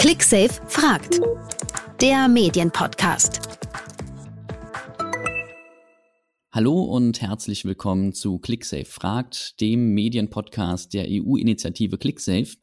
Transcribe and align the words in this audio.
ClickSafe 0.00 0.62
fragt. 0.66 1.20
Der 2.00 2.26
Medienpodcast. 2.26 3.58
Hallo 6.50 6.84
und 6.84 7.20
herzlich 7.20 7.66
willkommen 7.66 8.14
zu 8.14 8.38
ClickSafe 8.38 8.86
fragt, 8.86 9.60
dem 9.60 9.92
Medienpodcast 9.92 10.94
der 10.94 11.04
EU-Initiative 11.06 11.98
ClickSafe. 11.98 12.56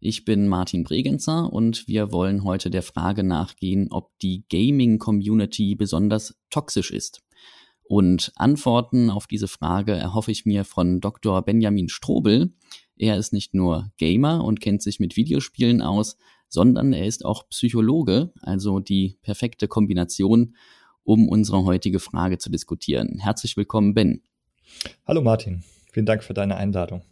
Ich 0.00 0.24
bin 0.24 0.48
Martin 0.48 0.82
Bregenzer 0.82 1.52
und 1.52 1.86
wir 1.88 2.10
wollen 2.10 2.42
heute 2.42 2.70
der 2.70 2.82
Frage 2.82 3.22
nachgehen, 3.22 3.88
ob 3.90 4.18
die 4.20 4.46
Gaming-Community 4.48 5.74
besonders 5.74 6.38
toxisch 6.48 6.90
ist. 6.90 7.20
Und 7.82 8.32
Antworten 8.36 9.10
auf 9.10 9.26
diese 9.26 9.48
Frage 9.48 9.92
erhoffe 9.92 10.30
ich 10.30 10.46
mir 10.46 10.64
von 10.64 11.00
Dr. 11.00 11.42
Benjamin 11.42 11.90
Strobel. 11.90 12.54
Er 12.96 13.18
ist 13.18 13.34
nicht 13.34 13.52
nur 13.52 13.92
Gamer 13.98 14.42
und 14.42 14.62
kennt 14.62 14.82
sich 14.82 15.00
mit 15.00 15.16
Videospielen 15.16 15.82
aus, 15.82 16.16
sondern 16.48 16.92
er 16.92 17.06
ist 17.06 17.24
auch 17.24 17.48
Psychologe, 17.48 18.32
also 18.40 18.80
die 18.80 19.18
perfekte 19.22 19.68
Kombination, 19.68 20.54
um 21.04 21.28
unsere 21.28 21.64
heutige 21.64 22.00
Frage 22.00 22.38
zu 22.38 22.50
diskutieren. 22.50 23.18
Herzlich 23.18 23.56
willkommen, 23.56 23.94
Ben. 23.94 24.22
Hallo 25.06 25.22
Martin, 25.22 25.62
vielen 25.92 26.06
Dank 26.06 26.22
für 26.22 26.34
deine 26.34 26.56
Einladung. 26.56 27.02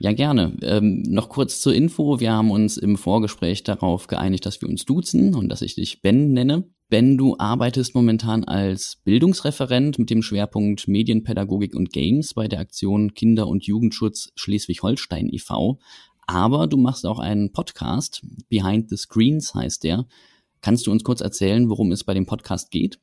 Ja, 0.00 0.12
gerne. 0.12 0.56
Ähm, 0.62 1.02
noch 1.02 1.28
kurz 1.28 1.60
zur 1.60 1.74
Info. 1.74 2.20
Wir 2.20 2.32
haben 2.32 2.52
uns 2.52 2.76
im 2.76 2.96
Vorgespräch 2.96 3.64
darauf 3.64 4.06
geeinigt, 4.06 4.46
dass 4.46 4.60
wir 4.60 4.68
uns 4.68 4.84
duzen 4.84 5.34
und 5.34 5.48
dass 5.48 5.60
ich 5.60 5.74
dich 5.74 6.02
Ben 6.02 6.32
nenne. 6.32 6.64
Ben, 6.88 7.18
du 7.18 7.36
arbeitest 7.38 7.94
momentan 7.94 8.44
als 8.44 8.96
Bildungsreferent 9.04 9.98
mit 9.98 10.08
dem 10.08 10.22
Schwerpunkt 10.22 10.88
Medienpädagogik 10.88 11.74
und 11.74 11.92
Games 11.92 12.32
bei 12.32 12.48
der 12.48 12.60
Aktion 12.60 13.12
Kinder- 13.12 13.48
und 13.48 13.66
Jugendschutz 13.66 14.30
Schleswig-Holstein 14.36 15.28
e.V. 15.30 15.80
Aber 16.28 16.66
du 16.66 16.76
machst 16.76 17.06
auch 17.06 17.20
einen 17.20 17.52
Podcast, 17.52 18.22
Behind 18.50 18.90
the 18.90 18.98
Screens 18.98 19.54
heißt 19.54 19.82
der. 19.82 20.06
Kannst 20.60 20.86
du 20.86 20.92
uns 20.92 21.02
kurz 21.02 21.22
erzählen, 21.22 21.70
worum 21.70 21.90
es 21.90 22.04
bei 22.04 22.12
dem 22.12 22.26
Podcast 22.26 22.70
geht? 22.70 23.00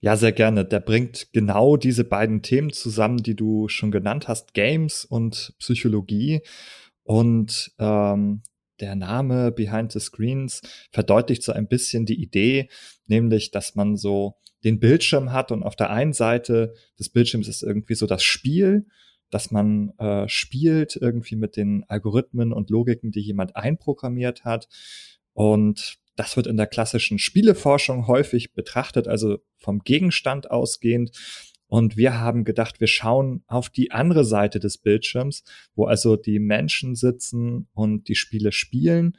Ja, 0.00 0.16
sehr 0.16 0.32
gerne. 0.32 0.64
Der 0.64 0.80
bringt 0.80 1.34
genau 1.34 1.76
diese 1.76 2.04
beiden 2.04 2.40
Themen 2.40 2.72
zusammen, 2.72 3.18
die 3.18 3.36
du 3.36 3.68
schon 3.68 3.90
genannt 3.90 4.26
hast, 4.26 4.54
Games 4.54 5.04
und 5.04 5.54
Psychologie. 5.58 6.40
Und 7.02 7.72
ähm, 7.78 8.42
der 8.80 8.94
Name 8.94 9.52
Behind 9.52 9.92
the 9.92 10.00
Screens 10.00 10.62
verdeutlicht 10.90 11.42
so 11.42 11.52
ein 11.52 11.68
bisschen 11.68 12.06
die 12.06 12.22
Idee, 12.22 12.70
nämlich, 13.06 13.50
dass 13.50 13.74
man 13.74 13.98
so 13.98 14.36
den 14.64 14.80
Bildschirm 14.80 15.30
hat 15.30 15.52
und 15.52 15.62
auf 15.62 15.76
der 15.76 15.90
einen 15.90 16.14
Seite 16.14 16.72
des 16.98 17.10
Bildschirms 17.10 17.48
ist 17.48 17.62
irgendwie 17.62 17.94
so 17.94 18.06
das 18.06 18.22
Spiel 18.22 18.86
dass 19.30 19.50
man 19.50 19.90
äh, 19.98 20.28
spielt 20.28 20.96
irgendwie 20.96 21.36
mit 21.36 21.56
den 21.56 21.84
Algorithmen 21.88 22.52
und 22.52 22.70
Logiken, 22.70 23.10
die 23.10 23.20
jemand 23.20 23.56
einprogrammiert 23.56 24.44
hat. 24.44 24.68
Und 25.32 25.98
das 26.16 26.36
wird 26.36 26.46
in 26.46 26.56
der 26.56 26.66
klassischen 26.66 27.18
Spieleforschung 27.18 28.06
häufig 28.06 28.54
betrachtet, 28.54 29.08
also 29.08 29.38
vom 29.58 29.80
Gegenstand 29.80 30.50
ausgehend. 30.50 31.10
Und 31.68 31.96
wir 31.96 32.20
haben 32.20 32.44
gedacht, 32.44 32.80
wir 32.80 32.86
schauen 32.86 33.42
auf 33.48 33.68
die 33.68 33.90
andere 33.90 34.24
Seite 34.24 34.60
des 34.60 34.78
Bildschirms, 34.78 35.42
wo 35.74 35.84
also 35.84 36.16
die 36.16 36.38
Menschen 36.38 36.94
sitzen 36.94 37.68
und 37.72 38.08
die 38.08 38.14
Spiele 38.14 38.52
spielen 38.52 39.16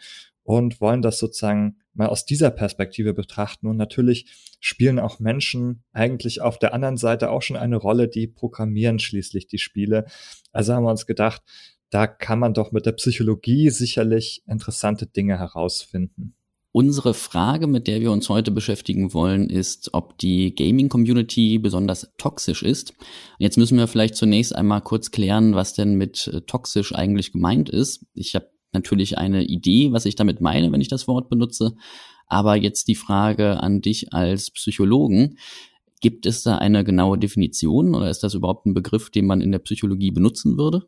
und 0.47 0.79
wollen 0.79 1.01
das 1.01 1.19
sozusagen 1.19 1.75
mal 1.93 2.07
aus 2.07 2.23
dieser 2.23 2.51
Perspektive 2.51 3.13
betrachten. 3.13 3.67
Und 3.67 3.75
natürlich 3.75 4.31
spielen 4.61 4.97
auch 4.97 5.19
Menschen 5.19 5.83
eigentlich 5.91 6.39
auf 6.39 6.57
der 6.57 6.73
anderen 6.73 6.95
Seite 6.95 7.31
auch 7.31 7.41
schon 7.41 7.57
eine 7.57 7.75
Rolle, 7.75 8.07
die 8.07 8.27
programmieren 8.27 8.97
schließlich 8.99 9.47
die 9.47 9.57
Spiele. 9.57 10.05
Also 10.53 10.73
haben 10.73 10.83
wir 10.83 10.89
uns 10.89 11.05
gedacht, 11.05 11.41
da 11.89 12.07
kann 12.07 12.39
man 12.39 12.53
doch 12.53 12.71
mit 12.71 12.85
der 12.85 12.93
Psychologie 12.93 13.69
sicherlich 13.71 14.41
interessante 14.47 15.05
Dinge 15.05 15.37
herausfinden. 15.37 16.33
Unsere 16.71 17.13
Frage, 17.13 17.67
mit 17.67 17.87
der 17.87 17.99
wir 17.99 18.13
uns 18.13 18.29
heute 18.29 18.51
beschäftigen 18.51 19.13
wollen, 19.13 19.49
ist, 19.49 19.93
ob 19.93 20.17
die 20.17 20.55
Gaming-Community 20.55 21.59
besonders 21.59 22.13
toxisch 22.17 22.63
ist. 22.63 22.93
Jetzt 23.37 23.57
müssen 23.57 23.77
wir 23.77 23.87
vielleicht 23.87 24.15
zunächst 24.15 24.55
einmal 24.55 24.80
kurz 24.80 25.11
klären, 25.11 25.55
was 25.55 25.73
denn 25.73 25.95
mit 25.95 26.27
äh, 26.27 26.41
toxisch 26.41 26.95
eigentlich 26.95 27.33
gemeint 27.33 27.69
ist. 27.69 28.05
Ich 28.13 28.33
habe 28.36 28.49
natürlich 28.73 29.17
eine 29.17 29.44
Idee, 29.44 29.92
was 29.92 30.05
ich 30.05 30.16
damit 30.16 30.42
meine, 30.42 30.72
wenn 30.72 30.82
ich 30.82 30.88
das 30.88 31.08
Wort 31.08 31.30
benutze. 31.30 31.76
Aber 32.28 32.55
jetzt 32.55 32.88
die 32.88 32.95
Frage 32.95 33.61
an 33.61 33.82
dich 33.82 34.14
als 34.14 34.52
Psychologen. 34.52 35.38
Gibt 36.00 36.26
es 36.26 36.44
da 36.44 36.58
eine 36.58 36.83
genaue 36.83 37.17
Definition 37.17 37.95
oder 37.95 38.10
ist 38.10 38.23
das 38.23 38.36
überhaupt 38.36 38.67
ein 38.67 38.76
Begriff, 38.76 39.10
den 39.10 39.26
man 39.26 39.42
in 39.42 39.52
der 39.52 39.60
Psychologie 39.60 40.11
benutzen 40.11 40.58
würde? 40.58 40.88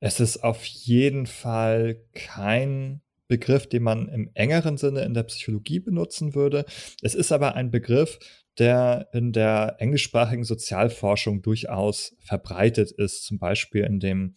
Es 0.00 0.20
ist 0.20 0.44
auf 0.44 0.64
jeden 0.64 1.26
Fall 1.26 2.02
kein 2.12 3.00
Begriff, 3.28 3.66
den 3.66 3.82
man 3.82 4.08
im 4.08 4.30
engeren 4.34 4.76
Sinne 4.76 5.00
in 5.00 5.14
der 5.14 5.24
Psychologie 5.24 5.80
benutzen 5.80 6.34
würde. 6.34 6.64
Es 7.02 7.14
ist 7.14 7.32
aber 7.32 7.54
ein 7.54 7.70
Begriff, 7.70 8.18
der 8.58 9.08
in 9.12 9.32
der 9.32 9.76
englischsprachigen 9.78 10.44
Sozialforschung 10.44 11.42
durchaus 11.42 12.14
verbreitet 12.20 12.92
ist, 12.92 13.24
zum 13.24 13.38
Beispiel 13.38 13.84
in 13.84 14.00
dem 14.00 14.34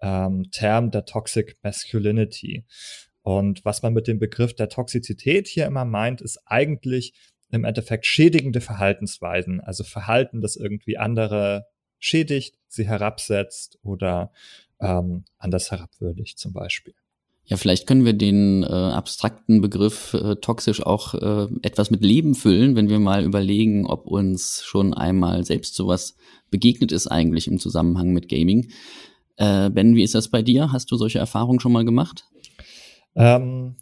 ähm, 0.00 0.50
Term 0.50 0.90
der 0.90 1.04
Toxic 1.04 1.56
Masculinity. 1.62 2.64
Und 3.22 3.64
was 3.64 3.82
man 3.82 3.92
mit 3.92 4.06
dem 4.06 4.18
Begriff 4.18 4.54
der 4.54 4.68
Toxizität 4.68 5.48
hier 5.48 5.66
immer 5.66 5.84
meint, 5.84 6.20
ist 6.20 6.38
eigentlich 6.46 7.14
im 7.50 7.64
Endeffekt 7.64 8.06
schädigende 8.06 8.60
Verhaltensweisen, 8.60 9.60
also 9.60 9.84
Verhalten, 9.84 10.40
das 10.40 10.56
irgendwie 10.56 10.98
andere 10.98 11.66
schädigt, 11.98 12.56
sie 12.68 12.86
herabsetzt 12.86 13.78
oder 13.82 14.32
ähm, 14.80 15.24
anders 15.38 15.70
herabwürdigt 15.70 16.38
zum 16.38 16.52
Beispiel. 16.52 16.94
Ja, 17.48 17.56
vielleicht 17.56 17.86
können 17.86 18.04
wir 18.04 18.12
den 18.12 18.64
äh, 18.64 18.66
abstrakten 18.66 19.60
Begriff 19.60 20.14
äh, 20.14 20.34
toxisch 20.36 20.84
auch 20.84 21.14
äh, 21.14 21.46
etwas 21.62 21.92
mit 21.92 22.02
Leben 22.02 22.34
füllen, 22.34 22.74
wenn 22.74 22.88
wir 22.88 22.98
mal 22.98 23.24
überlegen, 23.24 23.86
ob 23.86 24.06
uns 24.06 24.64
schon 24.64 24.92
einmal 24.92 25.44
selbst 25.44 25.76
sowas 25.76 26.16
begegnet 26.50 26.90
ist 26.90 27.06
eigentlich 27.06 27.46
im 27.46 27.60
Zusammenhang 27.60 28.12
mit 28.12 28.28
Gaming. 28.28 28.72
Äh, 29.36 29.70
ben, 29.70 29.94
wie 29.94 30.02
ist 30.02 30.14
das 30.14 30.28
bei 30.28 30.42
dir? 30.42 30.72
Hast 30.72 30.90
du 30.90 30.96
solche 30.96 31.18
Erfahrungen 31.18 31.60
schon 31.60 31.72
mal 31.72 31.84
gemacht? 31.84 32.24
Ähm, 33.14 33.76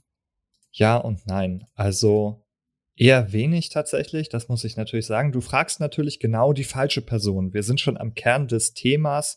ja 0.72 0.96
und 0.96 1.26
nein. 1.26 1.66
Also 1.74 2.44
eher 2.96 3.32
wenig 3.32 3.70
tatsächlich, 3.70 4.28
das 4.28 4.48
muss 4.48 4.64
ich 4.64 4.76
natürlich 4.76 5.06
sagen. 5.06 5.32
Du 5.32 5.40
fragst 5.40 5.80
natürlich 5.80 6.20
genau 6.20 6.52
die 6.52 6.64
falsche 6.64 7.02
Person. 7.02 7.52
Wir 7.52 7.62
sind 7.62 7.80
schon 7.80 7.96
am 7.96 8.14
Kern 8.14 8.48
des 8.48 8.74
Themas, 8.74 9.36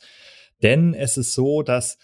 denn 0.61 0.94
es 0.94 1.17
ist 1.17 1.33
so, 1.33 1.63
dass 1.63 1.97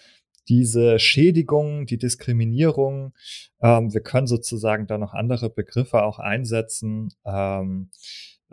diese 0.50 1.00
Schädigung, 1.00 1.86
die 1.86 1.98
Diskriminierung, 1.98 3.14
ähm, 3.62 3.94
wir 3.94 4.02
können 4.02 4.28
sozusagen 4.28 4.88
da 4.88 4.98
noch 4.98 5.14
andere 5.14 5.50
Begriffe 5.50 6.04
auch 6.04 6.20
einsetzen, 6.20 7.10
ähm, 7.26 7.90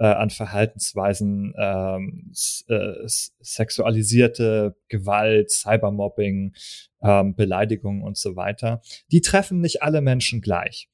äh, 0.01 0.07
an 0.07 0.31
Verhaltensweisen, 0.31 1.53
ähm, 1.59 2.33
äh, 2.69 2.93
sexualisierte 3.07 4.75
Gewalt, 4.89 5.51
Cybermobbing, 5.51 6.55
ähm, 7.03 7.35
Beleidigungen 7.37 8.03
und 8.03 8.17
so 8.17 8.35
weiter, 8.35 8.81
die 9.13 9.21
treffen 9.21 9.61
nicht 9.61 9.83
alle 9.83 10.01
Menschen 10.01 10.41
gleich. 10.41 10.89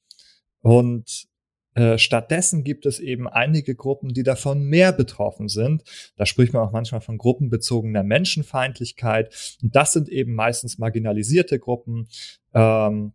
Und 0.59 1.27
äh, 1.75 1.97
Stattdessen 1.97 2.65
gibt 2.65 2.85
es 2.85 2.99
eben 2.99 3.29
einige 3.29 3.75
Gruppen, 3.75 4.09
die 4.09 4.23
davon 4.23 4.63
mehr 4.63 4.91
betroffen 4.91 5.47
sind. 5.47 5.83
Da 6.17 6.25
spricht 6.25 6.51
man 6.51 6.67
auch 6.67 6.71
manchmal 6.73 7.01
von 7.01 7.17
gruppenbezogener 7.17 8.03
Menschenfeindlichkeit. 8.03 9.57
Und 9.61 9.73
das 9.75 9.93
sind 9.93 10.09
eben 10.09 10.33
meistens 10.33 10.79
marginalisierte 10.79 11.59
Gruppen, 11.59 12.09
ähm, 12.53 13.13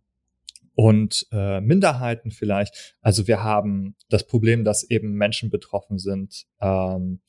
und 0.75 1.27
äh, 1.31 1.61
Minderheiten 1.61 2.31
vielleicht. 2.31 2.95
Also 3.01 3.27
wir 3.27 3.43
haben 3.43 3.95
das 4.09 4.25
Problem, 4.25 4.63
dass 4.63 4.83
eben 4.89 5.13
Menschen 5.13 5.49
betroffen 5.49 5.99
sind, 5.99 6.45
ähm, 6.61 7.21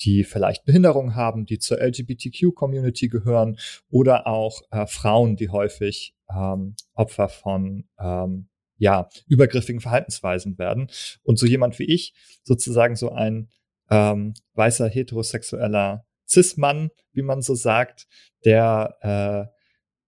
die 0.00 0.24
vielleicht 0.24 0.64
Behinderung 0.64 1.14
haben, 1.14 1.46
die 1.46 1.58
zur 1.58 1.80
LGBTQ-Community 1.80 3.08
gehören 3.08 3.58
oder 3.88 4.26
auch 4.26 4.62
äh, 4.70 4.86
Frauen, 4.86 5.36
die 5.36 5.48
häufig 5.48 6.14
ähm, 6.28 6.74
Opfer 6.94 7.28
von 7.28 7.88
ähm, 7.98 8.48
ja, 8.78 9.08
übergriffigen 9.28 9.80
Verhaltensweisen 9.80 10.58
werden. 10.58 10.90
Und 11.22 11.38
so 11.38 11.46
jemand 11.46 11.78
wie 11.78 11.84
ich, 11.84 12.14
sozusagen 12.42 12.96
so 12.96 13.12
ein 13.12 13.48
ähm, 13.90 14.34
weißer 14.54 14.88
heterosexueller 14.88 16.04
Cis-Mann, 16.28 16.90
wie 17.12 17.22
man 17.22 17.42
so 17.42 17.54
sagt, 17.54 18.08
der 18.44 18.96
äh, 19.02 19.52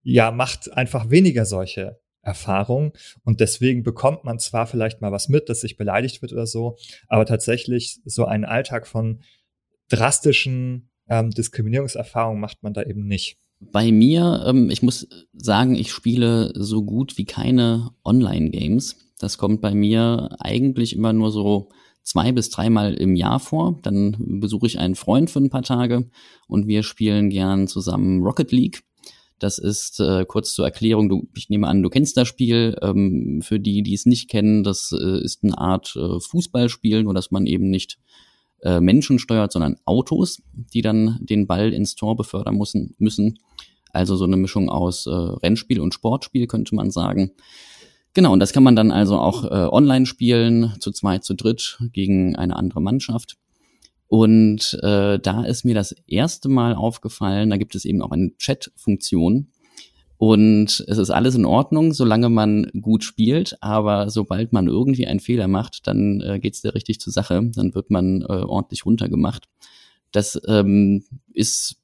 ja 0.01 0.31
macht 0.31 0.73
einfach 0.73 1.09
weniger 1.09 1.45
solche 1.45 1.99
Erfahrung. 2.25 2.93
Und 3.23 3.39
deswegen 3.39 3.83
bekommt 3.83 4.23
man 4.23 4.39
zwar 4.39 4.67
vielleicht 4.67 5.01
mal 5.01 5.11
was 5.11 5.29
mit, 5.29 5.47
dass 5.47 5.61
sich 5.61 5.77
beleidigt 5.77 6.21
wird 6.21 6.33
oder 6.33 6.47
so, 6.47 6.77
aber 7.07 7.25
tatsächlich 7.25 8.01
so 8.03 8.25
einen 8.25 8.45
Alltag 8.45 8.87
von 8.87 9.21
drastischen 9.89 10.89
ähm, 11.07 11.29
Diskriminierungserfahrungen 11.29 12.41
macht 12.41 12.63
man 12.63 12.73
da 12.73 12.83
eben 12.83 13.05
nicht. 13.05 13.37
Bei 13.59 13.91
mir, 13.91 14.43
ähm, 14.47 14.69
ich 14.69 14.81
muss 14.81 15.07
sagen, 15.33 15.75
ich 15.75 15.91
spiele 15.91 16.51
so 16.55 16.83
gut 16.83 17.17
wie 17.17 17.25
keine 17.25 17.91
Online-Games. 18.03 18.97
Das 19.19 19.37
kommt 19.37 19.61
bei 19.61 19.73
mir 19.73 20.35
eigentlich 20.39 20.95
immer 20.95 21.13
nur 21.13 21.31
so 21.31 21.69
zwei 22.01 22.31
bis 22.31 22.49
dreimal 22.49 22.93
im 22.95 23.15
Jahr 23.15 23.39
vor. 23.39 23.79
Dann 23.83 24.39
besuche 24.39 24.67
ich 24.67 24.79
einen 24.79 24.95
Freund 24.95 25.29
für 25.29 25.39
ein 25.39 25.49
paar 25.49 25.63
Tage 25.63 26.09
und 26.47 26.67
wir 26.67 26.83
spielen 26.83 27.29
gern 27.29 27.67
zusammen 27.67 28.23
Rocket 28.23 28.51
League. 28.51 28.83
Das 29.39 29.57
ist 29.57 29.99
äh, 29.99 30.25
kurz 30.25 30.53
zur 30.53 30.65
Erklärung, 30.65 31.09
du, 31.09 31.27
ich 31.35 31.49
nehme 31.49 31.67
an, 31.67 31.83
du 31.83 31.89
kennst 31.89 32.15
das 32.15 32.27
Spiel. 32.27 32.77
Ähm, 32.81 33.41
für 33.41 33.59
die, 33.59 33.83
die 33.83 33.93
es 33.93 34.05
nicht 34.05 34.29
kennen, 34.29 34.63
das 34.63 34.93
äh, 34.93 35.23
ist 35.23 35.43
eine 35.43 35.57
Art 35.57 35.95
äh, 35.95 36.19
Fußballspiel, 36.19 37.03
nur 37.03 37.13
dass 37.13 37.31
man 37.31 37.45
eben 37.45 37.69
nicht 37.69 37.99
äh, 38.61 38.79
Menschen 38.79 39.19
steuert, 39.19 39.51
sondern 39.51 39.77
Autos, 39.85 40.41
die 40.53 40.81
dann 40.81 41.19
den 41.21 41.47
Ball 41.47 41.73
ins 41.73 41.95
Tor 41.95 42.15
befördern 42.15 42.57
müssen. 42.57 42.95
müssen. 42.97 43.39
Also 43.91 44.15
so 44.15 44.25
eine 44.25 44.37
Mischung 44.37 44.69
aus 44.69 45.05
äh, 45.05 45.11
Rennspiel 45.11 45.79
und 45.79 45.93
Sportspiel, 45.93 46.47
könnte 46.47 46.75
man 46.75 46.91
sagen. 46.91 47.31
Genau, 48.13 48.31
und 48.31 48.39
das 48.39 48.53
kann 48.53 48.63
man 48.63 48.77
dann 48.77 48.91
also 48.91 49.17
auch 49.17 49.43
äh, 49.43 49.67
online 49.71 50.05
spielen, 50.05 50.73
zu 50.79 50.91
zweit, 50.91 51.25
zu 51.25 51.33
dritt, 51.33 51.77
gegen 51.91 52.35
eine 52.37 52.55
andere 52.55 52.81
Mannschaft. 52.81 53.37
Und 54.07 54.77
äh, 54.83 55.19
da 55.19 55.43
ist 55.43 55.65
mir 55.65 55.75
das 55.75 55.95
erste 56.07 56.49
Mal 56.49 56.75
aufgefallen, 56.75 57.49
da 57.49 57.57
gibt 57.57 57.75
es 57.75 57.85
eben 57.85 58.01
auch 58.01 58.11
eine 58.11 58.35
Chat-Funktion. 58.37 59.47
Und 60.17 60.85
es 60.87 60.97
ist 60.97 61.09
alles 61.09 61.35
in 61.35 61.45
Ordnung, 61.45 61.91
solange 61.93 62.29
man 62.29 62.71
gut 62.79 63.03
spielt, 63.03 63.57
aber 63.61 64.09
sobald 64.09 64.53
man 64.53 64.67
irgendwie 64.67 65.07
einen 65.07 65.19
Fehler 65.19 65.47
macht, 65.47 65.87
dann 65.87 66.21
äh, 66.21 66.39
geht 66.39 66.53
es 66.53 66.61
da 66.61 66.69
richtig 66.69 67.01
zur 67.01 67.11
Sache, 67.11 67.51
dann 67.53 67.75
wird 67.75 67.91
man 67.91 68.21
äh, 68.21 68.25
ordentlich 68.25 68.85
runtergemacht. 68.85 69.49
Das 70.11 70.39
ähm, 70.47 71.03
ist 71.33 71.81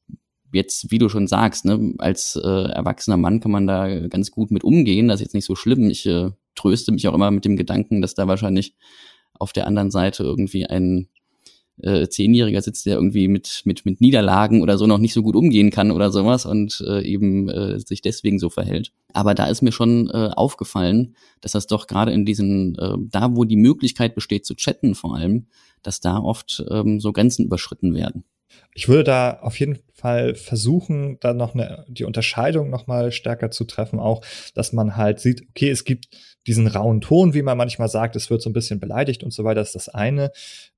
jetzt, 0.53 0.91
wie 0.91 0.97
du 0.97 1.09
schon 1.09 1.27
sagst, 1.27 1.65
ne, 1.65 1.94
als 1.97 2.39
äh, 2.41 2.47
erwachsener 2.47 3.17
Mann 3.17 3.41
kann 3.41 3.51
man 3.51 3.67
da 3.67 4.07
ganz 4.07 4.31
gut 4.31 4.51
mit 4.51 4.63
umgehen. 4.63 5.07
Das 5.09 5.19
ist 5.19 5.25
jetzt 5.25 5.33
nicht 5.33 5.45
so 5.45 5.56
schlimm. 5.56 5.89
Ich 5.89 6.06
äh, 6.06 6.31
tröste 6.56 6.91
mich 6.91 7.07
auch 7.07 7.13
immer 7.13 7.31
mit 7.31 7.44
dem 7.44 7.57
Gedanken, 7.57 8.01
dass 8.01 8.15
da 8.15 8.27
wahrscheinlich 8.27 8.75
auf 9.33 9.53
der 9.53 9.67
anderen 9.67 9.91
Seite 9.91 10.24
irgendwie 10.24 10.65
ein 10.65 11.09
äh, 11.81 12.07
Zehnjähriger 12.07 12.62
sitzt, 12.62 12.85
der 12.85 12.95
irgendwie 12.95 13.27
mit, 13.27 13.62
mit, 13.65 13.85
mit 13.85 14.01
Niederlagen 14.01 14.62
oder 14.62 14.77
so 14.77 14.88
noch 14.88 14.97
nicht 14.97 15.13
so 15.13 15.23
gut 15.23 15.35
umgehen 15.35 15.71
kann 15.71 15.91
oder 15.91 16.12
sowas 16.12 16.45
und 16.45 16.83
äh, 16.88 17.01
eben 17.03 17.50
äh, 17.50 17.79
sich 17.79 18.01
deswegen 18.01 18.39
so 18.39 18.50
verhält. 18.50 18.91
Aber 19.13 19.33
da 19.33 19.47
ist 19.47 19.62
mir 19.62 19.71
schon 19.71 20.09
äh, 20.09 20.29
aufgefallen, 20.35 21.15
dass 21.41 21.53
das 21.53 21.68
doch 21.68 21.88
gerade 21.88 22.12
in 22.12 22.25
diesen, 22.25 22.75
äh, 22.77 22.95
da 23.00 23.35
wo 23.35 23.45
die 23.45 23.57
Möglichkeit 23.57 24.15
besteht 24.15 24.45
zu 24.45 24.56
chatten 24.56 24.95
vor 24.95 25.15
allem, 25.15 25.47
dass 25.81 26.00
da 26.00 26.18
oft 26.18 26.63
ähm, 26.69 27.00
so 27.00 27.12
Grenzen 27.12 27.45
überschritten 27.45 27.94
werden. 27.94 28.24
Ich 28.74 28.88
würde 28.88 29.03
da 29.03 29.39
auf 29.42 29.59
jeden 29.59 29.80
Fall 29.94 30.36
versuchen, 30.36 31.18
da 31.19 31.33
noch 31.33 31.53
eine, 31.53 31.86
die 31.89 32.06
Unterscheidung 32.06 32.69
noch 32.69 32.88
mal 32.88 33.12
stärker 33.12 33.51
zu 33.51 33.65
treffen, 33.65 34.00
auch, 34.00 34.25
dass 34.56 34.74
man 34.74 34.95
halt 34.95 35.19
sieht, 35.19 35.44
okay, 35.50 35.69
es 35.69 35.83
gibt 35.83 36.07
diesen 36.48 36.68
rauen 36.68 37.01
Ton, 37.01 37.33
wie 37.33 37.44
man 37.44 37.57
manchmal 37.57 37.89
sagt, 37.89 38.15
es 38.15 38.30
wird 38.30 38.42
so 38.42 38.50
ein 38.50 38.53
bisschen 38.53 38.80
beleidigt 38.80 39.24
und 39.24 39.31
so 39.31 39.44
weiter, 39.44 39.62
ist 39.62 39.75
das 39.75 39.89
eine. 39.89 40.31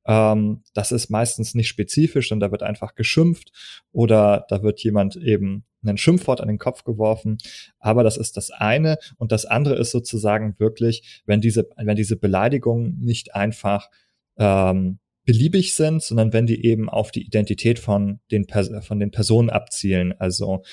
Ähm, 0.06 0.64
das 0.74 0.92
ist 0.92 1.10
meistens 1.10 1.56
nicht 1.56 1.68
spezifisch, 1.68 2.30
sondern 2.30 2.50
da 2.50 2.52
wird 2.52 2.64
einfach 2.64 2.96
geschimpft 2.96 3.52
oder 3.92 4.46
da 4.50 4.64
wird 4.64 4.82
jemand 4.82 5.16
eben 5.16 5.64
ein 5.86 5.98
Schimpfwort 5.98 6.42
an 6.42 6.48
den 6.48 6.60
Kopf 6.60 6.84
geworfen. 6.84 7.38
Aber 7.80 8.04
das 8.04 8.18
ist 8.18 8.38
das 8.38 8.50
eine. 8.52 8.98
Und 9.18 9.32
das 9.32 9.46
andere 9.46 9.76
ist 9.76 9.92
sozusagen 9.92 10.56
wirklich, 10.60 11.22
wenn 11.26 11.42
diese, 11.42 11.70
wenn 11.78 11.96
diese 11.96 12.18
Beleidigungen 12.18 13.00
nicht 13.00 13.36
einfach 13.36 13.90
ähm, 14.38 15.00
beliebig 15.26 15.76
sind, 15.76 16.04
sondern 16.04 16.34
wenn 16.34 16.46
die 16.46 16.66
eben 16.66 16.90
auf 16.90 17.12
die 17.12 17.26
Identität 17.26 17.80
von 17.80 18.20
den, 18.32 18.46
von 18.82 19.00
den 19.00 19.12
Personen 19.12 19.50
abzielen. 19.50 20.14
Also 20.20 20.64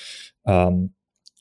ähm, 0.45 0.93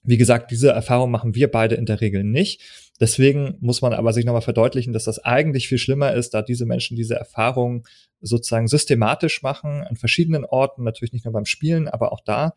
wie 0.03 0.17
gesagt, 0.17 0.51
diese 0.51 0.71
Erfahrung 0.71 1.11
machen 1.11 1.35
wir 1.35 1.51
beide 1.51 1.75
in 1.75 1.87
der 1.87 2.01
Regel 2.01 2.25
nicht. 2.25 2.63
Deswegen 3.01 3.57
muss 3.61 3.83
man 3.83 3.93
aber 3.93 4.13
sich 4.13 4.25
nochmal 4.25 4.43
verdeutlichen, 4.43 4.93
dass 4.93 5.05
das 5.05 5.19
eigentlich 5.19 5.69
viel 5.69 5.79
schlimmer 5.79 6.13
ist, 6.13 6.35
da 6.35 6.43
diese 6.43 6.67
Menschen 6.67 6.97
diese 6.97 7.15
Erfahrung 7.15 7.87
sozusagen 8.21 8.69
systematisch 8.69 9.43
machen, 9.43 9.83
an 9.83 9.97
verschiedenen 9.97 10.45
Orten, 10.45 10.85
natürlich 10.85 11.13
nicht 11.13 11.25
nur 11.25 11.33
beim 11.33 11.47
Spielen, 11.47 11.89
aber 11.89 12.13
auch 12.13 12.21
da. 12.21 12.53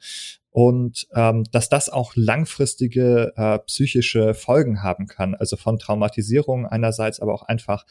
Und 0.54 1.08
ähm, 1.16 1.46
dass 1.52 1.68
das 1.68 1.90
auch 1.90 2.14
langfristige 2.16 3.34
äh, 3.36 3.58
psychische 3.66 4.36
Folgen 4.36 4.84
haben 4.84 5.08
kann, 5.08 5.34
also 5.34 5.58
von 5.58 5.80
Traumatisierung 5.80 6.68
einerseits, 6.68 7.20
aber 7.20 7.34
auch 7.34 7.42
einfach 7.42 7.86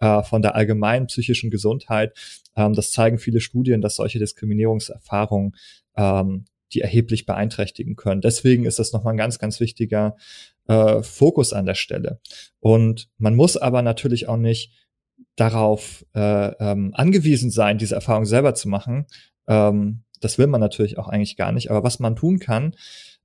äh, 0.00 0.22
von 0.22 0.40
der 0.40 0.54
allgemeinen 0.54 1.08
psychischen 1.08 1.50
Gesundheit. 1.50 2.16
Ähm, 2.56 2.72
das 2.72 2.90
zeigen 2.90 3.18
viele 3.18 3.40
Studien, 3.40 3.82
dass 3.82 3.96
solche 3.96 4.18
Diskriminierungserfahrungen 4.18 5.56
ähm, 5.96 6.46
die 6.72 6.80
erheblich 6.80 7.26
beeinträchtigen 7.26 7.96
können. 7.96 8.22
Deswegen 8.22 8.64
ist 8.64 8.78
das 8.78 8.92
nochmal 8.92 9.12
ein 9.12 9.18
ganz, 9.18 9.38
ganz 9.38 9.60
wichtiger 9.60 10.16
äh, 10.68 11.02
Fokus 11.02 11.52
an 11.52 11.66
der 11.66 11.74
Stelle. 11.74 12.20
Und 12.60 13.10
man 13.18 13.34
muss 13.34 13.58
aber 13.58 13.82
natürlich 13.82 14.26
auch 14.26 14.38
nicht 14.38 14.72
darauf 15.36 16.04
äh, 16.14 16.48
ähm, 16.58 16.92
angewiesen 16.94 17.50
sein, 17.50 17.78
diese 17.78 17.94
Erfahrung 17.94 18.24
selber 18.24 18.54
zu 18.54 18.68
machen. 18.68 19.06
Ähm, 19.46 20.02
das 20.20 20.38
will 20.38 20.46
man 20.46 20.60
natürlich 20.60 20.98
auch 20.98 21.08
eigentlich 21.08 21.36
gar 21.36 21.52
nicht. 21.52 21.70
Aber 21.70 21.82
was 21.82 21.98
man 21.98 22.16
tun 22.16 22.38
kann, 22.38 22.74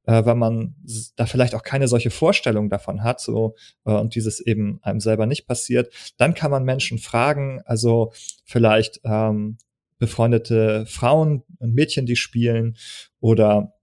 äh, 0.05 0.25
wenn 0.25 0.37
man 0.37 0.75
da 1.15 1.25
vielleicht 1.25 1.55
auch 1.55 1.63
keine 1.63 1.87
solche 1.87 2.09
Vorstellung 2.09 2.69
davon 2.69 3.03
hat, 3.03 3.21
so 3.21 3.55
äh, 3.85 3.91
und 3.91 4.15
dieses 4.15 4.39
eben 4.39 4.79
einem 4.81 4.99
selber 4.99 5.25
nicht 5.25 5.47
passiert, 5.47 5.93
dann 6.17 6.33
kann 6.33 6.51
man 6.51 6.63
Menschen 6.63 6.97
fragen, 6.97 7.61
also 7.65 8.11
vielleicht 8.45 9.01
ähm, 9.03 9.57
befreundete 9.99 10.85
Frauen 10.87 11.43
und 11.59 11.73
Mädchen, 11.75 12.05
die 12.05 12.15
spielen 12.15 12.75
oder 13.19 13.73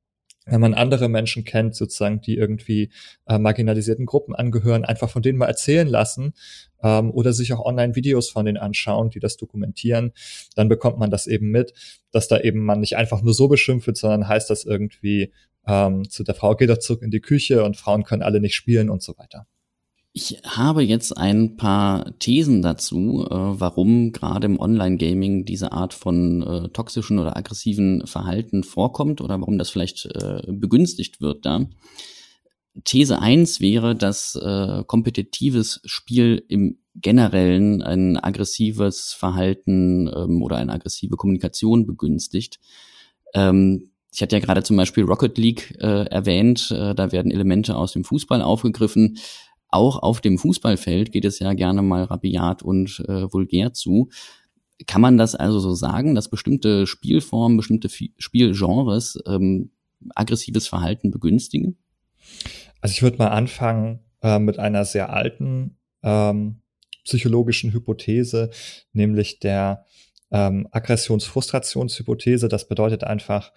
wenn 0.51 0.61
man 0.61 0.75
andere 0.75 1.09
Menschen 1.09 1.45
kennt, 1.45 1.75
sozusagen, 1.75 2.21
die 2.21 2.37
irgendwie 2.37 2.91
äh, 3.27 3.39
marginalisierten 3.39 4.07
Gruppen 4.07 4.35
angehören, 4.35 4.85
einfach 4.85 5.11
von 5.11 5.23
denen 5.23 5.39
mal 5.39 5.47
erzählen 5.47 5.87
lassen 5.87 6.35
ähm, 6.83 7.11
oder 7.11 7.33
sich 7.33 7.53
auch 7.53 7.65
online 7.65 7.95
Videos 7.95 8.31
von 8.31 8.47
denen 8.47 8.59
anschauen, 8.59 9.11
die 9.11 9.21
das 9.21 9.37
dokumentieren, 9.37 10.13
dann 10.57 10.69
bekommt 10.69 10.99
man 10.99 11.11
das 11.11 11.27
eben 11.27 11.51
mit, 11.51 11.75
dass 12.11 12.29
da 12.29 12.41
eben 12.41 12.65
man 12.65 12.81
nicht 12.81 12.97
einfach 12.97 13.23
nur 13.23 13.35
so 13.35 13.49
beschimpft 13.49 13.87
wird, 13.87 13.97
sondern 13.97 14.29
heißt 14.29 14.51
das 14.51 14.65
irgendwie 14.65 15.33
ähm, 15.67 16.09
zu 16.09 16.25
der 16.25 16.35
Frau, 16.35 16.57
geht 16.57 16.71
doch 16.71 16.79
zurück 16.79 17.03
in 17.03 17.11
die 17.11 17.21
Küche 17.21 17.65
und 17.65 17.77
Frauen 17.77 18.05
können 18.05 18.23
alle 18.23 18.41
nicht 18.41 18.55
spielen 18.55 18.91
und 18.91 19.03
so 19.03 19.17
weiter. 19.19 19.47
Ich 20.21 20.41
habe 20.45 20.83
jetzt 20.83 21.17
ein 21.17 21.57
paar 21.57 22.19
Thesen 22.19 22.61
dazu, 22.61 23.25
äh, 23.25 23.31
warum 23.31 24.11
gerade 24.11 24.47
im 24.47 24.59
Online-Gaming 24.59 25.45
diese 25.45 25.71
Art 25.71 25.95
von 25.95 26.43
äh, 26.43 26.69
toxischen 26.71 27.21
oder 27.21 27.37
aggressiven 27.37 28.05
Verhalten 28.05 28.65
vorkommt 28.65 29.21
oder 29.21 29.41
warum 29.41 29.59
das 29.59 29.71
vielleicht 29.71 30.07
äh, 30.07 30.43
begünstigt 30.49 31.21
wird 31.21 31.47
da. 31.47 31.69
These 32.83 33.21
eins 33.21 33.61
wäre, 33.61 33.95
dass 33.95 34.35
äh, 34.35 34.83
kompetitives 34.89 35.83
Spiel 35.85 36.45
im 36.49 36.81
Generellen 36.97 37.81
ein 37.81 38.17
aggressives 38.17 39.13
Verhalten 39.13 40.09
ähm, 40.13 40.43
oder 40.43 40.57
eine 40.57 40.73
aggressive 40.73 41.15
Kommunikation 41.15 41.87
begünstigt. 41.87 42.59
Ähm, 43.35 43.93
ich 44.13 44.21
hatte 44.21 44.35
ja 44.35 44.41
gerade 44.41 44.65
zum 44.65 44.77
Beispiel 44.77 45.05
Rocket 45.05 45.39
League 45.39 45.77
äh, 45.79 46.07
erwähnt, 46.07 46.73
äh, 46.73 46.97
da 46.97 47.13
werden 47.13 47.31
Elemente 47.31 47.77
aus 47.77 47.93
dem 47.93 48.03
Fußball 48.03 48.43
aufgegriffen 48.43 49.19
auch 49.69 50.03
auf 50.03 50.21
dem 50.21 50.39
Fußballfeld 50.39 51.13
geht 51.13 51.25
es 51.25 51.39
ja 51.39 51.53
gerne 51.53 51.83
mal 51.83 52.05
rabiat 52.05 52.63
und 52.63 53.05
äh, 53.09 53.33
vulgär 53.33 53.73
zu. 53.73 54.09
Kann 54.87 55.01
man 55.01 55.19
das 55.19 55.35
also 55.35 55.59
so 55.59 55.75
sagen, 55.75 56.15
dass 56.15 56.31
bestimmte 56.31 56.87
Spielformen, 56.87 57.57
bestimmte 57.57 57.89
Spielgenres 57.89 59.19
ähm, 59.27 59.71
aggressives 60.15 60.69
Verhalten 60.69 61.11
begünstigen? 61.11 61.77
Also 62.81 62.93
ich 62.93 63.03
würde 63.03 63.19
mal 63.19 63.29
anfangen 63.29 64.01
äh, 64.23 64.39
mit 64.39 64.59
einer 64.59 64.85
sehr 64.85 65.13
alten 65.13 65.77
ähm, 66.03 66.63
psychologischen 67.05 67.73
Hypothese, 67.73 68.51
nämlich 68.93 69.41
der 69.41 69.85
ähm, 70.31 70.69
Aggressionsfrustrationshypothese. 70.71 72.49
Das 72.49 72.69
bedeutet 72.69 73.05
einfach, 73.05 73.53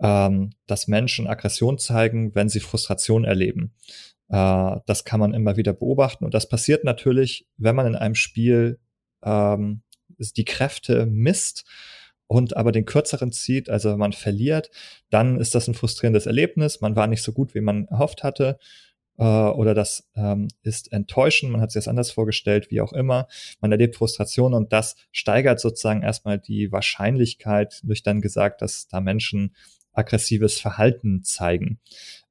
ähm, 0.00 0.50
dass 0.66 0.88
Menschen 0.88 1.26
Aggression 1.26 1.78
zeigen, 1.78 2.34
wenn 2.34 2.48
sie 2.48 2.60
Frustration 2.60 3.24
erleben. 3.24 3.74
Äh, 4.32 4.80
das 4.86 5.04
kann 5.04 5.20
man 5.20 5.34
immer 5.34 5.56
wieder 5.56 5.74
beobachten. 5.74 6.24
Und 6.24 6.34
das 6.34 6.48
passiert 6.48 6.82
natürlich, 6.82 7.46
wenn 7.58 7.76
man 7.76 7.86
in 7.86 7.94
einem 7.94 8.16
Spiel 8.16 8.80
ähm, 9.22 9.82
die 10.36 10.44
Kräfte 10.44 11.06
misst 11.06 11.64
und 12.26 12.56
aber 12.56 12.72
den 12.72 12.86
kürzeren 12.86 13.30
zieht, 13.30 13.68
also 13.68 13.90
wenn 13.90 13.98
man 13.98 14.12
verliert, 14.12 14.70
dann 15.10 15.38
ist 15.38 15.54
das 15.54 15.68
ein 15.68 15.74
frustrierendes 15.74 16.26
Erlebnis. 16.26 16.80
Man 16.80 16.96
war 16.96 17.06
nicht 17.06 17.22
so 17.22 17.32
gut, 17.32 17.54
wie 17.54 17.60
man 17.60 17.86
erhofft 17.88 18.24
hatte. 18.24 18.58
Äh, 19.18 19.24
oder 19.24 19.74
das 19.74 20.08
ähm, 20.16 20.48
ist 20.62 20.90
enttäuschend, 20.92 21.52
man 21.52 21.60
hat 21.60 21.70
sich 21.70 21.80
das 21.80 21.88
anders 21.88 22.10
vorgestellt, 22.10 22.70
wie 22.70 22.80
auch 22.80 22.94
immer. 22.94 23.28
Man 23.60 23.70
erlebt 23.70 23.96
Frustration 23.96 24.54
und 24.54 24.72
das 24.72 24.96
steigert 25.10 25.60
sozusagen 25.60 26.02
erstmal 26.02 26.38
die 26.38 26.72
Wahrscheinlichkeit, 26.72 27.80
durch 27.82 28.02
dann 28.02 28.22
gesagt, 28.22 28.62
dass 28.62 28.88
da 28.88 29.00
Menschen 29.00 29.54
aggressives 29.92 30.58
Verhalten 30.58 31.22
zeigen. 31.22 31.78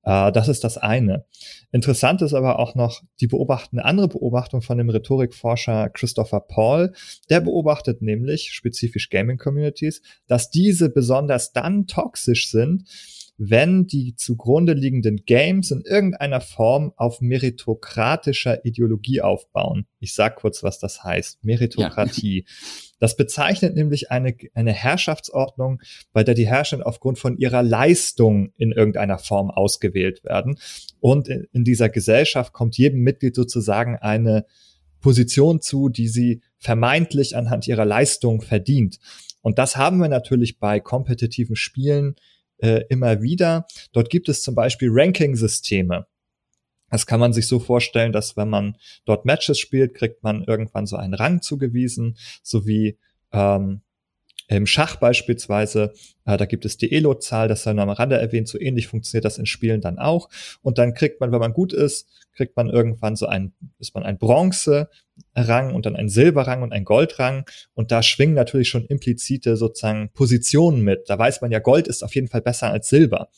Äh, 0.03 0.31
das 0.31 0.47
ist 0.47 0.63
das 0.63 0.77
eine. 0.77 1.25
Interessant 1.71 2.21
ist 2.21 2.33
aber 2.33 2.59
auch 2.59 2.75
noch 2.75 3.01
die 3.19 3.27
beobachten, 3.27 3.79
eine 3.79 3.85
andere 3.85 4.07
Beobachtung 4.07 4.61
von 4.61 4.77
dem 4.77 4.89
Rhetorikforscher 4.89 5.89
Christopher 5.89 6.41
Paul. 6.41 6.93
Der 7.29 7.41
beobachtet 7.41 8.01
nämlich 8.01 8.51
spezifisch 8.51 9.09
Gaming 9.09 9.37
Communities, 9.37 10.01
dass 10.27 10.49
diese 10.49 10.89
besonders 10.89 11.53
dann 11.53 11.87
toxisch 11.87 12.49
sind, 12.49 12.83
wenn 13.43 13.87
die 13.87 14.15
zugrunde 14.15 14.73
liegenden 14.73 15.25
Games 15.25 15.71
in 15.71 15.81
irgendeiner 15.81 16.41
Form 16.41 16.93
auf 16.95 17.21
meritokratischer 17.21 18.63
Ideologie 18.65 19.21
aufbauen. 19.21 19.87
Ich 19.99 20.13
sag 20.13 20.35
kurz, 20.35 20.61
was 20.61 20.77
das 20.77 21.03
heißt. 21.03 21.43
Meritokratie. 21.43 22.45
Ja. 22.45 22.53
Das 22.99 23.15
bezeichnet 23.15 23.73
nämlich 23.73 24.11
eine, 24.11 24.35
eine 24.53 24.73
Herrschaftsordnung, 24.73 25.81
bei 26.13 26.23
der 26.23 26.35
die 26.35 26.45
Herrscher 26.45 26.85
aufgrund 26.85 27.17
von 27.17 27.35
ihrer 27.35 27.63
Leistung 27.63 28.53
in 28.57 28.71
irgendeiner 28.71 29.17
Form 29.17 29.49
ausgewählt 29.49 30.23
werden. 30.23 30.59
Und 30.99 31.27
in, 31.27 31.47
in 31.51 31.63
dieser 31.63 31.89
Gesellschaft 31.89 32.53
kommt 32.53 32.77
jedem 32.77 32.99
Mitglied 32.99 33.33
sozusagen 33.33 33.95
eine 33.95 34.45
Position 34.99 35.61
zu, 35.61 35.89
die 35.89 36.09
sie 36.09 36.43
vermeintlich 36.59 37.35
anhand 37.35 37.67
ihrer 37.67 37.85
Leistung 37.85 38.41
verdient. 38.41 38.99
Und 39.41 39.57
das 39.57 39.77
haben 39.77 39.97
wir 39.97 40.07
natürlich 40.07 40.59
bei 40.59 40.79
kompetitiven 40.79 41.55
Spielen 41.55 42.13
äh, 42.61 42.83
immer 42.89 43.21
wieder. 43.21 43.67
Dort 43.91 44.09
gibt 44.09 44.29
es 44.29 44.41
zum 44.43 44.55
Beispiel 44.55 44.89
Ranking-Systeme. 44.91 46.07
Das 46.89 47.05
kann 47.05 47.19
man 47.19 47.33
sich 47.33 47.47
so 47.47 47.59
vorstellen, 47.59 48.11
dass 48.11 48.35
wenn 48.35 48.49
man 48.49 48.77
dort 49.05 49.25
Matches 49.25 49.59
spielt, 49.59 49.93
kriegt 49.93 50.23
man 50.23 50.43
irgendwann 50.43 50.85
so 50.85 50.97
einen 50.97 51.13
Rang 51.13 51.41
zugewiesen, 51.41 52.17
sowie 52.43 52.97
ähm, 53.31 53.81
im 54.57 54.67
Schach 54.67 54.97
beispielsweise, 54.97 55.93
äh, 56.25 56.37
da 56.37 56.45
gibt 56.45 56.65
es 56.65 56.77
die 56.77 56.91
Elo-Zahl, 56.91 57.47
das 57.47 57.63
sei 57.63 57.73
nur 57.73 57.83
am 57.83 57.89
Rande 57.89 58.17
erwähnt, 58.17 58.47
so 58.47 58.59
ähnlich 58.59 58.87
funktioniert 58.87 59.25
das 59.25 59.37
in 59.37 59.45
Spielen 59.45 59.81
dann 59.81 59.99
auch. 59.99 60.29
Und 60.61 60.77
dann 60.77 60.93
kriegt 60.93 61.19
man, 61.19 61.31
wenn 61.31 61.39
man 61.39 61.53
gut 61.53 61.73
ist, 61.73 62.07
kriegt 62.33 62.55
man 62.57 62.69
irgendwann 62.69 63.15
so 63.15 63.27
ein, 63.27 63.53
ist 63.79 63.93
man 63.95 64.03
ein 64.03 64.17
Bronze-Rang 64.17 65.73
und 65.73 65.85
dann 65.85 65.95
ein 65.95 66.09
Silberrang 66.09 66.63
und 66.63 66.73
ein 66.73 66.85
Goldrang. 66.85 67.45
Und 67.73 67.91
da 67.91 68.03
schwingen 68.03 68.35
natürlich 68.35 68.69
schon 68.69 68.85
implizite 68.85 69.57
sozusagen 69.57 70.09
Positionen 70.13 70.81
mit. 70.81 71.09
Da 71.09 71.17
weiß 71.17 71.41
man 71.41 71.51
ja, 71.51 71.59
Gold 71.59 71.87
ist 71.87 72.03
auf 72.03 72.15
jeden 72.15 72.27
Fall 72.27 72.41
besser 72.41 72.71
als 72.71 72.89
Silber. 72.89 73.29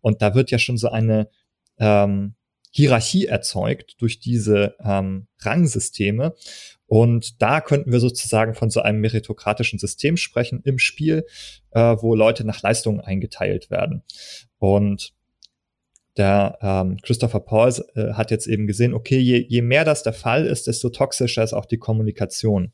Und 0.00 0.22
da 0.22 0.34
wird 0.34 0.50
ja 0.50 0.58
schon 0.58 0.76
so 0.76 0.90
eine 0.90 1.28
ähm, 1.78 2.34
Hierarchie 2.70 3.26
erzeugt 3.26 3.96
durch 4.00 4.20
diese 4.20 4.76
ähm, 4.84 5.26
Rangsysteme. 5.40 6.34
Und 6.86 7.42
da 7.42 7.60
könnten 7.60 7.92
wir 7.92 8.00
sozusagen 8.00 8.54
von 8.54 8.70
so 8.70 8.80
einem 8.80 9.00
meritokratischen 9.00 9.78
System 9.78 10.16
sprechen 10.16 10.62
im 10.64 10.78
Spiel, 10.78 11.26
äh, 11.72 11.96
wo 11.98 12.14
Leute 12.14 12.44
nach 12.44 12.62
Leistungen 12.62 13.00
eingeteilt 13.00 13.70
werden. 13.70 14.02
Und 14.58 15.12
der 16.16 16.58
ähm, 16.62 16.96
Christopher 17.02 17.40
Paul 17.40 17.72
äh, 17.94 18.14
hat 18.14 18.30
jetzt 18.30 18.46
eben 18.46 18.66
gesehen, 18.66 18.92
okay, 18.92 19.18
je, 19.18 19.38
je 19.48 19.62
mehr 19.62 19.84
das 19.84 20.02
der 20.02 20.12
Fall 20.12 20.46
ist, 20.46 20.66
desto 20.66 20.88
toxischer 20.90 21.44
ist 21.44 21.52
auch 21.52 21.66
die 21.66 21.78
Kommunikation. 21.78 22.72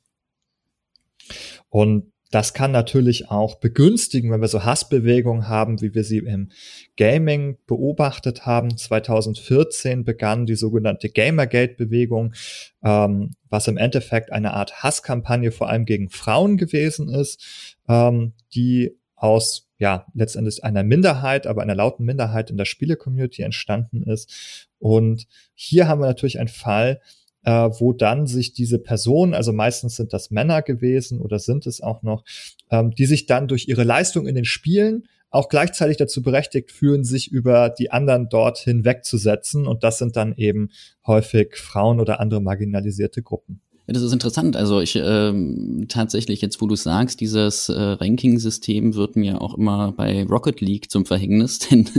Und 1.69 2.14
das 2.31 2.53
kann 2.53 2.73
natürlich 2.73 3.31
auch 3.31 3.57
begünstigen, 3.57 4.33
wenn 4.33 4.41
wir 4.41 4.49
so 4.49 4.65
Hassbewegungen 4.65 5.49
haben, 5.49 5.81
wie 5.81 5.95
wir 5.95 6.05
sie 6.05 6.19
im 6.19 6.51
Gaming 6.97 7.59
beobachtet 7.67 8.45
haben. 8.45 8.77
2014 8.77 10.05
begann 10.05 10.47
die 10.47 10.57
sogenannte 10.57 11.11
Gamergate-Bewegung, 11.11 12.35
ähm, 12.83 13.37
was 13.51 13.69
im 13.69 13.77
Endeffekt 13.77 14.33
eine 14.33 14.55
Art 14.55 14.83
Hasskampagne 14.83 15.53
vor 15.53 15.69
allem 15.69 15.85
gegen 15.85 16.11
Frauen 16.11 16.57
gewesen 16.57 17.09
ist, 17.09 17.77
ähm, 17.89 18.33
die 18.55 18.99
aus 19.15 19.69
ja 19.79 20.07
letztendlich 20.15 20.65
einer 20.65 20.83
Minderheit, 20.83 21.47
aber 21.47 21.63
einer 21.63 21.75
lauten 21.75 22.05
Minderheit 22.05 22.51
in 22.51 22.57
der 22.57 22.65
Spiele-Community 22.65 23.43
entstanden 23.43 24.03
ist. 24.03 24.69
Und 24.79 25.27
hier 25.55 25.89
haben 25.89 26.01
wir 26.01 26.07
natürlich 26.07 26.39
einen 26.39 26.49
Fall, 26.49 27.01
äh, 27.45 27.51
wo 27.51 27.93
dann 27.93 28.27
sich 28.27 28.53
diese 28.53 28.79
Personen, 28.79 29.35
also 29.35 29.53
meistens 29.53 29.97
sind 29.97 30.13
das 30.13 30.31
Männer 30.31 30.63
gewesen 30.63 31.21
oder 31.21 31.39
sind 31.39 31.67
es 31.67 31.81
auch 31.81 32.03
noch, 32.03 32.25
ähm, 32.71 32.91
die 32.91 33.07
sich 33.07 33.27
dann 33.27 33.49
durch 33.49 33.69
ihre 33.69 33.85
Leistung 33.85 34.27
in 34.27 34.35
den 34.35 34.45
Spielen 34.45 35.05
auch 35.31 35.49
gleichzeitig 35.49 35.97
dazu 35.97 36.23
berechtigt 36.23 36.71
fühlen, 36.71 37.03
sich 37.03 37.31
über 37.31 37.69
die 37.69 37.91
anderen 37.91 38.29
dort 38.29 38.59
hinwegzusetzen. 38.59 39.67
Und 39.67 39.83
das 39.83 39.99
sind 39.99 40.15
dann 40.15 40.37
eben 40.37 40.71
häufig 41.07 41.57
Frauen 41.57 41.99
oder 41.99 42.21
andere 42.21 42.41
marginalisierte 42.41 43.21
Gruppen. 43.21 43.61
Das 43.87 44.03
ist 44.03 44.15
interessant. 44.15 44.57
Also 44.57 44.81
ich 44.81 44.97
ähm, 44.97 45.85
tatsächlich 45.89 46.41
jetzt, 46.41 46.63
wo 46.63 46.67
du 46.67 46.75
sagst, 46.75 47.21
dieses 47.21 47.69
äh, 47.69 47.79
Ranking-System 47.79 48.95
wird 48.95 49.15
mir 49.15 49.43
auch 49.43 49.59
immer 49.59 49.93
bei 49.93 50.25
Rocket 50.25 50.63
League 50.63 50.91
zum 50.91 51.05
Verhängnis, 51.05 51.59
denn 51.71 51.91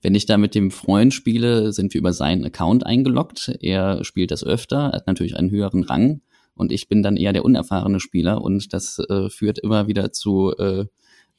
wenn 0.00 0.14
ich 0.14 0.26
da 0.26 0.38
mit 0.38 0.54
dem 0.54 0.70
Freund 0.70 1.12
spiele, 1.12 1.72
sind 1.72 1.92
wir 1.92 1.98
über 1.98 2.12
seinen 2.12 2.44
Account 2.44 2.86
eingeloggt. 2.86 3.52
Er 3.60 4.04
spielt 4.04 4.30
das 4.30 4.44
öfter, 4.44 4.92
hat 4.92 5.08
natürlich 5.08 5.36
einen 5.36 5.50
höheren 5.50 5.82
Rang 5.82 6.20
und 6.54 6.70
ich 6.70 6.88
bin 6.88 7.02
dann 7.02 7.16
eher 7.16 7.32
der 7.32 7.44
unerfahrene 7.44 7.98
Spieler 7.98 8.40
und 8.40 8.72
das 8.72 9.00
äh, 9.00 9.28
führt 9.28 9.58
immer 9.58 9.88
wieder 9.88 10.12
zu 10.12 10.52
äh, 10.56 10.86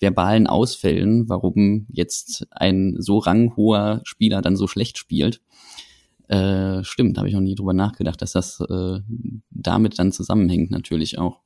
verbalen 0.02 0.48
Ausfällen, 0.48 1.30
warum 1.30 1.88
jetzt 1.90 2.48
ein 2.52 2.96
so 3.00 3.20
ranghoher 3.20 4.02
Spieler 4.04 4.42
dann 4.42 4.58
so 4.58 4.68
schlecht 4.68 4.98
spielt. 4.98 5.42
Äh, 6.28 6.84
stimmt, 6.84 7.18
habe 7.18 7.28
ich 7.28 7.34
noch 7.34 7.42
nie 7.42 7.56
drüber 7.56 7.74
nachgedacht, 7.74 8.22
dass 8.22 8.32
das 8.32 8.60
äh, 8.62 9.00
damit 9.52 10.00
dann 10.00 10.12
zusammenhängt 10.12 10.72
natürlich 10.72 11.18
auch. 11.20 11.42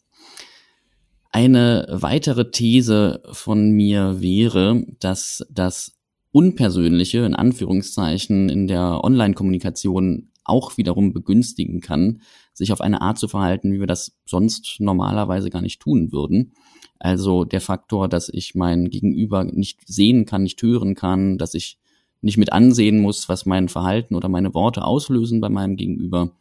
Eine 1.32 1.86
weitere 1.92 2.50
These 2.50 3.22
von 3.32 3.72
mir 3.72 4.22
wäre, 4.22 4.84
dass 5.00 5.46
das 5.52 6.00
Unpersönliche 6.32 7.20
in 7.20 7.36
Anführungszeichen 7.36 8.50
in 8.50 8.68
der 8.68 9.04
Online-Kommunikation 9.04 10.30
auch 10.44 10.78
wiederum 10.78 11.14
begünstigen 11.14 11.82
kann, 11.82 12.22
sich 12.54 12.72
auf 12.72 12.82
eine 12.82 13.02
Art 13.02 13.20
zu 13.20 13.28
verhalten, 13.28 13.72
wie 13.72 13.80
wir 13.80 13.88
das 13.88 14.18
sonst 14.26 14.78
normalerweise 14.80 15.50
gar 15.50 15.62
nicht 15.62 15.82
tun 15.82 16.12
würden. 16.12 16.54
Also 17.00 17.46
der 17.46 17.62
Faktor, 17.62 18.10
dass 18.10 18.30
ich 18.30 18.56
mein 18.56 18.90
Gegenüber 18.90 19.44
nicht 19.44 19.82
sehen 19.88 20.26
kann, 20.26 20.44
nicht 20.44 20.62
hören 20.62 20.96
kann, 20.96 21.38
dass 21.38 21.54
ich 21.54 21.79
nicht 22.22 22.38
mit 22.38 22.52
ansehen 22.52 23.00
muss, 23.00 23.30
was 23.30 23.46
mein 23.46 23.70
Verhalten 23.70 24.16
oder 24.16 24.30
meine 24.30 24.54
Worte 24.54 24.84
auslösen 24.84 25.42
bei 25.42 25.50
meinem 25.50 25.76
Gegenüber. 25.76 26.32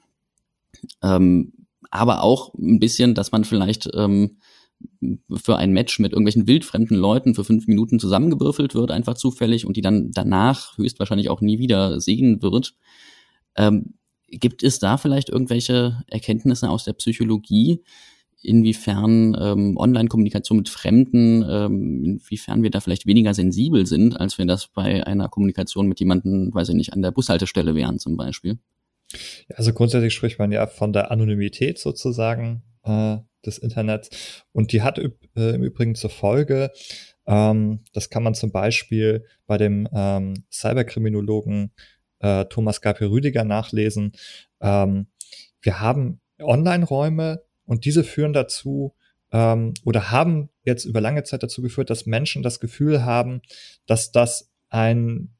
Ähm, 1.02 1.52
aber 1.90 2.23
auch 2.23 2.54
ein 2.54 2.80
bisschen, 2.80 3.14
dass 3.14 3.32
man 3.32 3.44
vielleicht 3.44 3.88
ähm, 3.94 4.38
für 5.32 5.56
ein 5.56 5.73
Match 5.73 5.99
mit 5.99 6.12
irgendwelchen 6.12 6.47
wildfremden 6.47 6.97
Leuten 6.97 7.35
für 7.35 7.44
fünf 7.44 7.66
Minuten 7.66 7.99
zusammengewürfelt 7.99 8.75
wird, 8.75 8.90
einfach 8.90 9.14
zufällig, 9.14 9.66
und 9.66 9.76
die 9.76 9.80
dann 9.80 10.11
danach 10.12 10.76
höchstwahrscheinlich 10.76 11.30
auch 11.30 11.40
nie 11.40 11.58
wieder 11.58 12.00
sehen 12.00 12.42
wird. 12.42 12.75
Ähm, 13.56 13.94
gibt 14.28 14.62
es 14.62 14.78
da 14.78 14.99
vielleicht 14.99 15.30
irgendwelche 15.30 16.02
Erkenntnisse 16.08 16.68
aus 16.68 16.85
der 16.85 16.92
Psychologie, 16.92 17.82
inwiefern 18.40 19.37
ähm, 19.40 19.76
Online-Kommunikation 19.76 20.59
mit 20.59 20.68
Fremden, 20.68 21.45
ähm, 21.49 22.04
inwiefern 22.04 22.62
wir 22.62 22.71
da 22.71 22.80
vielleicht 22.80 23.07
weniger 23.07 23.35
sensibel 23.35 23.87
sind, 23.87 24.18
als 24.18 24.38
wir 24.38 24.47
das 24.47 24.68
bei 24.68 25.07
einer 25.07 25.28
Kommunikation 25.28 25.88
mit 25.88 26.00
jemandem, 26.00 26.50
weiß 26.52 26.68
ich 26.71 26.75
nicht, 26.75 26.92
an 26.92 27.02
der 27.02 27.11
Bushaltestelle 27.11 27.75
wären 27.75 27.99
zum 27.99 28.16
Beispiel. 28.16 28.59
Also 29.54 29.73
grundsätzlich 29.73 30.14
spricht 30.14 30.38
man 30.38 30.52
ja 30.52 30.66
von 30.66 30.92
der 30.92 31.11
Anonymität 31.11 31.78
sozusagen 31.78 32.62
äh, 32.85 33.16
des 33.45 33.59
Internets 33.59 34.45
und 34.52 34.73
die 34.73 34.83
hat 34.83 34.99
äh, 34.99 35.11
im 35.35 35.62
Übrigen 35.62 35.95
zur 35.95 36.11
Folge, 36.11 36.71
ähm, 37.26 37.80
das 37.92 38.11
kann 38.11 38.23
man 38.23 38.35
zum 38.35 38.52
Beispiel 38.52 39.25
bei 39.47 39.59
dem 39.59 39.88
ähm, 39.92 40.45
Cyberkriminologen 40.50 41.73
äh, 42.21 42.47
Thomas 42.47 42.80
Gabriel 42.80 43.11
Rüdiger 43.11 43.45
nachlesen. 43.45 44.12
Ähm, 44.61 45.09
wir 45.61 45.80
haben 45.80 46.21
Online-Räume, 46.40 47.42
und 47.68 47.84
diese 47.84 48.02
führen 48.02 48.32
dazu 48.32 48.94
ähm, 49.30 49.75
oder 49.84 50.10
haben 50.10 50.48
jetzt 50.64 50.84
über 50.84 51.00
lange 51.00 51.22
Zeit 51.22 51.42
dazu 51.42 51.62
geführt, 51.62 51.90
dass 51.90 52.06
Menschen 52.06 52.42
das 52.42 52.60
Gefühl 52.60 53.04
haben, 53.04 53.42
dass 53.87 54.10
das 54.10 54.50
ein 54.70 55.34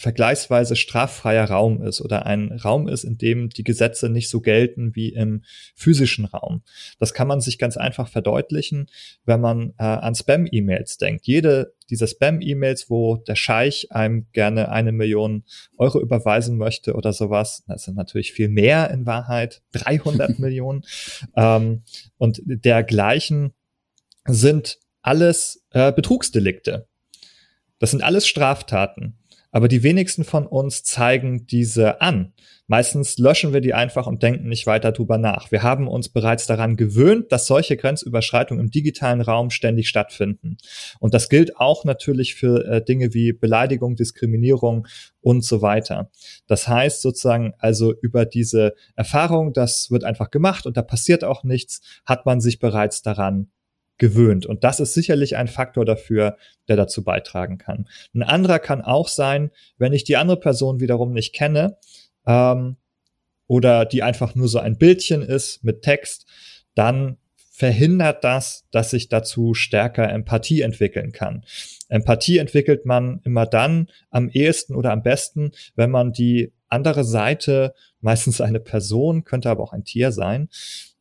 vergleichsweise 0.00 0.76
straffreier 0.76 1.44
Raum 1.44 1.82
ist 1.82 2.00
oder 2.00 2.24
ein 2.24 2.52
Raum 2.52 2.88
ist, 2.88 3.04
in 3.04 3.18
dem 3.18 3.50
die 3.50 3.64
Gesetze 3.64 4.08
nicht 4.08 4.30
so 4.30 4.40
gelten 4.40 4.96
wie 4.96 5.10
im 5.10 5.44
physischen 5.74 6.24
Raum. 6.24 6.62
Das 6.98 7.12
kann 7.12 7.28
man 7.28 7.42
sich 7.42 7.58
ganz 7.58 7.76
einfach 7.76 8.08
verdeutlichen, 8.08 8.86
wenn 9.26 9.42
man 9.42 9.74
äh, 9.76 9.82
an 9.82 10.14
Spam-E-Mails 10.14 10.96
denkt. 10.96 11.26
Jede 11.26 11.74
dieser 11.90 12.06
Spam-E-Mails, 12.06 12.88
wo 12.88 13.16
der 13.16 13.34
Scheich 13.34 13.92
einem 13.92 14.26
gerne 14.32 14.70
eine 14.70 14.92
Million 14.92 15.44
Euro 15.76 16.00
überweisen 16.00 16.56
möchte 16.56 16.94
oder 16.94 17.12
sowas, 17.12 17.62
das 17.68 17.82
sind 17.82 17.96
natürlich 17.96 18.32
viel 18.32 18.48
mehr 18.48 18.90
in 18.90 19.04
Wahrheit, 19.04 19.60
300 19.72 20.38
Millionen 20.38 20.82
ähm, 21.36 21.82
und 22.16 22.40
dergleichen 22.46 23.52
sind 24.24 24.78
alles 25.02 25.62
äh, 25.72 25.92
Betrugsdelikte. 25.92 26.88
Das 27.78 27.90
sind 27.90 28.02
alles 28.02 28.26
Straftaten. 28.26 29.19
Aber 29.52 29.68
die 29.68 29.82
wenigsten 29.82 30.24
von 30.24 30.46
uns 30.46 30.84
zeigen 30.84 31.46
diese 31.46 32.00
an. 32.00 32.32
Meistens 32.66 33.18
löschen 33.18 33.52
wir 33.52 33.60
die 33.60 33.74
einfach 33.74 34.06
und 34.06 34.22
denken 34.22 34.48
nicht 34.48 34.64
weiter 34.66 34.92
drüber 34.92 35.18
nach. 35.18 35.50
Wir 35.50 35.64
haben 35.64 35.88
uns 35.88 36.08
bereits 36.08 36.46
daran 36.46 36.76
gewöhnt, 36.76 37.32
dass 37.32 37.48
solche 37.48 37.76
Grenzüberschreitungen 37.76 38.64
im 38.64 38.70
digitalen 38.70 39.20
Raum 39.20 39.50
ständig 39.50 39.88
stattfinden. 39.88 40.56
Und 41.00 41.12
das 41.12 41.28
gilt 41.28 41.56
auch 41.56 41.84
natürlich 41.84 42.36
für 42.36 42.64
äh, 42.64 42.84
Dinge 42.84 43.12
wie 43.12 43.32
Beleidigung, 43.32 43.96
Diskriminierung 43.96 44.86
und 45.20 45.44
so 45.44 45.62
weiter. 45.62 46.10
Das 46.46 46.68
heißt 46.68 47.02
sozusagen 47.02 47.54
also 47.58 47.92
über 48.00 48.24
diese 48.24 48.74
Erfahrung, 48.94 49.52
das 49.52 49.90
wird 49.90 50.04
einfach 50.04 50.30
gemacht 50.30 50.64
und 50.64 50.76
da 50.76 50.82
passiert 50.82 51.24
auch 51.24 51.42
nichts, 51.42 51.80
hat 52.06 52.24
man 52.24 52.40
sich 52.40 52.60
bereits 52.60 53.02
daran 53.02 53.50
gewöhnt. 54.00 54.46
Und 54.46 54.64
das 54.64 54.80
ist 54.80 54.94
sicherlich 54.94 55.36
ein 55.36 55.46
Faktor 55.46 55.84
dafür, 55.84 56.36
der 56.66 56.74
dazu 56.74 57.04
beitragen 57.04 57.58
kann. 57.58 57.86
Ein 58.12 58.24
anderer 58.24 58.58
kann 58.58 58.82
auch 58.82 59.06
sein, 59.06 59.52
wenn 59.78 59.92
ich 59.92 60.02
die 60.02 60.16
andere 60.16 60.40
Person 60.40 60.80
wiederum 60.80 61.12
nicht 61.12 61.32
kenne 61.32 61.78
ähm, 62.26 62.76
oder 63.46 63.84
die 63.84 64.02
einfach 64.02 64.34
nur 64.34 64.48
so 64.48 64.58
ein 64.58 64.78
Bildchen 64.78 65.22
ist 65.22 65.62
mit 65.62 65.82
Text, 65.82 66.26
dann 66.74 67.18
verhindert 67.52 68.24
das, 68.24 68.64
dass 68.70 68.92
ich 68.94 69.08
dazu 69.08 69.52
stärker 69.52 70.10
Empathie 70.10 70.62
entwickeln 70.62 71.12
kann. 71.12 71.44
Empathie 71.88 72.38
entwickelt 72.38 72.86
man 72.86 73.20
immer 73.24 73.44
dann 73.44 73.90
am 74.08 74.30
ehesten 74.30 74.74
oder 74.74 74.92
am 74.92 75.02
besten, 75.02 75.52
wenn 75.76 75.90
man 75.90 76.12
die 76.12 76.54
andere 76.68 77.04
Seite, 77.04 77.74
meistens 78.00 78.40
eine 78.40 78.60
Person, 78.60 79.24
könnte 79.24 79.50
aber 79.50 79.62
auch 79.62 79.74
ein 79.74 79.84
Tier 79.84 80.10
sein, 80.10 80.48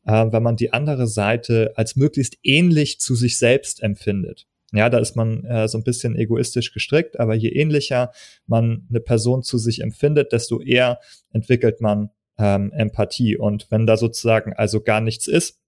äh, 0.09 0.31
wenn 0.31 0.43
man 0.43 0.55
die 0.55 0.73
andere 0.73 1.07
Seite 1.07 1.73
als 1.75 1.95
möglichst 1.95 2.37
ähnlich 2.41 2.99
zu 2.99 3.13
sich 3.13 3.37
selbst 3.37 3.83
empfindet. 3.83 4.47
Ja, 4.71 4.89
da 4.89 4.99
ist 4.99 5.15
man 5.15 5.45
äh, 5.45 5.67
so 5.67 5.77
ein 5.77 5.83
bisschen 5.83 6.15
egoistisch 6.15 6.73
gestrickt, 6.73 7.19
aber 7.19 7.35
je 7.35 7.49
ähnlicher 7.49 8.11
man 8.47 8.87
eine 8.89 8.99
Person 8.99 9.43
zu 9.43 9.57
sich 9.57 9.81
empfindet, 9.81 10.31
desto 10.31 10.61
eher 10.61 10.99
entwickelt 11.31 11.81
man 11.81 12.09
ähm, 12.37 12.71
Empathie. 12.73 13.37
Und 13.37 13.67
wenn 13.69 13.85
da 13.85 13.97
sozusagen 13.97 14.53
also 14.53 14.81
gar 14.81 15.01
nichts 15.01 15.27
ist, 15.27 15.59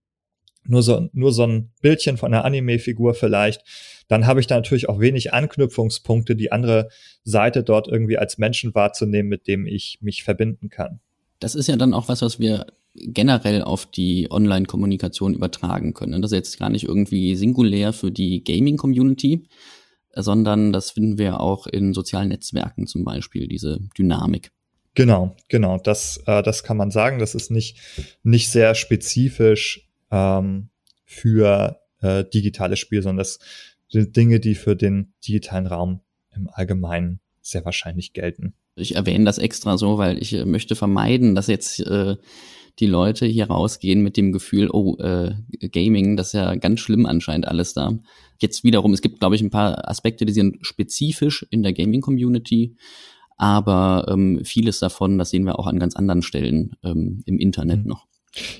nur 0.63 0.83
so, 0.83 1.10
nur 1.13 1.33
so 1.33 1.45
ein 1.45 1.71
Bildchen 1.81 2.17
von 2.17 2.33
einer 2.33 2.45
Anime-Figur 2.45 3.15
vielleicht, 3.15 3.63
dann 4.07 4.27
habe 4.27 4.39
ich 4.39 4.48
da 4.48 4.55
natürlich 4.55 4.89
auch 4.89 5.00
wenig 5.00 5.33
Anknüpfungspunkte, 5.33 6.36
die 6.36 6.51
andere 6.51 6.89
Seite 7.24 7.63
dort 7.63 7.88
irgendwie 7.88 8.19
als 8.19 8.38
Menschen 8.38 8.75
wahrzunehmen, 8.75 9.29
mit 9.29 9.48
dem 9.48 9.65
ich 9.65 9.98
mich 10.01 10.24
verbinden 10.24 10.69
kann. 10.69 11.00
Das 11.39 11.55
ist 11.55 11.67
ja 11.67 11.75
dann 11.75 11.95
auch 11.95 12.07
was, 12.07 12.21
was 12.21 12.39
wir 12.39 12.67
generell 12.93 13.62
auf 13.62 13.86
die 13.86 14.27
Online-Kommunikation 14.29 15.33
übertragen 15.33 15.93
können. 15.93 16.21
Das 16.21 16.31
ist 16.31 16.38
jetzt 16.38 16.60
gar 16.60 16.69
nicht 16.69 16.86
irgendwie 16.86 17.36
singulär 17.36 17.93
für 17.93 18.12
die 18.12 18.43
Gaming-Community, 18.43 19.48
sondern 20.13 20.74
das 20.74 20.91
finden 20.91 21.17
wir 21.17 21.39
auch 21.39 21.67
in 21.67 21.93
sozialen 21.93 22.29
Netzwerken 22.29 22.88
zum 22.88 23.03
Beispiel, 23.03 23.48
diese 23.48 23.79
Dynamik. 23.98 24.51
Genau, 24.93 25.38
genau, 25.48 25.77
das, 25.77 26.21
äh, 26.25 26.43
das 26.43 26.63
kann 26.63 26.75
man 26.75 26.91
sagen. 26.91 27.19
Das 27.19 27.33
ist 27.33 27.50
nicht, 27.50 27.77
nicht 28.24 28.50
sehr 28.50 28.75
spezifisch 28.75 29.89
ähm, 30.12 30.69
für 31.05 31.79
äh, 32.01 32.25
digitales 32.25 32.79
Spiel, 32.79 33.01
sondern 33.01 33.19
das 33.19 33.39
sind 33.88 34.15
Dinge, 34.17 34.41
die 34.41 34.55
für 34.55 34.75
den 34.75 35.13
digitalen 35.25 35.67
Raum 35.67 36.01
im 36.36 36.50
Allgemeinen 36.51 37.21
sehr 37.41 37.65
wahrscheinlich 37.65 38.13
gelten. 38.13 38.53
Ich 38.75 38.95
erwähne 38.95 39.25
das 39.25 39.38
extra 39.38 39.77
so, 39.77 39.98
weil 39.98 40.17
ich 40.21 40.33
äh, 40.33 40.45
möchte 40.45 40.75
vermeiden, 40.75 41.36
dass 41.36 41.48
jetzt 41.48 41.79
äh, 41.81 42.15
die 42.79 42.88
Leute 42.88 43.25
hier 43.25 43.48
rausgehen 43.48 44.01
mit 44.01 44.17
dem 44.17 44.31
Gefühl, 44.31 44.69
oh, 44.71 44.98
äh, 44.98 45.33
Gaming, 45.71 46.15
das 46.15 46.27
ist 46.27 46.33
ja 46.33 46.55
ganz 46.55 46.79
schlimm 46.79 47.05
anscheinend 47.05 47.48
alles 47.48 47.74
da. 47.74 48.00
Jetzt 48.39 48.63
wiederum, 48.63 48.93
es 48.93 49.01
gibt, 49.01 49.19
glaube 49.19 49.36
ich, 49.36 49.41
ein 49.41 49.50
paar 49.50 49.89
Aspekte, 49.89 50.25
die 50.25 50.33
sind 50.33 50.57
spezifisch 50.62 51.45
in 51.50 51.63
der 51.63 51.74
Gaming-Community, 51.74 52.75
aber 53.38 54.05
ähm, 54.10 54.41
vieles 54.43 54.79
davon, 54.79 55.17
das 55.17 55.31
sehen 55.31 55.45
wir 55.45 55.60
auch 55.60 55.67
an 55.67 55.79
ganz 55.79 55.95
anderen 55.95 56.21
Stellen 56.21 56.75
ähm, 56.83 57.24
im 57.25 57.39
Internet 57.39 57.81
mhm. 57.81 57.89
noch. 57.89 58.07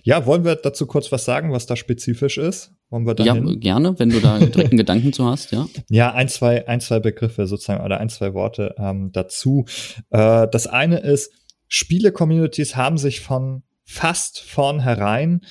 Ja, 0.04 0.26
wollen 0.26 0.44
wir 0.44 0.56
dazu 0.56 0.86
kurz 0.86 1.12
was 1.12 1.26
sagen, 1.26 1.52
was 1.52 1.66
da 1.66 1.76
spezifisch 1.76 2.38
ist? 2.38 2.74
Wollen 2.90 3.06
wir 3.06 3.16
da 3.16 3.24
ja, 3.24 3.36
gerne, 3.36 3.98
wenn 4.00 4.10
du 4.10 4.20
da 4.20 4.38
direkt 4.40 4.72
einen 4.72 4.78
Gedanken 4.78 5.14
zu 5.14 5.26
hast, 5.26 5.52
ja. 5.52 5.68
Ja, 5.90 6.14
ein, 6.14 6.28
zwei, 6.28 6.68
ein, 6.68 6.82
zwei 6.82 7.00
Begriffe 7.00 7.48
sozusagen 7.48 7.84
oder 7.84 8.00
ein, 8.00 8.10
zwei 8.10 8.34
Worte 8.34 8.76
ähm, 8.78 9.12
dazu. 9.14 9.66
Äh, 10.10 10.48
das 10.52 10.68
eine 10.68 11.00
ist, 11.00 11.32
Spiele-Communities 11.68 12.76
haben 12.76 12.98
sich 12.98 13.22
von 13.22 13.64
fast 13.86 14.42
vornherein 14.42 15.42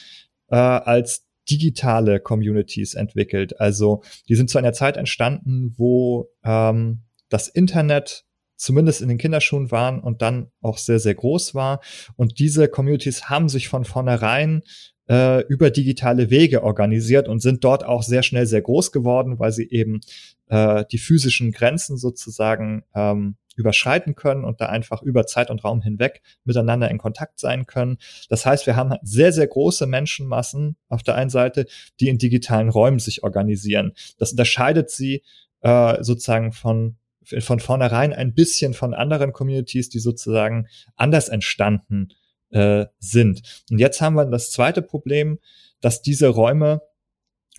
äh, 0.48 0.56
als 0.56 1.26
digitale 1.50 2.20
Communities 2.20 2.94
entwickelt. 2.94 3.58
Also 3.58 4.02
die 4.28 4.34
sind 4.34 4.50
zu 4.50 4.58
einer 4.58 4.72
Zeit 4.72 4.96
entstanden, 4.96 5.74
wo 5.76 6.28
ähm, 6.44 7.04
das 7.30 7.48
Internet 7.48 8.24
zumindest 8.60 9.00
in 9.00 9.08
den 9.08 9.18
Kinderschuhen 9.18 9.70
waren 9.70 10.00
und 10.00 10.22
dann 10.22 10.50
auch 10.60 10.78
sehr, 10.78 10.98
sehr 10.98 11.14
groß 11.14 11.54
war. 11.54 11.80
Und 12.16 12.38
diese 12.38 12.68
Communities 12.68 13.24
haben 13.24 13.48
sich 13.48 13.68
von 13.68 13.84
vornherein 13.84 14.62
äh, 15.08 15.42
über 15.46 15.70
digitale 15.70 16.30
Wege 16.30 16.62
organisiert 16.62 17.26
und 17.26 17.40
sind 17.40 17.64
dort 17.64 17.84
auch 17.84 18.02
sehr 18.02 18.22
schnell 18.22 18.46
sehr 18.46 18.60
groß 18.60 18.92
geworden, 18.92 19.38
weil 19.38 19.52
sie 19.52 19.68
eben 19.70 20.00
äh, 20.48 20.84
die 20.92 20.98
physischen 20.98 21.52
Grenzen 21.52 21.96
sozusagen 21.96 22.84
ähm, 22.94 23.36
überschreiten 23.56 24.14
können 24.14 24.44
und 24.44 24.60
da 24.60 24.66
einfach 24.66 25.02
über 25.02 25.26
Zeit 25.26 25.50
und 25.50 25.64
Raum 25.64 25.80
hinweg 25.82 26.22
miteinander 26.44 26.90
in 26.90 26.98
Kontakt 26.98 27.40
sein 27.40 27.66
können. 27.66 27.98
Das 28.28 28.46
heißt, 28.46 28.66
wir 28.66 28.76
haben 28.76 28.94
sehr, 29.02 29.32
sehr 29.32 29.46
große 29.46 29.86
Menschenmassen 29.86 30.76
auf 30.88 31.02
der 31.02 31.14
einen 31.14 31.30
Seite, 31.30 31.66
die 31.98 32.08
in 32.08 32.18
digitalen 32.18 32.68
Räumen 32.68 32.98
sich 32.98 33.22
organisieren. 33.24 33.92
Das 34.18 34.32
unterscheidet 34.32 34.90
sie 34.90 35.22
äh, 35.62 36.02
sozusagen 36.02 36.52
von 36.52 36.96
von 37.38 37.60
vornherein 37.60 38.12
ein 38.12 38.34
bisschen 38.34 38.74
von 38.74 38.94
anderen 38.94 39.32
Communities, 39.32 39.88
die 39.88 40.00
sozusagen 40.00 40.66
anders 40.96 41.28
entstanden 41.28 42.08
äh, 42.50 42.86
sind. 42.98 43.42
Und 43.70 43.78
jetzt 43.78 44.00
haben 44.00 44.14
wir 44.14 44.26
das 44.26 44.50
zweite 44.50 44.82
Problem, 44.82 45.38
dass 45.80 46.02
diese 46.02 46.28
Räume 46.28 46.82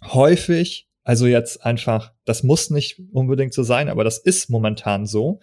häufig, 0.03 0.87
also 1.03 1.25
jetzt 1.25 1.65
einfach, 1.65 2.13
das 2.25 2.43
muss 2.43 2.69
nicht 2.69 3.01
unbedingt 3.11 3.53
so 3.53 3.63
sein, 3.63 3.89
aber 3.89 4.03
das 4.03 4.17
ist 4.17 4.49
momentan 4.49 5.05
so, 5.05 5.39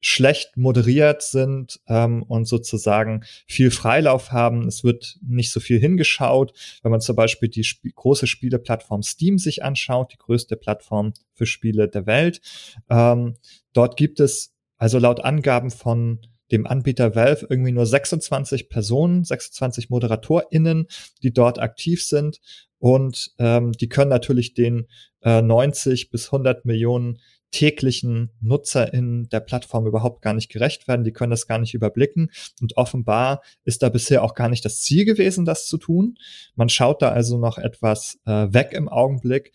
schlecht 0.00 0.56
moderiert 0.56 1.22
sind 1.22 1.80
ähm, 1.88 2.22
und 2.22 2.46
sozusagen 2.46 3.24
viel 3.46 3.70
Freilauf 3.70 4.30
haben. 4.32 4.68
Es 4.68 4.84
wird 4.84 5.18
nicht 5.26 5.50
so 5.50 5.60
viel 5.60 5.80
hingeschaut. 5.80 6.52
Wenn 6.82 6.90
man 6.90 7.00
zum 7.00 7.16
Beispiel 7.16 7.48
die 7.48 7.62
Sp 7.66 7.90
große 7.94 8.26
Spieleplattform 8.26 9.02
Steam 9.02 9.38
sich 9.38 9.64
anschaut, 9.64 10.12
die 10.12 10.18
größte 10.18 10.56
Plattform 10.56 11.12
für 11.32 11.46
Spiele 11.46 11.88
der 11.88 12.06
Welt, 12.06 12.40
ähm, 12.88 13.36
dort 13.72 13.96
gibt 13.96 14.20
es 14.20 14.54
also 14.78 14.98
laut 14.98 15.20
Angaben 15.20 15.70
von 15.70 16.20
dem 16.52 16.66
Anbieter 16.66 17.14
Valve 17.14 17.46
irgendwie 17.48 17.72
nur 17.72 17.86
26 17.86 18.68
Personen, 18.68 19.24
26 19.24 19.90
ModeratorInnen, 19.90 20.86
die 21.22 21.32
dort 21.32 21.58
aktiv 21.58 22.04
sind. 22.04 22.40
Und 22.78 23.32
ähm, 23.38 23.72
die 23.72 23.88
können 23.88 24.10
natürlich 24.10 24.54
den 24.54 24.86
äh, 25.22 25.42
90 25.42 26.10
bis 26.10 26.26
100 26.26 26.64
Millionen 26.64 27.18
täglichen 27.50 28.30
NutzerInnen 28.40 29.28
der 29.28 29.40
Plattform 29.40 29.86
überhaupt 29.86 30.22
gar 30.22 30.34
nicht 30.34 30.50
gerecht 30.50 30.88
werden. 30.88 31.04
Die 31.04 31.12
können 31.12 31.30
das 31.30 31.46
gar 31.46 31.58
nicht 31.58 31.74
überblicken. 31.74 32.30
Und 32.60 32.76
offenbar 32.76 33.42
ist 33.64 33.82
da 33.82 33.88
bisher 33.88 34.22
auch 34.22 34.34
gar 34.34 34.48
nicht 34.48 34.64
das 34.64 34.80
Ziel 34.80 35.04
gewesen, 35.04 35.44
das 35.44 35.66
zu 35.66 35.78
tun. 35.78 36.18
Man 36.54 36.68
schaut 36.68 37.02
da 37.02 37.10
also 37.10 37.38
noch 37.38 37.58
etwas 37.58 38.18
äh, 38.26 38.52
weg 38.52 38.72
im 38.72 38.88
Augenblick 38.88 39.52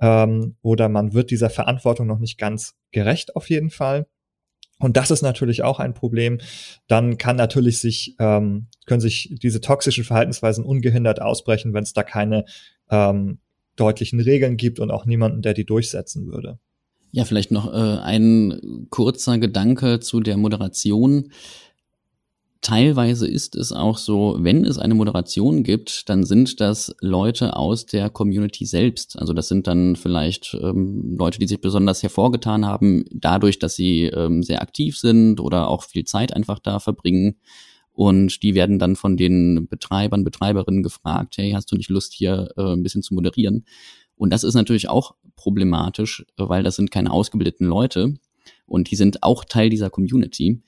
ähm, 0.00 0.56
oder 0.62 0.88
man 0.88 1.12
wird 1.14 1.30
dieser 1.30 1.50
Verantwortung 1.50 2.06
noch 2.06 2.18
nicht 2.18 2.38
ganz 2.38 2.74
gerecht 2.90 3.36
auf 3.36 3.50
jeden 3.50 3.70
Fall. 3.70 4.06
Und 4.78 4.96
das 4.96 5.12
ist 5.12 5.22
natürlich 5.22 5.62
auch 5.62 5.78
ein 5.78 5.94
Problem. 5.94 6.38
Dann 6.88 7.16
kann 7.16 7.36
natürlich 7.36 7.78
sich, 7.78 8.16
ähm, 8.18 8.66
können 8.86 9.00
sich 9.00 9.32
diese 9.40 9.60
toxischen 9.60 10.02
Verhaltensweisen 10.02 10.64
ungehindert 10.64 11.22
ausbrechen, 11.22 11.72
wenn 11.72 11.84
es 11.84 11.92
da 11.92 12.02
keine 12.02 12.44
ähm, 12.90 13.38
deutlichen 13.76 14.20
Regeln 14.20 14.56
gibt 14.56 14.80
und 14.80 14.90
auch 14.90 15.06
niemanden, 15.06 15.40
der 15.40 15.54
die 15.54 15.64
durchsetzen 15.64 16.26
würde. 16.26 16.58
Ja, 17.14 17.26
vielleicht 17.26 17.50
noch 17.50 17.70
äh, 17.72 17.98
ein 17.98 18.86
kurzer 18.88 19.36
Gedanke 19.36 20.00
zu 20.00 20.20
der 20.20 20.38
Moderation. 20.38 21.30
Teilweise 22.62 23.28
ist 23.28 23.54
es 23.54 23.70
auch 23.72 23.98
so, 23.98 24.38
wenn 24.40 24.64
es 24.64 24.78
eine 24.78 24.94
Moderation 24.94 25.62
gibt, 25.62 26.08
dann 26.08 26.24
sind 26.24 26.60
das 26.60 26.94
Leute 27.00 27.56
aus 27.56 27.84
der 27.84 28.08
Community 28.08 28.64
selbst. 28.64 29.18
Also 29.18 29.34
das 29.34 29.48
sind 29.48 29.66
dann 29.66 29.96
vielleicht 29.96 30.56
ähm, 30.62 31.16
Leute, 31.18 31.38
die 31.38 31.48
sich 31.48 31.60
besonders 31.60 32.02
hervorgetan 32.02 32.64
haben, 32.64 33.04
dadurch, 33.10 33.58
dass 33.58 33.74
sie 33.74 34.04
ähm, 34.04 34.42
sehr 34.42 34.62
aktiv 34.62 34.96
sind 34.96 35.38
oder 35.38 35.68
auch 35.68 35.82
viel 35.82 36.04
Zeit 36.04 36.32
einfach 36.32 36.60
da 36.60 36.78
verbringen. 36.78 37.36
Und 37.92 38.42
die 38.42 38.54
werden 38.54 38.78
dann 38.78 38.96
von 38.96 39.18
den 39.18 39.68
Betreibern, 39.68 40.24
Betreiberinnen 40.24 40.82
gefragt, 40.82 41.36
hey, 41.36 41.50
hast 41.52 41.70
du 41.70 41.76
nicht 41.76 41.90
Lust 41.90 42.14
hier 42.14 42.48
äh, 42.56 42.72
ein 42.72 42.82
bisschen 42.82 43.02
zu 43.02 43.12
moderieren? 43.12 43.66
Und 44.22 44.30
das 44.30 44.44
ist 44.44 44.54
natürlich 44.54 44.88
auch 44.88 45.16
problematisch, 45.34 46.24
weil 46.36 46.62
das 46.62 46.76
sind 46.76 46.92
keine 46.92 47.10
ausgebildeten 47.10 47.66
Leute 47.66 48.14
und 48.66 48.88
die 48.92 48.94
sind 48.94 49.24
auch 49.24 49.44
Teil 49.44 49.68
dieser 49.68 49.90
Community. 49.90 50.62